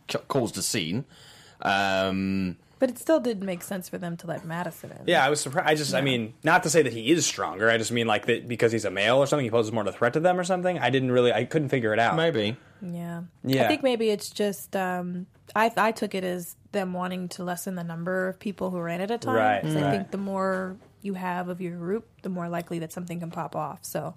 ca- 0.08 0.18
caused 0.28 0.58
a 0.58 0.62
scene. 0.62 1.06
Um, 1.62 2.56
But 2.78 2.90
it 2.90 2.98
still 2.98 3.20
did 3.20 3.42
make 3.42 3.62
sense 3.62 3.88
for 3.88 3.96
them 3.98 4.16
to 4.18 4.26
let 4.26 4.44
Madison 4.44 4.90
in. 4.92 5.04
Yeah, 5.06 5.24
I 5.24 5.30
was 5.30 5.40
surprised. 5.40 5.66
I 5.68 5.74
just, 5.74 5.94
I 5.94 6.02
mean, 6.02 6.34
not 6.44 6.62
to 6.64 6.70
say 6.70 6.82
that 6.82 6.92
he 6.92 7.10
is 7.10 7.24
stronger. 7.24 7.70
I 7.70 7.78
just 7.78 7.90
mean 7.90 8.06
like 8.06 8.26
that 8.26 8.46
because 8.46 8.70
he's 8.72 8.84
a 8.84 8.90
male 8.90 9.16
or 9.16 9.26
something, 9.26 9.44
he 9.44 9.50
poses 9.50 9.72
more 9.72 9.80
of 9.82 9.86
a 9.88 9.92
threat 9.96 10.12
to 10.12 10.20
them 10.20 10.38
or 10.38 10.44
something. 10.44 10.78
I 10.78 10.90
didn't 10.90 11.10
really, 11.10 11.32
I 11.32 11.44
couldn't 11.44 11.70
figure 11.70 11.94
it 11.94 11.98
out. 11.98 12.16
maybe. 12.16 12.56
Yeah. 12.82 13.22
Yeah. 13.44 13.64
I 13.64 13.68
think 13.68 13.82
maybe 13.82 14.10
it's 14.10 14.30
just 14.30 14.74
um 14.76 15.26
I 15.54 15.72
I 15.76 15.92
took 15.92 16.14
it 16.14 16.24
as 16.24 16.56
them 16.72 16.92
wanting 16.92 17.28
to 17.30 17.44
lessen 17.44 17.74
the 17.74 17.84
number 17.84 18.28
of 18.28 18.38
people 18.38 18.70
who 18.70 18.78
ran 18.80 19.00
at 19.00 19.10
a 19.10 19.18
time. 19.18 19.34
Right, 19.34 19.62
'Cause 19.62 19.76
I 19.76 19.90
think 19.90 20.10
the 20.10 20.18
more 20.18 20.76
you 21.02 21.14
have 21.14 21.48
of 21.48 21.60
your 21.60 21.76
group, 21.76 22.06
the 22.22 22.28
more 22.28 22.48
likely 22.48 22.78
that 22.80 22.92
something 22.92 23.20
can 23.20 23.30
pop 23.30 23.54
off. 23.56 23.78
So 23.82 24.14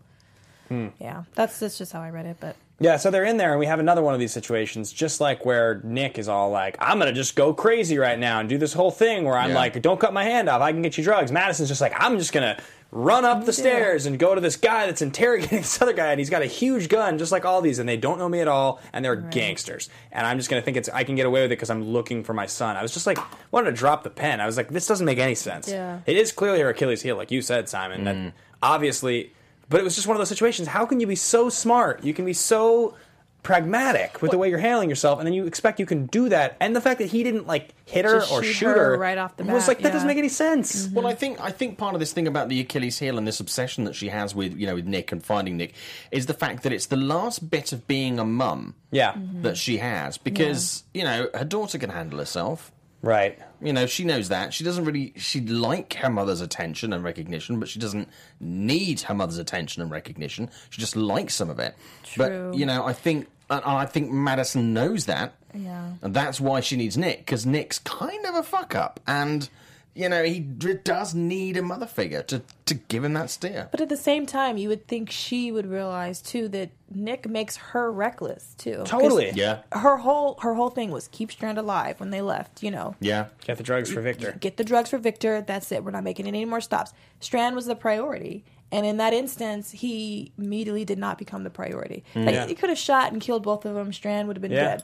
Hmm. 0.67 0.87
yeah, 0.99 1.23
that's 1.35 1.59
that's 1.59 1.77
just 1.77 1.93
how 1.93 2.01
I 2.01 2.09
read 2.09 2.25
it. 2.25 2.37
But 2.39 2.55
Yeah, 2.81 2.95
so 2.95 3.11
they're 3.11 3.25
in 3.25 3.35
there, 3.37 3.51
and 3.51 3.59
we 3.59 3.65
have 3.65 3.79
another 3.79 4.01
one 4.01 4.13
of 4.13 4.21
these 4.21 4.31
situations, 4.31 4.93
just 4.93 5.19
like 5.19 5.45
where 5.45 5.81
Nick 5.83 6.17
is 6.17 6.29
all 6.29 6.49
like, 6.49 6.77
"I'm 6.79 6.97
gonna 6.99 7.11
just 7.11 7.35
go 7.35 7.53
crazy 7.53 7.97
right 7.97 8.17
now 8.17 8.39
and 8.39 8.47
do 8.47 8.57
this 8.57 8.71
whole 8.73 8.91
thing 8.91 9.25
where 9.25 9.35
I'm 9.35 9.49
Yeah. 9.49 9.55
like, 9.55 9.81
don't 9.81 9.99
cut 9.99 10.13
my 10.13 10.23
hand 10.23 10.47
off, 10.47 10.61
I 10.61 10.71
can 10.71 10.81
get 10.81 10.97
you 10.97 11.03
drugs." 11.03 11.31
Madison's 11.31 11.67
just 11.69 11.81
like, 11.81 11.93
"I'm 11.97 12.17
just 12.17 12.31
gonna 12.33 12.57
run 12.91 13.23
up 13.23 13.45
the 13.45 13.53
stairs 13.53 14.05
and 14.05 14.17
go 14.17 14.33
to 14.33 14.41
this 14.41 14.55
guy 14.55 14.87
that's 14.87 15.01
interrogating 15.01 15.57
this 15.59 15.81
other 15.81 15.93
guy, 15.93 16.11
and 16.11 16.19
he's 16.19 16.29
got 16.29 16.41
a 16.41 16.47
huge 16.47 16.89
gun, 16.89 17.17
just 17.17 17.31
like 17.31 17.45
all 17.45 17.61
these, 17.61 17.79
and 17.79 17.87
they 17.87 17.97
don't 17.97 18.17
know 18.17 18.29
me 18.29 18.39
at 18.39 18.47
all, 18.47 18.79
and 18.93 19.05
they're 19.05 19.15
gangsters, 19.15 19.89
and 20.11 20.25
I'm 20.25 20.37
just 20.37 20.49
gonna 20.49 20.61
think 20.61 20.77
it's 20.77 20.89
I 20.89 21.03
can 21.03 21.15
get 21.15 21.25
away 21.25 21.41
with 21.41 21.51
it 21.51 21.55
because 21.55 21.69
I'm 21.69 21.83
looking 21.83 22.23
for 22.23 22.33
my 22.33 22.45
son." 22.45 22.77
I 22.77 22.81
was 22.81 22.93
just 22.93 23.07
like, 23.07 23.19
wanted 23.51 23.71
to 23.71 23.77
drop 23.77 24.03
the 24.03 24.09
pen. 24.09 24.41
I 24.41 24.45
was 24.45 24.57
like, 24.57 24.69
this 24.69 24.87
doesn't 24.87 25.05
make 25.05 25.19
any 25.19 25.35
sense. 25.35 25.69
Yeah. 25.69 25.99
It 26.05 26.17
is 26.17 26.31
clearly 26.31 26.59
her 26.61 26.69
Achilles 26.69 27.01
heel, 27.01 27.15
like 27.15 27.31
you 27.31 27.41
said, 27.41 27.69
Simon. 27.69 28.03
That 28.05 28.15
mm. 28.15 28.31
obviously, 28.61 29.33
but 29.69 29.79
it 29.79 29.83
was 29.83 29.95
just 29.95 30.07
one 30.07 30.15
of 30.15 30.19
those 30.19 30.29
situations. 30.29 30.67
How 30.67 30.85
can 30.85 30.99
you 30.99 31.07
be 31.07 31.15
so 31.15 31.49
smart? 31.49 32.03
You 32.03 32.13
can 32.13 32.25
be 32.25 32.33
so 32.33 32.95
pragmatic 33.43 34.21
with 34.21 34.31
the 34.31 34.37
way 34.37 34.49
you're 34.49 34.59
handling 34.59 34.89
yourself, 34.89 35.19
and 35.19 35.25
then 35.25 35.33
you 35.33 35.45
expect 35.45 35.79
you 35.79 35.85
can 35.85 36.05
do 36.07 36.29
that. 36.29 36.57
And 36.59 36.75
the 36.75 36.81
fact 36.81 36.99
that 36.99 37.07
he 37.07 37.23
didn't 37.23 37.47
like 37.47 37.73
hit 37.85 38.05
her 38.05 38.19
Just 38.19 38.31
or 38.31 38.43
shoot 38.43 38.53
shoot 38.53 38.65
her 38.67 38.91
her 38.91 38.97
right 38.97 39.17
off 39.17 39.37
the 39.37 39.43
bat 39.43 39.53
was 39.53 39.67
like 39.67 39.79
that 39.79 39.89
yeah. 39.89 39.93
doesn't 39.93 40.07
make 40.07 40.17
any 40.17 40.29
sense. 40.29 40.85
Mm-hmm. 40.85 40.95
Well, 40.95 41.07
I 41.07 41.15
think 41.15 41.39
I 41.39 41.51
think 41.51 41.77
part 41.77 41.93
of 41.93 41.99
this 41.99 42.13
thing 42.13 42.27
about 42.27 42.49
the 42.49 42.59
Achilles 42.59 42.99
heel 42.99 43.17
and 43.17 43.27
this 43.27 43.39
obsession 43.39 43.85
that 43.85 43.95
she 43.95 44.09
has 44.09 44.35
with 44.35 44.55
you 44.57 44.67
know 44.67 44.75
with 44.75 44.85
Nick 44.85 45.11
and 45.11 45.23
finding 45.23 45.57
Nick 45.57 45.73
is 46.11 46.25
the 46.25 46.33
fact 46.33 46.63
that 46.63 46.73
it's 46.73 46.87
the 46.87 46.97
last 46.97 47.49
bit 47.49 47.71
of 47.71 47.87
being 47.87 48.19
a 48.19 48.25
mum 48.25 48.75
Yeah, 48.91 49.13
mm-hmm. 49.13 49.41
that 49.43 49.57
she 49.57 49.77
has 49.77 50.17
because 50.17 50.83
you 50.93 51.03
know 51.03 51.29
her 51.33 51.45
daughter 51.45 51.77
can 51.77 51.89
handle 51.89 52.19
herself. 52.19 52.71
Right. 53.01 53.39
You 53.61 53.73
know, 53.73 53.85
she 53.85 54.03
knows 54.03 54.29
that. 54.29 54.53
She 54.53 54.63
doesn't 54.63 54.85
really 54.85 55.13
she'd 55.17 55.49
like 55.49 55.93
her 55.95 56.09
mother's 56.09 56.41
attention 56.41 56.93
and 56.93 57.03
recognition, 57.03 57.59
but 57.59 57.69
she 57.69 57.79
doesn't 57.79 58.09
need 58.39 59.01
her 59.01 59.13
mother's 59.13 59.37
attention 59.37 59.81
and 59.81 59.91
recognition. 59.91 60.49
She 60.69 60.79
just 60.79 60.95
likes 60.95 61.35
some 61.35 61.49
of 61.49 61.59
it. 61.59 61.75
True. 62.03 62.49
But 62.51 62.57
you 62.57 62.65
know, 62.65 62.85
I 62.85 62.93
think 62.93 63.27
and 63.49 63.63
I 63.65 63.85
think 63.85 64.11
Madison 64.11 64.73
knows 64.73 65.05
that. 65.05 65.33
Yeah. 65.53 65.93
And 66.01 66.13
that's 66.13 66.39
why 66.39 66.59
she 66.59 66.75
needs 66.75 66.97
Nick 66.97 67.19
because 67.19 67.45
Nick's 67.45 67.79
kind 67.79 68.25
of 68.25 68.35
a 68.35 68.43
fuck 68.43 68.75
up 68.75 68.99
and 69.07 69.49
you 69.95 70.07
know, 70.07 70.23
he 70.23 70.39
d- 70.39 70.75
does 70.83 71.13
need 71.13 71.57
a 71.57 71.61
mother 71.61 71.85
figure 71.85 72.21
to, 72.23 72.41
to 72.65 72.73
give 72.75 73.03
him 73.03 73.13
that 73.13 73.29
steer. 73.29 73.67
but 73.71 73.81
at 73.81 73.89
the 73.89 73.97
same 73.97 74.25
time, 74.25 74.57
you 74.57 74.69
would 74.69 74.87
think 74.87 75.09
she 75.09 75.51
would 75.51 75.65
realize 75.65 76.21
too 76.21 76.47
that 76.49 76.69
Nick 76.93 77.27
makes 77.27 77.57
her 77.57 77.91
reckless 77.91 78.53
too. 78.57 78.83
Totally. 78.85 79.31
Yeah. 79.33 79.59
Her 79.71 79.97
whole 79.97 80.37
her 80.41 80.53
whole 80.53 80.69
thing 80.69 80.91
was 80.91 81.07
keep 81.09 81.31
Strand 81.31 81.57
alive 81.57 81.99
when 81.99 82.11
they 82.11 82.21
left. 82.21 82.63
You 82.63 82.71
know, 82.71 82.95
Yeah. 82.99 83.27
Get 83.45 83.57
the 83.57 83.63
drugs 83.63 83.91
for 83.91 84.01
Victor. 84.01 84.37
get 84.39 84.57
the 84.57 84.63
drugs 84.63 84.89
for 84.89 84.97
Victor. 84.99 85.41
That's 85.41 85.71
it. 85.71 85.83
We're 85.83 85.91
not 85.91 86.03
making 86.03 86.27
any 86.27 86.45
more 86.45 86.61
stops. 86.61 86.93
Strand 87.19 87.55
was 87.55 87.65
the 87.65 87.75
priority. 87.75 88.45
And 88.71 88.85
in 88.85 88.97
that 88.97 89.13
instance, 89.13 89.71
he 89.71 90.31
immediately 90.37 90.85
did 90.85 90.99
not 90.99 91.17
become 91.17 91.43
the 91.43 91.49
priority. 91.49 92.03
Like, 92.13 92.35
Yeah. 92.35 92.45
He 92.45 92.53
could 92.53 92.69
have 92.69 92.77
shot 92.77 93.11
and 93.11 93.19
killed 93.19 93.41
both 93.41 93.65
of 93.65 93.73
them. 93.73 93.91
Strand 93.91 94.27
would 94.27 94.37
have 94.37 94.41
been 94.43 94.51
Yeah. 94.51 94.63
dead. 94.63 94.83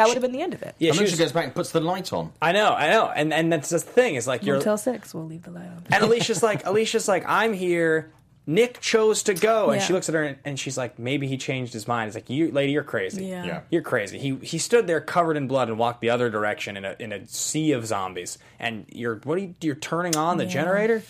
That 0.00 0.08
would 0.08 0.14
have 0.14 0.22
been 0.22 0.32
the 0.32 0.42
end 0.42 0.54
of 0.54 0.62
it. 0.62 0.74
Yeah, 0.78 0.88
And 0.88 0.94
she 0.96 0.98
then 0.98 1.04
was, 1.04 1.10
she 1.12 1.18
goes 1.18 1.32
back 1.32 1.44
and 1.44 1.54
puts 1.54 1.70
the 1.72 1.80
light 1.80 2.12
on. 2.12 2.32
I 2.42 2.52
know, 2.52 2.72
I 2.72 2.88
know, 2.90 3.06
and 3.14 3.32
and 3.32 3.52
that's 3.52 3.68
the 3.70 3.78
thing 3.78 4.14
is 4.16 4.26
like 4.26 4.42
you're 4.44 4.56
Motel 4.56 4.78
Six. 4.78 5.14
We'll 5.14 5.26
leave 5.26 5.42
the 5.42 5.50
light 5.50 5.66
on. 5.66 5.84
And 5.92 6.02
Alicia's 6.04 6.42
like, 6.42 6.66
Alicia's 6.72 7.08
like, 7.08 7.24
I'm 7.26 7.52
here. 7.52 8.12
Nick 8.46 8.80
chose 8.80 9.22
to 9.24 9.34
go, 9.34 9.70
and 9.70 9.80
Yeah. 9.80 9.86
she 9.86 9.92
looks 9.92 10.08
at 10.08 10.14
her 10.14 10.24
and, 10.24 10.38
and 10.44 10.58
she's 10.58 10.76
like, 10.76 10.98
maybe 10.98 11.28
he 11.28 11.36
changed 11.36 11.72
his 11.72 11.86
mind. 11.86 12.08
It's 12.08 12.16
like, 12.16 12.30
you, 12.30 12.50
lady, 12.50 12.72
you're 12.72 12.82
crazy. 12.82 13.26
Yeah. 13.26 13.44
Yeah. 13.44 13.60
you're 13.70 13.82
crazy. 13.82 14.18
He 14.18 14.36
he 14.42 14.58
stood 14.58 14.86
there 14.88 15.00
covered 15.00 15.36
in 15.36 15.46
blood 15.46 15.68
and 15.68 15.78
walked 15.78 16.00
the 16.00 16.10
other 16.10 16.30
direction 16.30 16.76
in 16.76 16.84
a 16.84 16.96
in 16.98 17.12
a 17.12 17.26
sea 17.28 17.72
of 17.72 17.86
zombies. 17.86 18.38
And 18.58 18.86
you're 18.90 19.16
what 19.24 19.36
are 19.36 19.42
you? 19.42 19.54
You're 19.60 19.74
turning 19.76 20.16
on 20.16 20.38
the 20.38 20.44
Yeah. 20.44 20.50
generator. 20.50 21.02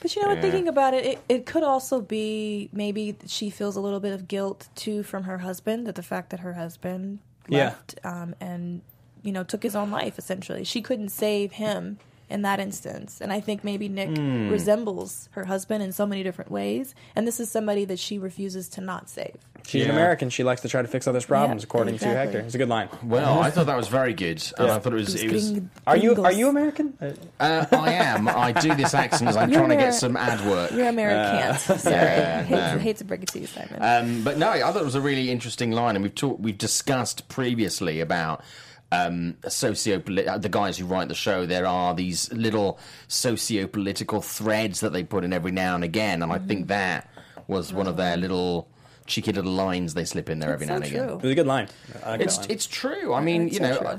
But 0.00 0.16
you 0.16 0.22
know, 0.22 0.32
Yeah. 0.32 0.40
thinking 0.40 0.68
about 0.68 0.94
it, 0.94 1.04
it, 1.04 1.18
it 1.28 1.44
could 1.44 1.64
also 1.64 2.00
be 2.00 2.70
maybe 2.72 3.16
she 3.26 3.50
feels 3.50 3.76
a 3.76 3.80
little 3.80 4.00
bit 4.00 4.14
of 4.14 4.26
guilt 4.28 4.68
too 4.74 5.02
from 5.02 5.24
her 5.24 5.38
husband 5.38 5.86
at 5.88 5.96
the 5.96 6.02
fact 6.02 6.30
that 6.30 6.40
her 6.40 6.54
husband 6.54 7.18
Yeah. 7.48 7.74
um, 8.04 8.34
and 8.40 8.82
you 9.22 9.32
know 9.32 9.44
took 9.44 9.62
his 9.62 9.76
own 9.76 9.90
life. 9.90 10.18
Essentially, 10.18 10.64
she 10.64 10.82
couldn't 10.82 11.10
save 11.10 11.52
him 11.52 11.98
in 12.30 12.42
that 12.42 12.60
instance, 12.60 13.20
and 13.20 13.32
I 13.32 13.40
think 13.40 13.64
maybe 13.64 13.88
Nick 13.88 14.10
Hmm. 14.16 14.48
resembles 14.48 15.28
her 15.32 15.44
husband 15.44 15.82
in 15.82 15.92
so 15.92 16.06
many 16.06 16.22
different 16.22 16.50
ways, 16.50 16.94
and 17.16 17.26
this 17.26 17.40
is 17.40 17.50
somebody 17.50 17.84
that 17.86 17.98
she 17.98 18.18
refuses 18.18 18.68
to 18.70 18.80
not 18.80 19.08
save. 19.08 19.36
She's 19.66 19.84
an 19.84 19.90
American. 19.90 20.30
She 20.30 20.42
likes 20.42 20.62
to 20.62 20.68
try 20.68 20.80
to 20.82 20.88
fix 20.88 21.06
others' 21.06 21.26
problems, 21.26 21.62
Yeah, 21.62 21.66
according 21.66 21.98
to. 21.98 22.06
Hector. 22.06 22.38
It's 22.40 22.54
a 22.54 22.58
good 22.58 22.68
line. 22.70 22.88
Well, 23.04 23.40
I 23.40 23.50
thought 23.50 23.66
that 23.66 23.76
was 23.76 23.88
very 23.88 24.14
good. 24.14 24.42
And 24.58 24.70
I 24.70 24.78
thought 24.78 24.92
it 24.94 24.96
was. 24.96 25.14
It 25.22 25.30
was 25.30 25.60
Are 25.86 25.96
you 25.96 26.16
are 26.24 26.32
you 26.32 26.48
American? 26.48 26.94
uh, 27.38 27.66
I 27.70 27.92
am. 27.92 28.26
I 28.28 28.52
do 28.52 28.74
this 28.74 28.94
accent 28.94 29.28
as 29.28 29.36
I'm 29.36 29.50
You're 29.50 29.60
trying 29.60 29.70
to 29.70 29.76
get 29.84 29.94
some 29.94 30.16
ad 30.16 30.44
work. 30.46 30.70
You're 30.72 30.88
American. 30.88 31.58
Sorry, 31.78 31.94
yeah, 31.94 32.42
hate, 32.42 32.54
no. 32.56 32.72
to, 32.74 32.78
hate 32.78 32.96
to 32.98 33.04
break 33.04 33.22
it 33.22 33.28
to 33.30 33.40
you, 33.40 33.46
Simon. 33.46 33.76
Um, 33.80 34.24
but 34.24 34.38
no, 34.38 34.48
I 34.50 34.60
thought 34.60 34.76
it 34.80 34.84
was 34.84 34.94
a 34.94 35.00
really 35.00 35.30
interesting 35.30 35.72
line, 35.72 35.94
and 35.94 36.02
we've 36.02 36.14
talked, 36.14 36.40
we've 36.40 36.58
discussed 36.58 37.28
previously 37.28 38.00
about 38.00 38.42
um, 38.92 39.36
socio 39.48 39.98
the 39.98 40.48
guys 40.50 40.78
who 40.78 40.86
write 40.86 41.08
the 41.08 41.14
show. 41.14 41.46
There 41.46 41.66
are 41.66 41.94
these 41.94 42.32
little 42.32 42.78
socio-political 43.08 44.20
threads 44.20 44.80
that 44.80 44.92
they 44.92 45.04
put 45.04 45.24
in 45.24 45.32
every 45.32 45.52
now 45.52 45.74
and 45.74 45.84
again, 45.84 46.22
and 46.22 46.32
I 46.32 46.38
think 46.38 46.68
that 46.68 47.08
was 47.46 47.72
one 47.72 47.86
of 47.86 47.96
their 47.96 48.16
little 48.16 48.68
cheeky 49.06 49.32
little 49.32 49.52
lines 49.52 49.94
they 49.94 50.04
slip 50.04 50.30
in 50.30 50.38
there 50.38 50.52
every 50.52 50.66
so 50.66 50.70
now 50.70 50.76
and 50.76 50.84
again. 50.84 51.06
true. 51.06 51.16
It 51.16 51.22
was 51.22 51.32
a 51.32 51.34
good 51.34 51.46
line. 51.46 51.68
Like 52.06 52.20
It's 52.20 52.38
line. 52.38 52.46
it's 52.48 52.66
true. 52.66 53.12
I 53.12 53.20
mean, 53.20 53.46
It's 53.46 53.54
you 53.54 53.60
know, 53.60 53.76
uh, 53.78 53.98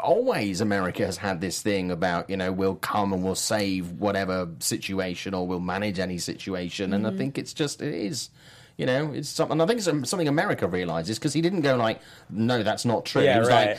always 0.00 0.60
America 0.60 1.04
has 1.04 1.16
had 1.16 1.40
this 1.40 1.60
thing 1.60 1.90
about 1.90 2.30
you 2.30 2.36
know 2.36 2.52
we'll 2.52 2.76
come 2.76 3.12
and 3.12 3.22
we'll 3.22 3.34
save 3.34 3.90
whatever 3.92 4.48
situation 4.60 5.34
or 5.34 5.46
we'll 5.46 5.60
manage 5.60 5.98
any 5.98 6.18
situation, 6.18 6.92
and 6.94 7.06
I 7.06 7.10
think 7.10 7.38
it's 7.38 7.52
just 7.52 7.82
it 7.82 7.94
is. 7.94 8.30
You 8.78 8.86
know, 8.86 9.12
it's 9.12 9.28
something. 9.28 9.60
I 9.60 9.66
think 9.66 9.78
it's 9.78 10.08
something 10.08 10.28
America 10.28 10.66
realizes 10.66 11.18
because 11.18 11.34
he 11.34 11.42
didn't 11.42 11.60
go 11.60 11.76
like, 11.76 12.00
"No, 12.30 12.62
that's 12.62 12.86
not 12.86 13.04
true." 13.04 13.22
Yeah, 13.22 13.34
he 13.34 13.40
was 13.40 13.48
right. 13.48 13.76
like, 13.76 13.78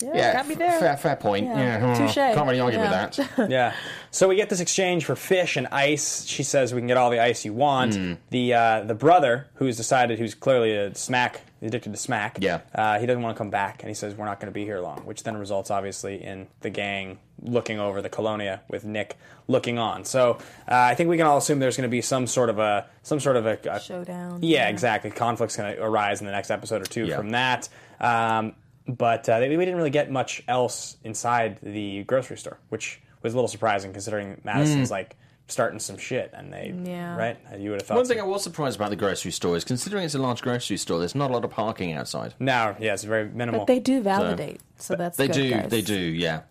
yeah, 0.00 0.10
"Yeah, 0.14 0.32
got 0.34 0.46
me 0.46 0.52
f- 0.54 0.58
there. 0.58 0.78
fair, 0.80 0.96
fair 0.96 1.16
point. 1.16 1.46
Yeah. 1.46 1.78
Yeah, 1.78 1.94
Touche. 1.94 2.14
can't 2.14 2.46
really 2.46 2.60
argue 2.60 2.78
Yeah. 2.78 3.06
with 3.06 3.16
that." 3.36 3.50
yeah. 3.50 3.72
So 4.10 4.28
we 4.28 4.36
get 4.36 4.48
this 4.48 4.60
exchange 4.60 5.04
for 5.04 5.14
fish 5.16 5.56
and 5.56 5.66
ice. 5.68 6.24
She 6.26 6.42
says 6.42 6.72
we 6.74 6.80
can 6.80 6.86
get 6.88 6.96
all 6.96 7.10
the 7.10 7.20
ice 7.20 7.44
you 7.44 7.52
want. 7.52 7.94
Hmm. 7.96 8.14
The 8.30 8.54
uh, 8.54 8.80
the 8.82 8.94
brother, 8.94 9.48
who's 9.54 9.76
decided, 9.76 10.18
who's 10.18 10.34
clearly 10.34 10.74
a 10.76 10.94
smack, 10.94 11.42
addicted 11.62 11.92
to 11.92 11.98
smack. 11.98 12.38
Yeah. 12.40 12.60
Uh, 12.74 12.98
he 12.98 13.06
doesn't 13.06 13.22
want 13.22 13.36
to 13.36 13.38
come 13.38 13.50
back, 13.50 13.82
and 13.82 13.88
he 13.88 13.94
says 13.94 14.14
we're 14.14 14.24
not 14.24 14.40
going 14.40 14.50
to 14.50 14.54
be 14.54 14.64
here 14.64 14.80
long. 14.80 14.98
Which 15.04 15.22
then 15.22 15.36
results, 15.36 15.70
obviously, 15.70 16.22
in 16.22 16.46
the 16.60 16.70
gang 16.70 17.18
looking 17.42 17.78
over 17.78 18.00
the 18.00 18.08
colonia 18.08 18.62
with 18.70 18.84
Nick 18.86 19.16
looking 19.48 19.78
on. 19.78 20.04
So 20.04 20.38
uh, 20.68 20.74
I 20.74 20.94
think 20.94 21.10
we 21.10 21.16
can 21.18 21.26
all 21.26 21.36
assume 21.36 21.58
there's 21.58 21.76
going 21.76 21.88
to 21.88 21.90
be 21.90 22.00
some 22.00 22.26
sort 22.26 22.48
of 22.48 22.58
a 22.58 22.86
some 23.02 23.20
sort 23.20 23.36
of 23.36 23.44
a, 23.46 23.58
a 23.70 23.78
Showdown. 23.80 24.42
Yeah, 24.42 24.60
Yeah. 24.64 24.68
exactly. 24.68 25.10
Conflict's 25.10 25.56
going 25.56 25.76
to 25.76 25.82
arise 25.82 26.20
in 26.20 26.26
the 26.26 26.32
next 26.32 26.50
episode 26.50 26.80
or 26.82 26.86
two 26.86 27.04
Yeah. 27.06 27.16
from 27.18 27.30
that. 27.30 27.68
Um, 28.00 28.54
but 28.88 29.28
uh, 29.28 29.38
we 29.40 29.48
didn't 29.56 29.76
really 29.76 29.90
get 29.90 30.10
much 30.10 30.42
else 30.48 30.96
inside 31.04 31.58
the 31.62 32.04
grocery 32.04 32.36
store, 32.38 32.58
which 32.68 33.00
was 33.22 33.32
a 33.32 33.36
little 33.36 33.48
surprising 33.48 33.92
considering 33.92 34.40
Madison's 34.44 34.90
like 34.90 35.16
starting 35.48 35.78
some 35.78 35.96
shit, 35.96 36.30
and 36.34 36.52
they 36.52 36.74
Yeah. 36.84 37.16
right. 37.16 37.38
You 37.58 37.70
would 37.70 37.80
have 37.80 37.86
thought. 37.88 37.96
One 37.96 38.04
so. 38.04 38.14
thing 38.14 38.20
I 38.20 38.24
was 38.24 38.42
surprised 38.42 38.76
about 38.76 38.90
the 38.90 38.96
grocery 38.96 39.30
store 39.30 39.56
is 39.56 39.64
considering 39.64 40.04
it's 40.04 40.14
a 40.14 40.18
large 40.18 40.42
grocery 40.42 40.76
store, 40.76 40.98
there's 40.98 41.14
not 41.14 41.30
a 41.30 41.34
lot 41.34 41.44
of 41.44 41.50
parking 41.50 41.92
outside. 41.92 42.34
no, 42.40 42.74
yeah, 42.80 42.94
it's 42.94 43.04
very 43.04 43.28
minimal. 43.28 43.60
But 43.60 43.66
they 43.68 43.78
do 43.78 44.02
validate, 44.02 44.60
so, 44.78 44.96
that's 44.96 45.16
They 45.16 45.28
good, 45.28 45.34
do, 45.34 45.50
guys. 45.50 45.70
they 45.70 45.82
do, 45.82 45.98
yeah. 45.98 46.42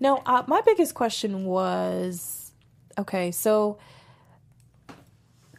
No, 0.00 0.22
uh, 0.26 0.42
my 0.46 0.60
biggest 0.62 0.94
question 0.94 1.44
was 1.44 2.52
okay, 2.98 3.30
so 3.30 3.78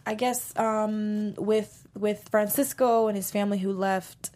I 0.06 0.16
guess 0.16 0.56
um, 0.58 1.34
with 1.36 1.88
with 1.98 2.28
Francisco 2.30 3.08
and 3.08 3.16
his 3.16 3.32
family 3.32 3.60
who 3.60 3.72
left, 3.72 4.32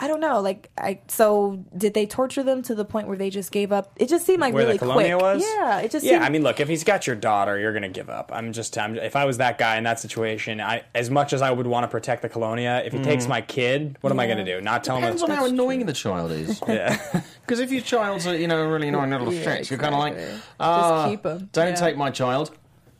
I 0.00 0.06
don't 0.06 0.20
know. 0.20 0.40
Like, 0.40 0.68
I 0.76 1.00
so 1.08 1.64
did 1.76 1.94
they 1.94 2.04
torture 2.04 2.42
them 2.42 2.60
to 2.64 2.74
the 2.74 2.84
point 2.84 3.08
where 3.08 3.16
they 3.16 3.30
just 3.30 3.50
gave 3.52 3.72
up? 3.72 3.90
It 3.96 4.08
just 4.10 4.26
seemed 4.26 4.40
like 4.40 4.52
Where 4.52 4.64
really 4.64 4.74
the 4.76 4.80
colonia 4.86 5.14
quick. 5.14 5.22
was? 5.22 5.42
Yeah, 5.42 5.78
it 5.80 5.90
just 5.90 6.04
yeah. 6.04 6.12
seemed, 6.12 6.24
I 6.24 6.28
mean, 6.28 6.42
look, 6.42 6.60
if 6.60 6.68
he's 6.68 6.84
got 6.84 7.06
your 7.06 7.16
daughter, 7.16 7.58
you're 7.58 7.72
gonna 7.72 7.88
give 7.88 8.10
up. 8.10 8.30
I'm 8.34 8.52
just, 8.52 8.76
I'm, 8.76 8.96
if 8.98 9.16
I 9.16 9.24
was 9.24 9.38
that 9.38 9.56
guy 9.56 9.78
in 9.78 9.84
that 9.84 9.98
situation, 9.98 10.60
I, 10.60 10.82
as 10.94 11.08
much 11.08 11.32
as 11.32 11.40
I 11.40 11.50
would 11.50 11.66
want 11.66 11.84
to 11.84 11.88
protect 11.88 12.20
the 12.20 12.28
colonia, 12.28 12.82
if 12.84 12.92
he 12.92 13.00
takes 13.02 13.26
my 13.26 13.40
kid, 13.40 13.96
what 14.02 14.12
am 14.12 14.20
I 14.20 14.26
gonna 14.26 14.44
do? 14.44 14.60
Not 14.60 14.84
tell 14.84 14.96
him? 14.96 15.02
Depends 15.04 15.22
on 15.22 15.30
it's- 15.30 15.42
how 15.42 15.50
annoying 15.50 15.86
the 15.86 15.92
child 15.94 16.32
is. 16.32 16.60
Yeah. 16.68 16.98
Because 17.42 17.58
if 17.58 17.72
your 17.72 17.82
child's 17.82 18.26
a 18.26 18.38
you 18.38 18.46
know 18.46 18.62
a 18.62 18.68
really 18.68 18.88
annoying 18.88 19.10
little 19.10 19.32
Yeah, 19.32 19.56
shit, 19.56 19.70
you're 19.70 19.78
kind 19.78 19.94
of 19.94 20.00
like, 20.00 20.12
exactly. 20.14 20.36
Just 20.38 20.50
ah, 20.60 21.08
keep 21.10 21.26
'em. 21.26 21.48
Don't 21.52 21.68
Yeah. 21.68 21.74
take 21.74 21.96
my 21.96 22.10
child. 22.10 22.50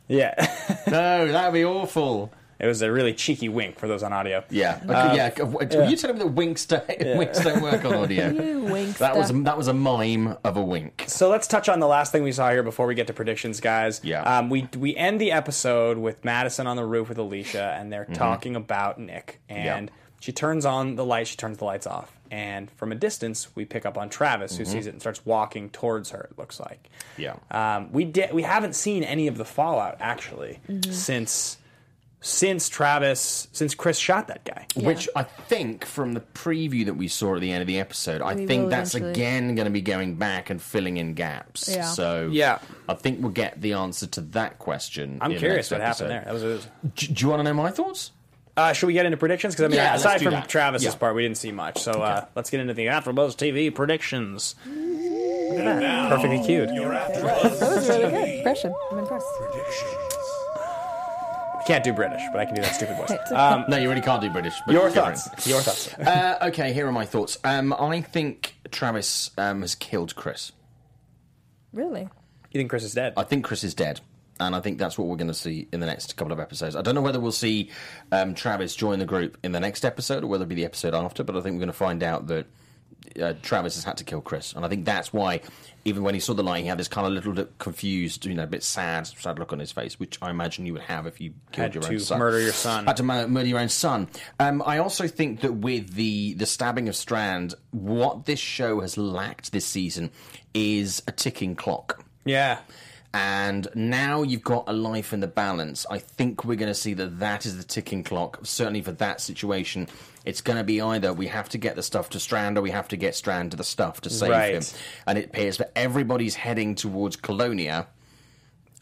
yeah. 0.09 0.35
No, 0.91 1.31
that 1.31 1.47
would 1.53 1.55
be 1.59 1.65
awful. 1.65 2.33
It 2.63 2.67
was 2.67 2.81
a 2.81 2.91
really 2.91 3.13
cheeky 3.13 3.49
wink 3.49 3.79
for 3.79 3.89
those 3.89 4.03
on 4.03 4.13
audio. 4.13 4.45
Yeah, 4.49 4.81
okay, 4.85 5.17
yeah. 5.17 5.43
Were 5.43 5.85
you 5.91 5.97
telling 5.97 6.17
me 6.19 6.23
that 6.25 6.31
winks 6.33 6.65
don't, 6.65 6.87
winks 7.19 7.41
don't 7.43 7.61
work 7.61 7.85
on 7.85 7.93
audio? 7.95 8.29
you 8.31 8.61
wink 8.61 8.97
That 8.99 9.17
was 9.17 9.27
stuff. 9.29 9.45
that 9.45 9.57
was 9.59 9.69
a 9.69 9.75
mime 9.75 10.37
of 10.45 10.57
a 10.57 10.63
wink. 10.63 11.05
So 11.09 11.29
let's 11.29 11.47
touch 11.47 11.69
on 11.69 11.81
the 11.81 11.89
last 11.89 12.13
thing 12.13 12.23
we 12.23 12.33
saw 12.33 12.51
here 12.51 12.63
before 12.63 12.87
we 12.87 12.95
get 12.95 13.09
to 13.09 13.13
predictions, 13.13 13.61
guys. 13.61 14.01
Yeah. 14.05 14.23
Um, 14.23 14.49
we 14.49 14.69
we 14.79 14.97
end 14.97 15.21
the 15.21 15.33
episode 15.33 15.99
with 15.99 16.25
Madison 16.25 16.67
on 16.67 16.77
the 16.77 16.85
roof 16.85 17.09
with 17.09 17.19
Alicia, 17.19 17.77
and 17.79 17.93
they're 17.93 18.07
talking 18.07 18.57
about 18.57 18.99
Nick. 18.99 19.41
And 19.49 19.91
She 20.21 20.31
turns 20.33 20.65
on 20.65 20.95
the 20.95 21.05
light. 21.05 21.27
She 21.27 21.37
turns 21.37 21.59
the 21.59 21.65
lights 21.65 21.87
off, 21.87 22.17
and 22.31 22.71
from 22.71 22.93
a 22.93 22.95
distance, 22.95 23.49
we 23.57 23.65
pick 23.65 23.85
up 23.85 23.99
on 23.99 24.09
Travis, 24.09 24.57
who 24.57 24.65
sees 24.65 24.87
it 24.87 24.91
and 24.91 25.01
starts 25.01 25.27
walking 25.27 25.69
towards 25.71 26.11
her. 26.11 26.29
It 26.31 26.39
looks 26.39 26.61
like. 26.61 26.89
Yeah. 27.19 27.35
Um, 27.51 27.91
we 27.91 28.05
did. 28.05 28.33
We 28.33 28.43
haven't 28.43 28.75
seen 28.77 29.03
any 29.03 29.27
of 29.27 29.37
the 29.37 29.45
fallout 29.45 29.97
actually 29.99 30.61
since 30.91 31.59
since 32.25 32.69
Travis 32.69 33.49
since 33.53 33.75
Chris 33.75 33.99
shot 33.99 34.29
that 34.29 34.45
guy. 34.45 34.67
Yeah. 34.77 34.87
Which 34.87 35.09
I 35.17 35.25
think 35.25 35.85
from 35.85 36.15
the 36.15 36.21
preview 36.21 36.87
that 36.87 36.95
we 36.95 37.09
saw 37.09 37.35
at 37.35 37.41
the 37.41 37.51
end 37.53 37.61
of 37.61 37.67
the 37.67 37.79
episode, 37.81 38.23
I 38.23 38.35
We 38.35 38.47
think 38.47 38.71
that's 38.71 38.95
eventually. 38.95 39.11
again 39.13 39.55
going 39.57 39.67
to 39.67 39.71
be 39.73 39.81
going 39.83 40.15
back 40.15 40.49
and 40.49 40.63
filling 40.63 40.97
in 40.99 41.15
gaps. 41.15 41.69
Yeah. 41.69 41.83
So 41.85 42.29
Yeah. 42.33 42.61
I 42.89 42.95
think 42.95 43.21
we'll 43.21 43.33
get 43.33 43.61
the 43.61 43.73
answer 43.75 44.07
to 44.07 44.21
that 44.21 44.59
question. 44.59 45.19
I'm 45.21 45.33
in 45.33 45.39
curious 45.39 45.71
next 45.71 45.81
what 45.81 45.81
happened 45.87 46.11
there. 46.11 46.23
That 46.25 46.33
was. 46.35 46.43
Was 46.45 46.67
Do, 46.95 47.07
do 47.09 47.23
you 47.25 47.29
want 47.29 47.41
to 47.41 47.45
know 47.45 47.55
my 47.55 47.71
thoughts? 47.71 48.13
uh, 48.57 48.73
should 48.73 48.87
we 48.87 48.93
get 48.93 49.07
into 49.07 49.17
predictions? 49.17 49.55
Because 49.55 49.65
I 49.65 49.69
mean, 49.69 49.77
Yeah, 49.79 49.95
aside 49.95 50.21
from 50.23 50.33
that. 50.33 50.49
Travis's 50.49 50.85
Yeah. 50.87 50.95
part, 50.95 51.15
we 51.15 51.23
didn't 51.23 51.39
see 51.39 51.53
much. 51.53 51.79
So 51.81 51.91
uh, 51.93 52.27
let's 52.37 52.51
get 52.51 52.61
into 52.61 52.75
the 52.75 52.87
AfterBuzz 52.87 53.35
TV 53.37 53.75
predictions. 53.75 54.55
Look 54.67 55.59
at 55.61 55.81
that, 55.81 56.09
perfectly 56.11 56.43
cued. 56.45 56.69
That 56.69 57.63
was 57.73 57.89
really 57.89 58.11
good. 58.11 58.29
Impression. 58.39 58.75
I'm 58.93 58.99
impressed. 58.99 59.27
I 59.41 60.09
can't 61.67 61.85
do 61.85 61.93
British, 61.93 62.23
but 62.33 62.41
I 62.41 62.45
can 62.45 62.55
do 62.55 62.63
that 62.63 62.75
stupid 62.75 62.97
voice. 62.97 63.13
Um, 63.33 63.65
No, 63.69 63.77
you 63.79 63.89
really 63.89 64.01
can't 64.01 64.21
do 64.21 64.31
British. 64.31 64.55
But 64.67 64.73
your 64.73 64.87
it's 64.87 64.95
different. 64.95 65.19
thoughts. 65.19 65.47
Your 65.47 65.61
thoughts. 65.61 65.95
Uh, 65.99 66.39
okay, 66.49 66.73
here 66.73 66.87
are 66.87 66.93
my 66.93 67.05
thoughts. 67.07 67.39
Um, 67.45 67.73
I 67.73 68.01
think 68.01 68.55
Travis 68.71 69.31
um, 69.39 69.61
has 69.63 69.75
killed 69.75 70.15
Chris. 70.17 70.53
Really? 71.73 72.03
You 72.03 72.59
think 72.59 72.71
Chris 72.71 72.85
is 72.85 72.93
dead? 72.95 73.15
I 73.17 73.23
think 73.25 73.45
Chris 73.45 73.65
is 73.65 73.75
dead. 73.75 74.01
And 74.41 74.57
I 74.57 74.61
think 74.61 74.79
that's 74.79 74.99
what 74.99 75.07
we're 75.09 75.17
going 75.17 75.29
to 75.29 75.35
see 75.35 75.69
in 75.73 75.81
the 75.81 75.87
next 75.87 76.17
couple 76.17 76.33
of 76.33 76.41
episodes. 76.41 76.75
I 76.75 76.83
don't 76.83 76.95
know 76.95 77.01
whether 77.01 77.21
we'll 77.21 77.31
see 77.33 77.71
um, 78.11 78.35
Travis 78.35 78.75
join 78.75 78.99
the 78.99 79.05
group 79.05 79.39
in 79.45 79.53
the 79.53 79.61
next 79.61 79.85
episode 79.85 80.25
or 80.25 80.27
whether 80.27 80.43
it'll 80.43 80.49
be 80.49 80.55
the 80.57 80.65
episode 80.65 80.95
after, 80.95 81.23
but 81.23 81.37
I 81.37 81.41
think 81.41 81.55
we're 81.55 81.61
going 81.61 81.69
to 81.69 81.73
find 81.75 82.03
out 82.03 82.27
that 82.27 82.47
uh, 83.21 83.35
Travis 83.43 83.75
has 83.75 83.85
had 83.85 83.97
to 83.99 84.05
kill 84.05 84.21
Chris. 84.21 84.53
And 84.53 84.65
I 84.65 84.69
think 84.69 84.85
that's 84.85 85.13
why, 85.13 85.41
even 85.85 86.03
when 86.03 86.15
he 86.15 86.21
saw 86.21 86.35
the 86.35 86.43
light, 86.43 86.63
he 86.63 86.69
had 86.69 86.79
this 86.79 86.89
kind 86.89 87.07
of 87.07 87.13
little 87.13 87.33
bit 87.33 87.59
confused, 87.59 88.25
you 88.27 88.35
know, 88.35 88.45
a 88.45 88.47
bit 88.47 88.63
sad, 88.63 89.07
sad 89.07 89.39
look 89.39 89.53
on 89.53 89.59
his 89.59 89.73
face, 89.73 89.99
which 89.99 90.19
I 90.23 90.31
imagine 90.31 90.67
you 90.67 90.73
would 90.75 90.83
have 90.83 91.07
if 91.07 91.21
you 91.21 91.35
killed 91.51 91.65
Had 91.67 91.75
your 91.75 91.83
to 91.85 91.93
own 91.95 92.01
son. 92.01 92.19
murder 92.19 92.41
your 92.41 92.53
son. 92.53 92.87
Had 92.87 92.97
to 92.99 93.03
mur- 93.03 93.29
murder 93.29 93.49
your 93.49 93.59
own 93.61 93.69
son. 93.69 94.09
Um, 94.39 94.63
I 94.65 94.79
also 94.79 95.07
think 95.09 95.41
that 95.41 95.55
with 95.55 95.95
the 95.95 96.35
the 96.35 96.47
stabbing 96.47 96.89
of 96.89 96.97
Strand, 96.97 97.55
what 97.71 98.27
this 98.27 98.41
show 98.41 98.81
has 98.81 98.97
lacked 98.97 99.53
this 99.53 99.67
season 99.67 100.11
is 100.55 101.03
a 101.09 101.13
ticking 101.13 101.55
clock 101.57 102.05
yeah. 102.25 102.59
And 103.15 103.69
now 103.75 104.23
you've 104.23 104.43
got 104.43 104.65
a 104.69 104.73
life 104.73 105.13
in 105.13 105.21
the 105.21 105.27
balance. 105.27 105.85
I 105.91 105.99
think 105.99 106.45
we're 106.45 106.57
going 106.57 106.71
to 106.71 106.75
see 106.75 106.95
that 106.95 107.19
that 107.21 107.45
is 107.45 107.59
the 107.59 107.65
ticking 107.65 108.03
clock. 108.05 108.39
Certainly 108.43 108.83
for 108.83 108.93
that 108.93 109.21
situation, 109.21 109.89
it's 110.25 110.41
going 110.41 110.57
to 110.57 110.65
be 110.65 110.81
either 110.81 111.13
we 111.13 111.27
have 111.27 111.49
to 111.51 111.59
get 111.59 111.77
the 111.77 111.83
stuff 111.83 112.09
to 112.11 112.21
Strand 112.21 112.57
or 112.57 112.63
we 112.63 112.71
have 112.71 112.89
to 112.89 112.97
get 112.97 113.15
Strand 113.15 113.51
to 113.51 113.57
the 113.57 113.65
stuff 113.65 114.01
to 114.03 114.11
save 114.11 114.31
Right. 114.31 114.55
him. 114.55 114.63
And 115.07 115.19
it 115.19 115.27
appears 115.27 115.59
that 115.59 115.73
everybody's 115.77 116.35
heading 116.37 116.75
towards 116.75 117.17
Colonia. 117.17 117.89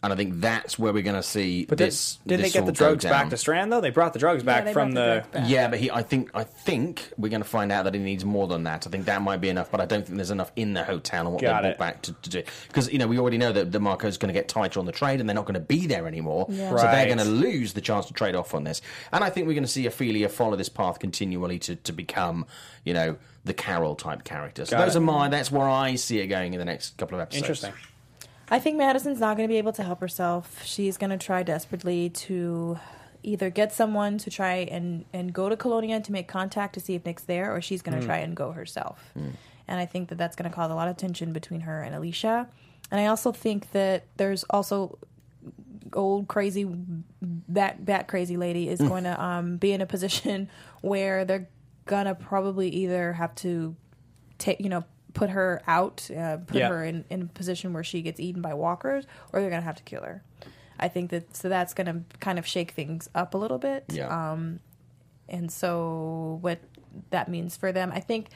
And 0.03 0.11
I 0.11 0.15
think 0.15 0.41
that's 0.41 0.79
where 0.79 0.91
we're 0.91 1.03
going 1.03 1.15
to 1.15 1.21
see 1.21 1.65
But 1.65 1.77
this. 1.77 2.17
did, 2.25 2.37
did 2.37 2.45
they 2.45 2.49
get 2.49 2.65
the 2.65 2.71
drugs 2.71 3.03
back 3.05 3.29
to 3.29 3.37
Strand 3.37 3.71
though? 3.71 3.81
They 3.81 3.91
brought 3.91 4.13
the 4.13 4.19
drugs 4.19 4.41
back 4.41 4.65
they 4.65 4.73
from 4.73 4.93
the 4.93 5.23
the. 5.31 5.39
back. 5.39 5.49
Yeah, 5.49 5.67
but 5.67 5.77
he, 5.79 5.91
I 5.91 6.01
think, 6.01 6.31
I 6.33 6.43
think 6.43 7.11
we're 7.19 7.29
going 7.29 7.43
to 7.43 7.47
find 7.47 7.71
out 7.71 7.83
that 7.83 7.93
he 7.93 7.99
needs 7.99 8.25
more 8.25 8.47
than 8.47 8.63
that. 8.63 8.87
I 8.87 8.89
think 8.89 9.05
that 9.05 9.21
might 9.21 9.41
be 9.41 9.49
enough, 9.49 9.69
but 9.69 9.79
I 9.79 9.85
don't 9.85 10.03
think 10.03 10.15
there's 10.15 10.31
enough 10.31 10.51
in 10.55 10.73
the 10.73 10.83
hotel 10.83 11.25
and 11.25 11.33
what 11.33 11.41
Got 11.43 11.61
they 11.61 11.69
it. 11.69 11.77
brought 11.77 11.87
back 11.87 12.01
to, 12.03 12.13
to 12.13 12.29
do. 12.31 12.43
Because 12.67 12.91
you 12.91 12.97
know 12.97 13.05
we 13.05 13.19
already 13.19 13.37
know 13.37 13.51
that 13.51 13.71
the 13.71 13.79
Marco's 13.79 14.17
going 14.17 14.33
to 14.33 14.39
get 14.39 14.47
tighter 14.47 14.79
on 14.79 14.87
the 14.87 14.91
trade, 14.91 15.19
and 15.19 15.29
they're 15.29 15.35
not 15.35 15.45
going 15.45 15.53
to 15.53 15.59
be 15.59 15.85
there 15.85 16.07
anymore. 16.07 16.47
Yeah. 16.49 16.69
So 16.75 16.77
they're 16.77 17.05
going 17.05 17.19
to 17.19 17.23
lose 17.25 17.73
the 17.73 17.81
chance 17.81 18.07
to 18.07 18.13
trade 18.13 18.33
off 18.35 18.55
on 18.55 18.63
this. 18.63 18.81
And 19.11 19.23
I 19.23 19.29
think 19.29 19.45
we're 19.45 19.53
going 19.53 19.63
to 19.65 19.69
see 19.69 19.85
Ophelia 19.85 20.29
follow 20.29 20.55
this 20.55 20.69
path 20.69 20.97
continually 20.97 21.59
to, 21.59 21.75
to 21.75 21.91
become, 21.93 22.47
you 22.85 22.95
know, 22.95 23.17
the 23.45 23.53
Carol 23.53 23.95
type 23.95 24.23
character. 24.23 24.65
So 24.65 24.77
Got 24.77 24.85
those 24.85 24.95
it. 24.95 24.99
are 24.99 25.01
my. 25.01 25.29
That's 25.29 25.51
where 25.51 25.69
I 25.69 25.93
see 25.93 26.17
it 26.19 26.27
going 26.27 26.53
in 26.53 26.59
the 26.59 26.65
next 26.65 26.97
couple 26.97 27.19
of 27.19 27.21
episodes. 27.21 27.43
Interesting. 27.43 27.73
I 28.51 28.59
think 28.59 28.77
Madison's 28.77 29.19
not 29.19 29.37
going 29.37 29.47
to 29.47 29.51
be 29.51 29.57
able 29.57 29.71
to 29.73 29.83
help 29.83 30.01
herself. 30.01 30.61
She's 30.65 30.97
going 30.97 31.09
to 31.09 31.17
try 31.17 31.41
desperately 31.41 32.09
to 32.09 32.77
either 33.23 33.49
get 33.49 33.71
someone 33.71 34.17
to 34.17 34.29
try 34.29 34.55
and, 34.55 35.05
and 35.13 35.31
go 35.31 35.47
to 35.47 35.55
Colonia 35.55 36.01
to 36.01 36.11
make 36.11 36.27
contact 36.27 36.73
to 36.73 36.81
see 36.81 36.95
if 36.95 37.05
Nick's 37.05 37.23
there, 37.23 37.55
or 37.55 37.61
she's 37.61 37.81
going 37.81 37.95
to 37.95 38.01
hmm. 38.01 38.07
try 38.07 38.17
and 38.17 38.35
go 38.35 38.51
herself. 38.51 39.11
Hmm. 39.13 39.29
And 39.69 39.79
I 39.79 39.85
think 39.85 40.09
that 40.09 40.17
that's 40.17 40.35
going 40.35 40.49
to 40.49 40.55
cause 40.55 40.69
a 40.69 40.75
lot 40.75 40.89
of 40.89 40.97
tension 40.97 41.31
between 41.31 41.61
her 41.61 41.81
and 41.81 41.95
Alicia. 41.95 42.49
And 42.91 42.99
I 42.99 43.05
also 43.05 43.31
think 43.31 43.71
that 43.71 44.03
there's 44.17 44.43
also 44.49 44.99
old 45.93 46.27
crazy 46.27 46.69
that 47.49 47.83
bat 47.85 48.07
crazy 48.07 48.37
lady 48.37 48.69
is 48.69 48.79
mm. 48.79 48.87
going 48.87 49.03
to 49.03 49.21
um, 49.21 49.57
be 49.57 49.71
in 49.71 49.81
a 49.81 49.85
position 49.85 50.49
where 50.81 51.25
they're 51.25 51.49
gonna 51.85 52.15
probably 52.15 52.69
either 52.69 53.13
have 53.13 53.33
to 53.35 53.75
take 54.37 54.59
you 54.61 54.69
know 54.69 54.83
put 55.13 55.29
her 55.29 55.61
out 55.67 56.09
uh, 56.15 56.37
put 56.37 56.57
Yeah. 56.57 56.69
her 56.69 56.83
in, 56.85 57.05
in 57.09 57.21
a 57.23 57.25
position 57.25 57.73
where 57.73 57.83
she 57.83 58.01
gets 58.01 58.19
eaten 58.19 58.41
by 58.41 58.53
walkers 58.53 59.05
or 59.33 59.41
they're 59.41 59.49
gonna 59.49 59.61
have 59.61 59.75
to 59.75 59.83
kill 59.83 60.01
her 60.03 60.23
i 60.79 60.87
think 60.87 61.09
that 61.11 61.35
so 61.35 61.49
that's 61.49 61.73
gonna 61.73 62.03
kind 62.19 62.39
of 62.39 62.45
shake 62.47 62.71
things 62.71 63.09
up 63.13 63.33
a 63.33 63.37
little 63.37 63.57
bit 63.59 63.85
Yeah. 63.89 64.07
um, 64.31 64.59
and 65.29 65.51
so 65.51 66.37
what 66.41 66.59
that 67.09 67.27
means 67.29 67.55
for 67.57 67.71
them 67.71 67.91
i 67.93 67.99
think 67.99 68.27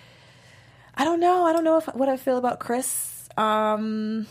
i 0.95 1.03
don't 1.03 1.19
know 1.19 1.45
i 1.45 1.53
don't 1.53 1.63
know 1.63 1.77
if 1.77 1.85
what 1.95 2.09
i 2.09 2.17
feel 2.17 2.37
about 2.37 2.59
chris 2.59 3.27
um 3.37 4.27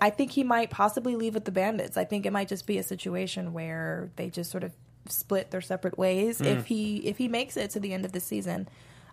I 0.00 0.08
think 0.10 0.30
he 0.32 0.42
might 0.42 0.70
possibly 0.70 1.16
leave 1.16 1.34
with 1.34 1.44
the 1.44 1.52
bandits. 1.52 1.98
I 1.98 2.04
think 2.04 2.24
it 2.24 2.32
might 2.32 2.48
just 2.48 2.66
be 2.66 2.78
a 2.78 2.82
situation 2.82 3.52
where 3.52 4.10
they 4.16 4.30
just 4.30 4.50
sort 4.50 4.64
of 4.64 4.72
split 5.06 5.50
their 5.50 5.60
separate 5.60 5.98
ways. 5.98 6.40
Mm. 6.40 6.46
If 6.46 6.66
he 6.66 6.96
if 7.06 7.18
he 7.18 7.28
makes 7.28 7.56
it 7.58 7.70
to 7.72 7.80
the 7.80 7.92
end 7.92 8.06
of 8.06 8.12
the 8.12 8.20
season, 8.20 8.68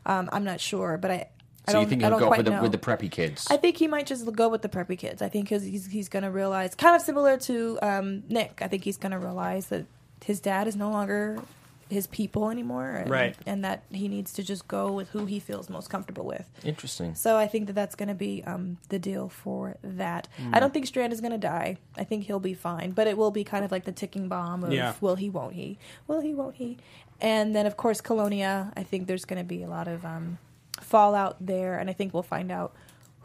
um, 0.06 0.30
I'm 0.32 0.44
not 0.44 0.60
sure, 0.60 0.98
but 0.98 1.12
I. 1.12 1.28
I 1.66 1.72
So 1.72 1.74
don't, 1.74 1.84
you 1.84 1.90
think 1.90 2.02
he'll 2.02 2.20
go 2.20 2.30
with 2.30 2.46
the, 2.46 2.60
with 2.62 2.72
the 2.74 2.78
preppy 2.78 3.10
kids? 3.10 3.48
I 3.50 3.56
think 3.56 3.78
he 3.78 3.88
might 3.88 4.06
just 4.06 4.30
go 4.34 4.50
with 4.50 4.62
the 4.64 4.68
preppy 4.70 4.98
kids. 4.98 5.22
I 5.22 5.30
think 5.30 5.48
he's 5.48 5.64
he's, 5.64 5.86
he's 5.86 6.10
going 6.10 6.24
to 6.24 6.30
realize, 6.32 6.76
kind 6.76 6.94
of 6.94 7.02
similar 7.02 7.38
to 7.38 7.80
um, 7.82 8.24
Nick. 8.28 8.60
I 8.62 8.68
think 8.68 8.84
he's 8.84 8.98
going 8.98 9.14
to 9.14 9.20
realize 9.20 9.68
that 9.68 9.86
his 10.26 10.42
dad 10.42 10.68
is 10.68 10.76
no 10.76 10.90
longer 10.90 11.42
his 11.90 12.08
people 12.08 12.50
anymore, 12.50 12.90
and, 12.90 13.10
Right. 13.10 13.36
And 13.46 13.64
that 13.64 13.84
he 13.92 14.08
needs 14.08 14.34
to 14.34 14.44
just 14.44 14.68
go 14.68 14.92
with 14.92 15.10
who 15.10 15.26
he 15.26 15.40
feels 15.40 15.70
most 15.70 15.90
comfortable 15.90 16.26
with. 16.26 16.50
Interesting. 16.66 17.14
So 17.16 17.38
I 17.38 17.48
think 17.48 17.68
that 17.68 17.74
that's 17.74 17.96
going 17.96 18.10
to 18.10 18.16
be 18.16 18.44
um, 18.46 18.78
the 18.90 19.00
deal 19.00 19.30
for 19.30 19.78
that. 19.84 20.28
Hmm. 20.38 20.56
I 20.56 20.60
don't 20.60 20.74
think 20.74 20.88
Strand 20.88 21.14
is 21.14 21.22
going 21.22 21.34
to 21.34 21.38
die. 21.38 21.78
I 21.98 22.04
think 22.04 22.26
he'll 22.26 22.40
be 22.40 22.56
fine, 22.56 22.92
but 22.92 23.08
it 23.08 23.16
will 23.18 23.32
be 23.32 23.44
kind 23.44 23.64
of 23.64 23.72
like 23.72 23.86
the 23.86 23.92
ticking 23.92 24.28
bomb 24.28 24.64
of 24.64 24.74
Yeah. 24.74 24.94
will 25.02 25.16
he, 25.16 25.30
won't 25.30 25.54
he, 25.54 25.78
will 26.08 26.22
he, 26.22 26.34
won't 26.34 26.56
he, 26.56 26.78
and 27.24 27.56
then 27.56 27.66
of 27.66 27.76
course 27.78 28.02
Colonia. 28.02 28.72
I 28.78 28.84
think 28.84 29.08
there's 29.08 29.26
going 29.26 29.40
to 29.42 29.48
be 29.48 29.64
a 29.64 29.68
lot 29.68 29.88
of 29.88 30.06
um, 30.06 30.38
fallout 30.82 31.38
there, 31.44 31.80
and 31.80 31.90
I 31.90 31.94
think 31.94 32.14
we'll 32.14 32.22
find 32.24 32.52
out 32.52 32.76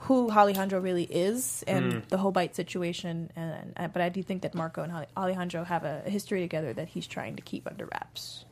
who 0.02 0.30
Alejandro 0.30 0.78
really 0.80 1.04
is 1.04 1.64
and 1.66 1.92
Hmm. 1.92 1.98
the 2.08 2.18
whole 2.18 2.30
bite 2.30 2.54
situation. 2.54 3.30
And, 3.36 3.72
and 3.76 3.92
but 3.92 4.00
I 4.00 4.08
do 4.08 4.22
think 4.22 4.42
that 4.42 4.54
Marco 4.54 4.82
and 4.82 4.92
Alejandro 5.16 5.64
have 5.64 5.84
a 5.84 6.00
history 6.06 6.40
together 6.40 6.72
that 6.72 6.88
he's 6.88 7.06
trying 7.06 7.34
to 7.36 7.42
keep 7.42 7.66
under 7.66 7.84
wraps. 7.86 8.44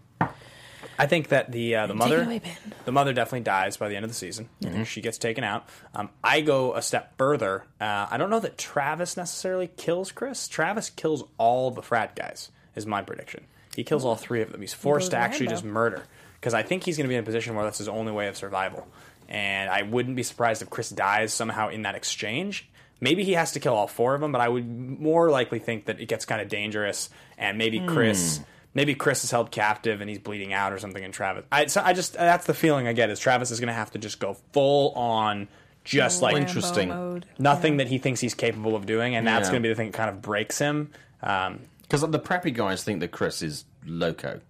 I 0.99 1.07
think 1.07 1.29
that 1.29 1.53
the 1.53 1.75
uh, 1.77 1.87
the 1.87 1.93
Take 1.95 1.99
mother 1.99 2.23
away, 2.23 2.41
the 2.85 2.93
mother 2.93 3.13
definitely 3.13 3.41
dies 3.41 3.77
by 3.77 3.89
the 3.89 3.97
end 3.97 4.05
of 4.05 4.11
the 4.11 4.15
season. 4.17 4.49
Think 4.63 4.87
she 4.87 5.01
gets 5.03 5.19
taken 5.19 5.45
out. 5.45 5.69
Um, 5.95 6.11
I 6.25 6.41
go 6.41 6.75
a 6.75 6.81
step 6.83 7.17
further. 7.19 7.65
Uh, 7.81 8.07
I 8.11 8.17
don't 8.17 8.31
know 8.31 8.41
that 8.41 8.57
Travis 8.57 9.17
necessarily 9.17 9.69
kills 9.69 10.11
Chris. 10.11 10.49
Travis 10.49 10.91
kills 10.91 11.25
all 11.39 11.71
the 11.71 11.83
frat 11.83 12.17
guys. 12.17 12.51
Is 12.75 12.87
my 12.87 13.03
prediction. 13.03 13.45
He 13.77 13.85
kills 13.85 14.05
all 14.05 14.17
three 14.17 14.43
of 14.43 14.51
them. 14.51 14.61
He's 14.61 14.75
forced 14.75 15.07
goes 15.07 15.11
to 15.11 15.17
actually 15.19 15.47
Rambo. 15.47 15.55
just 15.55 15.65
murder 15.65 16.03
because 16.41 16.55
I 16.55 16.63
think 16.63 16.83
he's 16.85 16.97
going 16.97 17.05
to 17.05 17.09
be 17.09 17.15
in 17.15 17.23
a 17.23 17.27
position 17.27 17.55
where 17.55 17.65
that's 17.65 17.79
his 17.79 17.89
only 17.89 18.11
way 18.13 18.27
of 18.29 18.37
survival. 18.37 18.89
And 19.29 19.71
I 19.71 19.83
wouldn't 19.83 20.17
be 20.17 20.23
surprised 20.23 20.63
if 20.63 20.71
Chris 20.71 20.91
dies 20.91 21.33
somehow 21.33 21.69
in 21.69 21.83
that 21.83 21.95
exchange. 21.95 22.69
Maybe 23.01 23.25
he 23.25 23.35
has 23.35 23.53
to 23.53 23.61
kill 23.61 23.75
all 23.75 23.87
four 23.89 24.15
of 24.15 24.21
them, 24.21 24.33
but 24.33 24.41
I 24.41 24.49
would 24.49 24.67
more 25.01 25.29
likely 25.31 25.59
think 25.59 25.85
that 25.87 26.01
it 26.01 26.07
gets 26.07 26.25
kind 26.25 26.41
of 26.41 26.49
dangerous, 26.49 27.11
and 27.37 27.59
maybe 27.59 27.81
Chris, 27.81 28.41
maybe 28.73 28.95
Chris 28.95 29.23
is 29.25 29.31
held 29.31 29.51
captive 29.51 30.01
and 30.01 30.09
he's 30.09 30.19
bleeding 30.19 30.55
out 30.55 30.73
or 30.73 30.79
something. 30.79 31.05
And 31.05 31.13
Travis, 31.13 31.45
I, 31.53 31.67
so 31.67 31.83
I 31.85 31.93
just 31.93 32.15
that's 32.15 32.47
the 32.47 32.55
feeling 32.55 32.87
I 32.89 32.95
get 32.95 33.11
is 33.11 33.19
Travis 33.21 33.51
is 33.51 33.61
going 33.61 33.69
to 33.69 33.75
have 33.75 33.91
to 33.91 33.99
just 33.99 34.19
go 34.19 34.35
full 34.53 34.93
on, 34.93 35.49
just 35.85 36.23
like 36.23 36.35
Rambo 36.37 36.49
interesting. 36.49 36.89
mode. 36.89 37.27
nothing 37.39 37.75
Yeah. 37.75 37.79
that 37.85 37.89
he 37.89 37.99
thinks 37.99 38.21
he's 38.21 38.35
capable 38.35 38.75
of 38.75 38.87
doing, 38.87 39.15
and 39.15 39.27
that's 39.27 39.49
Yeah. 39.49 39.53
going 39.53 39.63
to 39.63 39.67
be 39.69 39.73
the 39.73 39.77
thing 39.77 39.91
that 39.91 39.97
kind 39.99 40.09
of 40.09 40.23
breaks 40.23 40.59
him. 40.59 40.91
Um, 41.23 41.61
Because 41.89 42.03
the 42.03 42.19
preppy 42.19 42.53
guys 42.53 42.83
think 42.83 43.01
that 43.01 43.13
Chris 43.13 43.43
is 43.43 43.65
loco. 43.87 44.41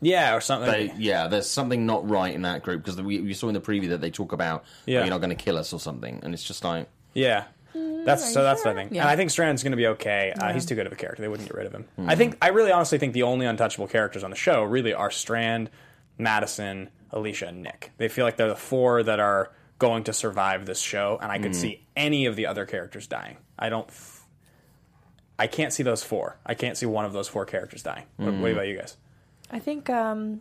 yeah, 0.00 0.34
or 0.34 0.40
something. 0.40 0.70
They, 0.70 0.92
yeah, 0.96 1.28
there's 1.28 1.48
something 1.48 1.86
not 1.86 2.08
right 2.08 2.34
in 2.34 2.42
that 2.42 2.62
group 2.62 2.82
because 2.82 3.00
we, 3.00 3.20
we 3.20 3.34
saw 3.34 3.48
in 3.48 3.54
the 3.54 3.60
preview 3.60 3.90
that 3.90 4.00
they 4.00 4.10
talk 4.10 4.32
about 4.32 4.64
oh, 4.64 4.70
Yeah. 4.86 4.98
"Oh, 4.98 5.02
you're 5.02 5.10
not 5.10 5.18
going 5.18 5.36
to 5.36 5.42
kill 5.42 5.56
us 5.56 5.72
or 5.72 5.78
something, 5.78 6.20
and 6.22 6.34
it's 6.34 6.42
just 6.42 6.64
like 6.64 6.88
Yeah. 7.14 7.44
Mm, 7.74 8.04
that's 8.04 8.32
so. 8.32 8.42
That's 8.42 8.64
what 8.64 8.72
I 8.72 8.74
think, 8.74 8.92
Yeah. 8.92 9.02
and 9.02 9.10
I 9.10 9.14
think 9.14 9.30
Strand's 9.30 9.62
going 9.62 9.70
to 9.72 9.76
be 9.76 9.86
okay. 9.88 10.32
Uh, 10.32 10.52
he's 10.52 10.66
too 10.66 10.74
good 10.74 10.86
of 10.86 10.92
a 10.92 10.96
character; 10.96 11.22
they 11.22 11.28
wouldn't 11.28 11.48
get 11.48 11.56
rid 11.56 11.66
of 11.66 11.72
him. 11.72 11.84
Mm. 11.98 12.08
I 12.10 12.16
think. 12.16 12.36
I 12.42 12.48
really, 12.48 12.72
honestly 12.72 12.98
think 12.98 13.12
the 13.12 13.22
only 13.22 13.46
untouchable 13.46 13.86
characters 13.86 14.24
on 14.24 14.30
the 14.30 14.36
show 14.36 14.64
really 14.64 14.92
are 14.92 15.10
Strand, 15.10 15.70
Madison, 16.18 16.88
Alicia, 17.12 17.46
and 17.46 17.62
Nick. 17.62 17.92
They 17.98 18.08
feel 18.08 18.24
like 18.24 18.36
they're 18.36 18.48
the 18.48 18.56
four 18.56 19.04
that 19.04 19.20
are 19.20 19.52
going 19.78 20.02
to 20.04 20.12
survive 20.12 20.66
this 20.66 20.80
show, 20.80 21.18
and 21.22 21.30
I 21.30 21.38
could 21.38 21.52
mm. 21.52 21.56
see 21.56 21.86
any 21.96 22.26
of 22.26 22.34
the 22.34 22.46
other 22.46 22.66
characters 22.66 23.06
dying. 23.06 23.36
I 23.56 23.68
don't. 23.68 23.88
Th- 25.40 25.50
I 25.50 25.54
can't 25.54 25.72
see 25.72 25.82
those 25.82 26.02
four. 26.02 26.36
I 26.46 26.54
can't 26.54 26.76
see 26.76 26.86
one 26.86 27.04
of 27.04 27.12
those 27.12 27.28
four 27.28 27.44
characters 27.44 27.82
dying. 27.82 28.04
What, 28.16 28.34
what 28.34 28.50
about 28.52 28.68
you 28.68 28.78
guys? 28.78 28.96
I 29.50 29.58
think 29.58 29.90
um, 29.90 30.40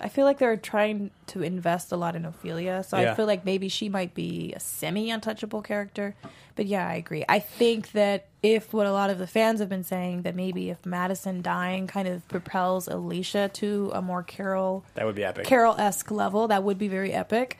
I 0.00 0.08
feel 0.08 0.24
like 0.24 0.38
they're 0.38 0.56
trying 0.56 1.10
to 1.28 1.42
invest 1.42 1.92
a 1.92 1.96
lot 1.96 2.16
in 2.16 2.24
Ophelia, 2.24 2.82
so 2.82 2.98
Yeah. 2.98 3.12
I 3.12 3.14
feel 3.14 3.26
like 3.26 3.44
maybe 3.44 3.68
she 3.68 3.88
might 3.88 4.14
be 4.14 4.52
a 4.54 4.60
semi-untouchable 4.60 5.62
character. 5.62 6.14
But 6.56 6.66
yeah, 6.66 6.88
I 6.88 6.94
agree. 6.94 7.24
I 7.28 7.38
think 7.38 7.92
that 7.92 8.26
if 8.42 8.72
what 8.72 8.86
a 8.86 8.92
lot 8.92 9.10
of 9.10 9.18
the 9.18 9.26
fans 9.26 9.60
have 9.60 9.68
been 9.68 9.84
saying 9.84 10.22
that 10.22 10.34
maybe 10.34 10.70
if 10.70 10.84
Madison 10.84 11.40
dying 11.42 11.86
kind 11.86 12.08
of 12.08 12.26
propels 12.28 12.88
Alicia 12.88 13.50
to 13.54 13.92
a 13.94 14.02
more 14.02 14.22
Carol 14.22 14.84
That 14.94 15.06
would 15.06 15.14
be 15.14 15.24
epic. 15.24 15.44
Carol 15.46 15.76
esque 15.78 16.10
level, 16.10 16.48
that 16.48 16.62
would 16.64 16.78
be 16.78 16.88
very 16.88 17.12
epic. 17.12 17.58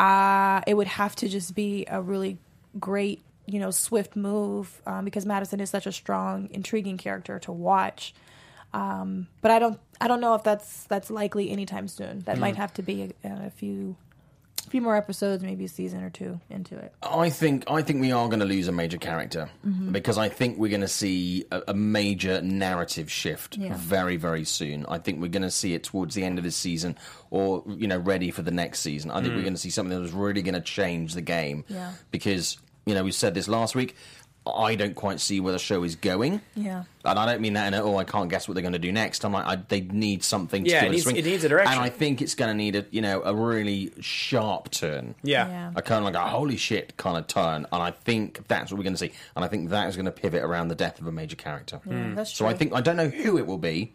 Uh, 0.00 0.60
it 0.66 0.74
would 0.74 0.88
have 0.88 1.14
to 1.16 1.28
just 1.28 1.54
be 1.54 1.86
a 1.88 2.02
really 2.02 2.36
great, 2.80 3.22
you 3.46 3.60
know, 3.60 3.70
swift 3.70 4.16
move 4.16 4.80
um, 4.86 5.04
because 5.04 5.26
Madison 5.26 5.60
is 5.60 5.70
such 5.70 5.86
a 5.86 5.92
strong, 5.92 6.48
intriguing 6.52 6.96
character 6.96 7.38
to 7.40 7.52
watch. 7.52 8.14
Um, 8.72 9.28
but 9.40 9.50
I 9.50 9.58
don't, 9.58 9.78
I 10.00 10.08
don't 10.08 10.20
know 10.20 10.34
if 10.34 10.42
that's 10.42 10.84
that's 10.84 11.10
likely 11.10 11.50
anytime 11.50 11.86
soon. 11.88 12.20
That 12.20 12.38
might 12.38 12.56
have 12.56 12.74
to 12.74 12.82
be 12.82 13.12
a, 13.22 13.28
a 13.46 13.50
few, 13.50 13.94
a 14.66 14.70
few 14.70 14.80
more 14.80 14.96
episodes, 14.96 15.44
maybe 15.44 15.66
a 15.66 15.68
season 15.68 16.02
or 16.02 16.10
two 16.10 16.40
into 16.50 16.76
it. 16.76 16.92
I 17.00 17.30
think 17.30 17.70
I 17.70 17.82
think 17.82 18.00
we 18.00 18.10
are 18.10 18.26
going 18.26 18.40
to 18.40 18.46
lose 18.46 18.66
a 18.66 18.72
major 18.72 18.98
character 18.98 19.48
Mm-hmm. 19.64 19.92
because 19.92 20.18
I 20.18 20.28
think 20.28 20.58
we're 20.58 20.70
going 20.70 20.80
to 20.80 20.88
see 20.88 21.44
a, 21.52 21.62
a 21.68 21.74
major 21.74 22.40
narrative 22.42 23.12
shift 23.12 23.56
Yeah. 23.56 23.74
very 23.76 24.16
very 24.16 24.44
soon. 24.44 24.86
I 24.88 24.98
think 24.98 25.20
we're 25.20 25.28
going 25.28 25.42
to 25.42 25.50
see 25.52 25.74
it 25.74 25.84
towards 25.84 26.16
the 26.16 26.24
end 26.24 26.38
of 26.38 26.44
this 26.44 26.56
season, 26.56 26.96
or 27.30 27.62
you 27.68 27.86
know, 27.86 27.98
ready 27.98 28.32
for 28.32 28.42
the 28.42 28.50
next 28.50 28.80
season. 28.80 29.12
I 29.12 29.20
think 29.20 29.34
we're 29.36 29.42
going 29.42 29.54
to 29.54 29.60
see 29.60 29.70
something 29.70 30.00
that's 30.02 30.12
really 30.14 30.42
going 30.42 30.54
to 30.54 30.60
change 30.60 31.14
the 31.14 31.22
game. 31.22 31.64
Yeah. 31.68 31.92
Because 32.10 32.58
you 32.86 32.94
know 32.94 33.04
we 33.04 33.12
said 33.12 33.34
this 33.34 33.48
last 33.48 33.74
week. 33.74 33.96
I 34.46 34.74
don't 34.74 34.94
quite 34.94 35.20
see 35.20 35.40
where 35.40 35.54
the 35.54 35.58
show 35.58 35.84
is 35.84 35.96
going. 35.96 36.42
Yeah. 36.54 36.84
And 37.02 37.18
I 37.18 37.24
don't 37.24 37.40
mean 37.40 37.54
that 37.54 37.66
in 37.68 37.72
a, 37.72 37.82
oh, 37.82 37.96
I 37.96 38.04
can't 38.04 38.28
guess 38.28 38.46
what 38.46 38.52
they're 38.52 38.60
going 38.60 38.74
to 38.74 38.78
do 38.78 38.92
next. 38.92 39.24
I'm 39.24 39.32
like, 39.32 39.46
I, 39.46 39.56
they 39.56 39.80
need 39.80 40.22
something 40.22 40.64
to 40.64 40.70
Yeah, 40.70 40.80
give 40.82 40.88
it 40.88 40.92
needs- 40.92 41.02
swing. 41.04 41.16
it 41.16 41.24
needs 41.24 41.44
a 41.44 41.48
direction. 41.48 41.72
And 41.72 41.80
I 41.82 41.88
think 41.88 42.20
it's 42.20 42.34
going 42.34 42.50
to 42.50 42.54
need 42.54 42.76
a, 42.76 42.84
you 42.90 43.00
know, 43.00 43.22
a 43.22 43.34
really 43.34 43.90
sharp 44.00 44.70
turn 44.70 45.14
Yeah. 45.22 45.48
Yeah. 45.48 45.72
a 45.74 45.80
kind 45.80 46.00
of 46.06 46.12
like 46.12 46.22
a 46.22 46.28
holy 46.28 46.58
shit 46.58 46.94
kind 46.98 47.16
of 47.16 47.26
turn, 47.26 47.66
and 47.72 47.82
I 47.82 47.90
think 47.92 48.46
that's 48.46 48.70
what 48.70 48.76
we're 48.76 48.84
going 48.84 48.92
to 48.92 48.98
see, 48.98 49.12
and 49.34 49.46
I 49.46 49.48
think 49.48 49.70
that 49.70 49.88
is 49.88 49.96
going 49.96 50.04
to 50.04 50.12
pivot 50.12 50.42
around 50.42 50.68
the 50.68 50.74
death 50.74 51.00
of 51.00 51.06
a 51.06 51.12
major 51.12 51.36
character. 51.36 51.80
Yeah, 51.86 51.92
hmm. 52.08 52.14
that's 52.14 52.30
So 52.36 52.44
I 52.46 52.52
think 52.52 52.74
I 52.74 52.82
don't 52.82 52.96
know 52.98 53.08
who 53.08 53.38
it 53.38 53.46
will 53.46 53.56
be, 53.56 53.94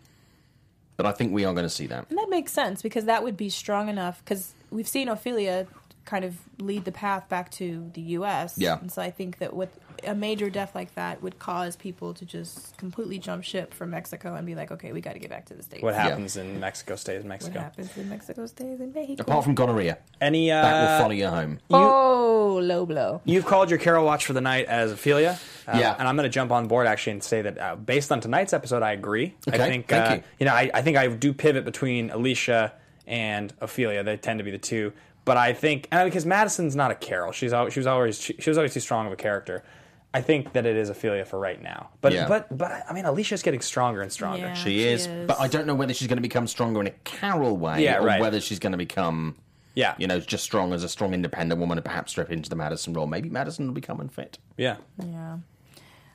but 0.98 1.06
I 1.06 1.12
think 1.12 1.32
we 1.32 1.46
are 1.46 1.54
going 1.54 1.68
to 1.68 1.70
see 1.70 1.86
that. 1.86 2.08
And 2.10 2.18
that 2.18 2.30
makes 2.32 2.52
sense 2.54 2.82
because 2.82 3.06
that 3.06 3.24
would 3.24 3.38
be 3.38 3.50
strong 3.50 3.88
enough 3.88 4.24
because 4.26 4.56
we've 4.72 4.88
seen 4.88 5.10
Ophelia 5.10 5.68
kind 6.10 6.26
of 6.26 6.36
lead 6.60 6.86
the 6.86 6.92
path 6.92 7.30
back 7.30 7.52
to 7.52 7.92
the 7.94 8.02
U.S. 8.18 8.58
Yeah. 8.58 8.80
And 8.80 8.92
so 8.92 9.00
I 9.00 9.12
think 9.12 9.38
that 9.38 9.56
with 9.56 9.70
a 10.04 10.16
major 10.16 10.50
death 10.50 10.74
like 10.74 10.96
that 10.96 11.22
would 11.22 11.38
cause 11.38 11.76
people 11.76 12.16
to 12.16 12.26
just 12.26 12.76
completely 12.78 13.20
jump 13.20 13.44
ship 13.44 13.76
from 13.76 13.92
Mexico 13.92 14.34
and 14.34 14.44
be 14.48 14.56
like, 14.56 14.72
okay, 14.72 14.92
we 14.92 15.02
got 15.02 15.14
to 15.14 15.20
get 15.20 15.30
back 15.30 15.46
to 15.46 15.54
the 15.54 15.62
States. 15.62 15.84
What 15.84 15.94
happens 15.94 16.36
in 16.36 16.60
Mexico 16.60 16.96
stays 16.96 17.22
in 17.22 17.28
Mexico. 17.28 17.60
What 17.60 17.64
happens 17.64 17.96
in 17.96 18.10
Mexico 18.10 18.48
stays 18.48 18.80
in 18.80 18.92
Mexico. 18.92 19.22
Apart 19.22 19.44
from 19.44 19.54
gonorrhea, 19.54 20.00
Any 20.20 20.52
uh, 20.52 20.62
that 20.62 20.82
will 20.82 21.00
follow 21.00 21.12
you 21.14 21.28
home. 21.28 21.60
oh, 21.70 22.60
low 22.60 22.88
blow. 22.88 23.22
You've 23.26 23.46
called 23.46 23.70
your 23.70 23.78
Carol 23.78 24.04
Watch 24.04 24.26
for 24.26 24.34
the 24.34 24.42
night 24.42 24.66
as 24.66 24.92
Ophelia. 24.92 25.38
Uh, 25.68 25.78
Yeah. 25.78 25.96
And 26.00 26.08
I'm 26.08 26.16
going 26.16 26.24
to 26.24 26.34
jump 26.34 26.52
on 26.52 26.68
board 26.68 26.88
actually 26.88 27.14
and 27.14 27.24
say 27.24 27.44
that 27.44 27.58
uh, 27.60 27.76
based 27.76 28.12
on 28.12 28.20
tonight's 28.20 28.54
episode, 28.54 28.82
I 28.82 28.94
agree. 28.94 29.36
Okay, 29.48 29.62
I 29.62 29.70
think, 29.70 29.88
thank 29.88 30.10
uh, 30.10 30.16
you. 30.16 30.24
you 30.40 30.46
know, 30.48 30.54
I, 30.54 30.72
I 30.74 30.82
think 30.82 30.98
I 30.98 31.08
do 31.08 31.34
pivot 31.34 31.66
between 31.66 32.10
Alicia 32.10 32.74
and 33.06 33.52
Ophelia. 33.60 34.04
They 34.04 34.18
tend 34.18 34.40
to 34.40 34.44
be 34.44 34.52
the 34.52 34.58
two. 34.58 34.94
But 35.26 35.38
I 35.38 35.54
think, 35.54 35.88
and 35.92 36.08
because 36.10 36.26
Madison's 36.26 36.76
not 36.76 36.92
a 36.92 36.96
Carol, 36.96 37.32
she's 37.32 37.54
always, 37.54 37.74
she 37.74 37.80
was 37.80 37.88
always 37.88 38.20
she, 38.20 38.36
she 38.40 38.50
was 38.50 38.58
always 38.58 38.74
too 38.74 38.80
strong 38.80 39.06
of 39.08 39.14
a 39.14 39.16
character. 39.16 39.64
I 40.12 40.22
think 40.22 40.54
that 40.54 40.66
it 40.66 40.76
is 40.76 40.90
Ophelia 40.90 41.24
for 41.24 41.38
right 41.38 41.62
now. 41.62 41.90
But 42.02 42.14
Yeah. 42.14 42.28
but 42.28 42.58
but 42.58 42.84
I 42.90 42.94
mean, 42.94 43.06
Alicia's 43.06 43.44
getting 43.44 43.62
stronger 43.62 44.02
and 44.02 44.12
stronger. 44.12 44.40
Yeah. 44.48 44.54
She, 44.56 44.70
She 44.72 44.84
is, 44.88 45.06
is. 45.06 45.28
but 45.28 45.40
I 45.40 45.48
don't 45.48 45.68
know 45.68 45.76
whether 45.76 45.94
she's 45.94 46.08
going 46.08 46.18
to 46.18 46.22
become 46.24 46.48
stronger 46.48 46.82
in 46.82 46.88
a 46.88 46.92
Carol 47.04 47.58
way, 47.58 47.84
Yeah, 47.84 48.00
or 48.00 48.06
right. 48.06 48.20
whether 48.20 48.42
she's 48.42 48.58
going 48.58 48.72
to 48.72 48.78
become, 48.78 49.36
Yeah. 49.76 49.94
you 50.00 50.08
know, 50.08 50.20
just 50.20 50.44
strong 50.44 50.74
as 50.74 50.84
a 50.84 50.90
strong 50.90 51.14
independent 51.14 51.60
woman 51.62 51.78
and 51.78 51.86
perhaps 51.86 52.14
step 52.14 52.32
into 52.32 52.50
the 52.50 52.56
Madison 52.56 52.94
role. 52.94 53.06
Maybe 53.06 53.30
Madison 53.30 53.68
will 53.68 53.76
become 53.76 54.00
unfit. 54.00 54.40
Yeah. 54.58 54.78
Yeah. 54.98 55.38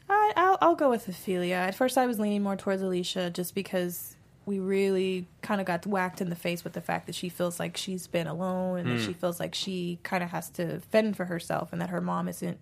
I, 0.08 0.32
I'll, 0.36 0.58
I'll 0.60 0.74
go 0.74 0.90
with 0.90 1.06
Ophelia. 1.08 1.54
At 1.54 1.76
first, 1.76 1.96
I 1.96 2.06
was 2.06 2.18
leaning 2.18 2.42
more 2.42 2.56
towards 2.56 2.82
Alicia 2.82 3.30
just 3.30 3.54
because 3.54 4.13
we 4.46 4.58
really 4.58 5.26
kind 5.42 5.60
of 5.60 5.66
got 5.66 5.86
whacked 5.86 6.20
in 6.20 6.30
the 6.30 6.36
face 6.36 6.64
with 6.64 6.72
the 6.74 6.80
fact 6.80 7.06
that 7.06 7.14
she 7.14 7.28
feels 7.28 7.58
like 7.58 7.76
she's 7.76 8.06
been 8.06 8.26
alone 8.26 8.78
and 8.80 8.90
that 8.98 9.04
she 9.04 9.12
feels 9.12 9.40
like 9.40 9.54
she 9.54 9.98
kind 10.02 10.22
of 10.22 10.30
has 10.30 10.50
to 10.50 10.80
fend 10.80 11.16
for 11.16 11.24
herself 11.26 11.72
and 11.72 11.80
that 11.80 11.90
her 11.90 12.00
mom 12.00 12.28
isn't 12.28 12.58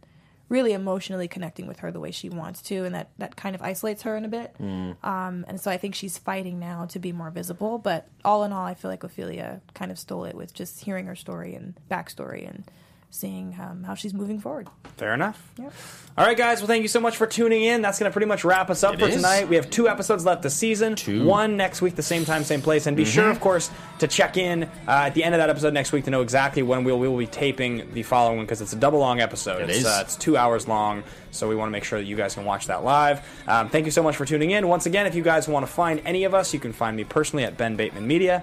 really 0.49 0.74
emotionally 0.74 1.26
connecting 1.26 1.66
with 1.66 1.78
her 1.78 1.91
the 1.91 1.99
way 1.99 2.11
she 2.11 2.28
wants 2.28 2.61
to 2.61 2.85
and 2.85 2.95
that, 2.95 3.09
that 3.16 3.37
kind 3.37 3.55
of 3.55 3.62
isolates 3.62 4.03
her 4.03 4.16
in 4.16 4.24
a 4.24 4.28
bit. 4.28 4.55
Um, 5.03 5.45
and 5.49 5.59
so 5.61 5.70
I 5.70 5.78
think 5.78 5.95
she's 5.95 6.18
fighting 6.18 6.59
now 6.59 6.85
to 6.87 6.99
be 6.99 7.11
more 7.11 7.30
visible. 7.30 7.78
But 7.78 8.07
all 8.24 8.45
in 8.45 8.53
all, 8.53 8.66
I 8.66 8.74
feel 8.74 8.91
like 8.91 9.03
Ophelia 9.03 9.62
kind 9.74 9.91
of 9.91 9.99
stole 9.99 10.24
it 10.24 10.35
with 10.35 10.53
just 10.53 10.85
hearing 10.85 11.07
her 11.07 11.16
story 11.16 11.55
and 11.55 11.74
backstory 11.91 12.47
and 12.49 12.64
seeing 13.13 13.55
um, 13.61 13.83
how 13.83 13.95
she's 13.95 14.15
moving 14.15 14.41
forward. 14.41 14.69
Fair 14.97 15.13
enough. 15.13 15.53
Yep. 15.59 15.73
All 16.17 16.25
right, 16.25 16.37
guys. 16.37 16.61
Well, 16.61 16.67
thank 16.67 16.81
you 16.81 16.89
so 16.89 16.99
much 16.99 17.19
for 17.19 17.27
tuning 17.27 17.63
in. 17.63 17.83
That's 17.83 17.99
going 17.99 18.11
to 18.11 18.13
pretty 18.13 18.27
much 18.27 18.43
wrap 18.43 18.71
us 18.71 18.83
up 18.83 18.95
It 18.95 19.01
for 19.01 19.07
is. 19.07 19.17
tonight. 19.17 19.49
We 19.49 19.57
have 19.57 19.69
two 19.69 19.87
episodes 19.87 20.25
left 20.25 20.43
this 20.43 20.55
season. 20.55 20.97
Two. 20.97 21.19
Mm-hmm. 21.21 21.27
One 21.27 21.57
next 21.59 21.83
week, 21.83 21.95
the 21.95 22.03
same 22.03 22.25
time, 22.25 22.43
same 22.43 22.63
place. 22.63 22.87
And 22.87 22.97
be 22.97 23.05
sure, 23.05 23.29
of 23.29 23.39
course, 23.39 23.71
to 23.99 24.09
check 24.09 24.39
in 24.39 24.65
uh, 24.65 24.69
at 24.87 25.15
the 25.15 25.25
end 25.25 25.35
of 25.35 25.41
that 25.41 25.51
episode 25.51 25.75
next 25.75 25.93
week 25.93 26.05
to 26.05 26.11
know 26.11 26.23
exactly 26.23 26.63
when 26.63 26.85
we'll, 26.85 26.99
we 26.99 27.07
will 27.07 27.19
be 27.19 27.27
taping 27.27 27.93
the 27.93 28.03
following 28.03 28.39
one 28.39 28.47
because 28.47 28.63
it's 28.63 28.73
a 28.73 28.77
double 28.77 28.99
long 28.99 29.21
episode. 29.21 29.61
It 29.61 29.69
it's, 29.69 29.81
is. 29.81 29.87
Uh, 29.87 29.99
it's 30.03 30.17
two 30.17 30.39
hours 30.39 30.67
long, 30.67 31.03
so 31.33 31.49
we 31.49 31.55
want 31.55 31.69
to 31.69 31.73
make 31.73 31.85
sure 31.85 31.99
that 31.99 32.07
you 32.07 32.17
guys 32.17 32.35
can 32.35 32.47
watch 32.47 32.67
that 32.69 32.83
live. 32.83 33.21
Um, 33.47 33.69
thank 33.69 33.85
you 33.85 33.93
so 33.93 34.03
much 34.03 34.17
for 34.17 34.25
tuning 34.25 34.53
in. 34.53 34.69
Once 34.69 34.87
again, 34.87 35.07
if 35.07 35.15
you 35.15 35.23
guys 35.23 35.49
want 35.49 35.67
to 35.67 35.73
find 35.73 36.01
any 36.07 36.25
of 36.25 36.33
us, 36.33 36.55
you 36.55 36.61
can 36.61 36.73
find 36.73 36.97
me 36.97 37.05
personally 37.05 37.45
at 37.45 37.59
Ben 37.59 37.77
Bateman 37.77 38.07
Media. 38.07 38.43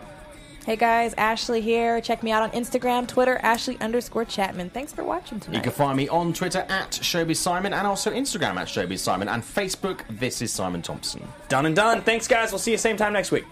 Hey 0.70 0.76
guys, 0.76 1.16
Ashley 1.16 1.62
here. 1.62 2.00
Check 2.00 2.22
me 2.22 2.32
out 2.32 2.44
on 2.44 2.52
Instagram, 2.52 3.08
Twitter, 3.08 3.40
Ashley 3.42 3.76
underscore 3.82 4.24
Chatman. 4.24 4.72
Thanks 4.72 4.94
for 4.94 5.04
watching 5.04 5.40
tonight. 5.40 5.58
You 5.58 5.64
can 5.64 5.72
find 5.72 5.98
me 5.98 6.08
on 6.10 6.32
Twitter 6.32 6.60
at 6.70 6.92
Showbiz 6.92 7.38
Simon 7.38 7.74
and 7.74 7.88
also 7.88 8.12
Instagram 8.12 8.56
at 8.58 8.68
Showbiz 8.68 9.00
Simon 9.00 9.30
and 9.30 9.42
Facebook. 9.42 10.02
This 10.12 10.44
is 10.44 10.54
Simon 10.54 10.84
Thompson. 10.84 11.28
Done 11.48 11.66
and 11.66 11.76
done. 11.76 12.04
Thanks, 12.04 12.28
guys. 12.28 12.52
We'll 12.52 12.60
see 12.60 12.70
you 12.70 12.78
same 12.78 12.98
time 12.98 13.14
next 13.14 13.32
week. 13.32 13.46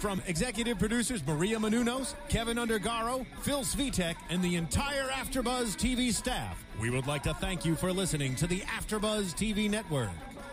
From 0.00 0.20
executive 0.26 0.78
producers 0.78 1.26
Maria 1.26 1.56
Menounos, 1.56 2.14
Kevin 2.28 2.58
Undergaro, 2.58 3.24
Phil 3.40 3.60
Svitek, 3.60 4.16
and 4.28 4.42
the 4.42 4.56
entire 4.56 5.08
AfterBuzz 5.08 5.76
TV 5.76 6.12
staff, 6.12 6.62
we 6.78 6.90
would 6.90 7.06
like 7.06 7.22
to 7.22 7.32
thank 7.32 7.64
you 7.64 7.74
for 7.74 7.90
listening 7.90 8.34
to 8.36 8.46
the 8.46 8.60
AfterBuzz 8.60 9.32
TV 9.32 9.70
network. 9.70 10.10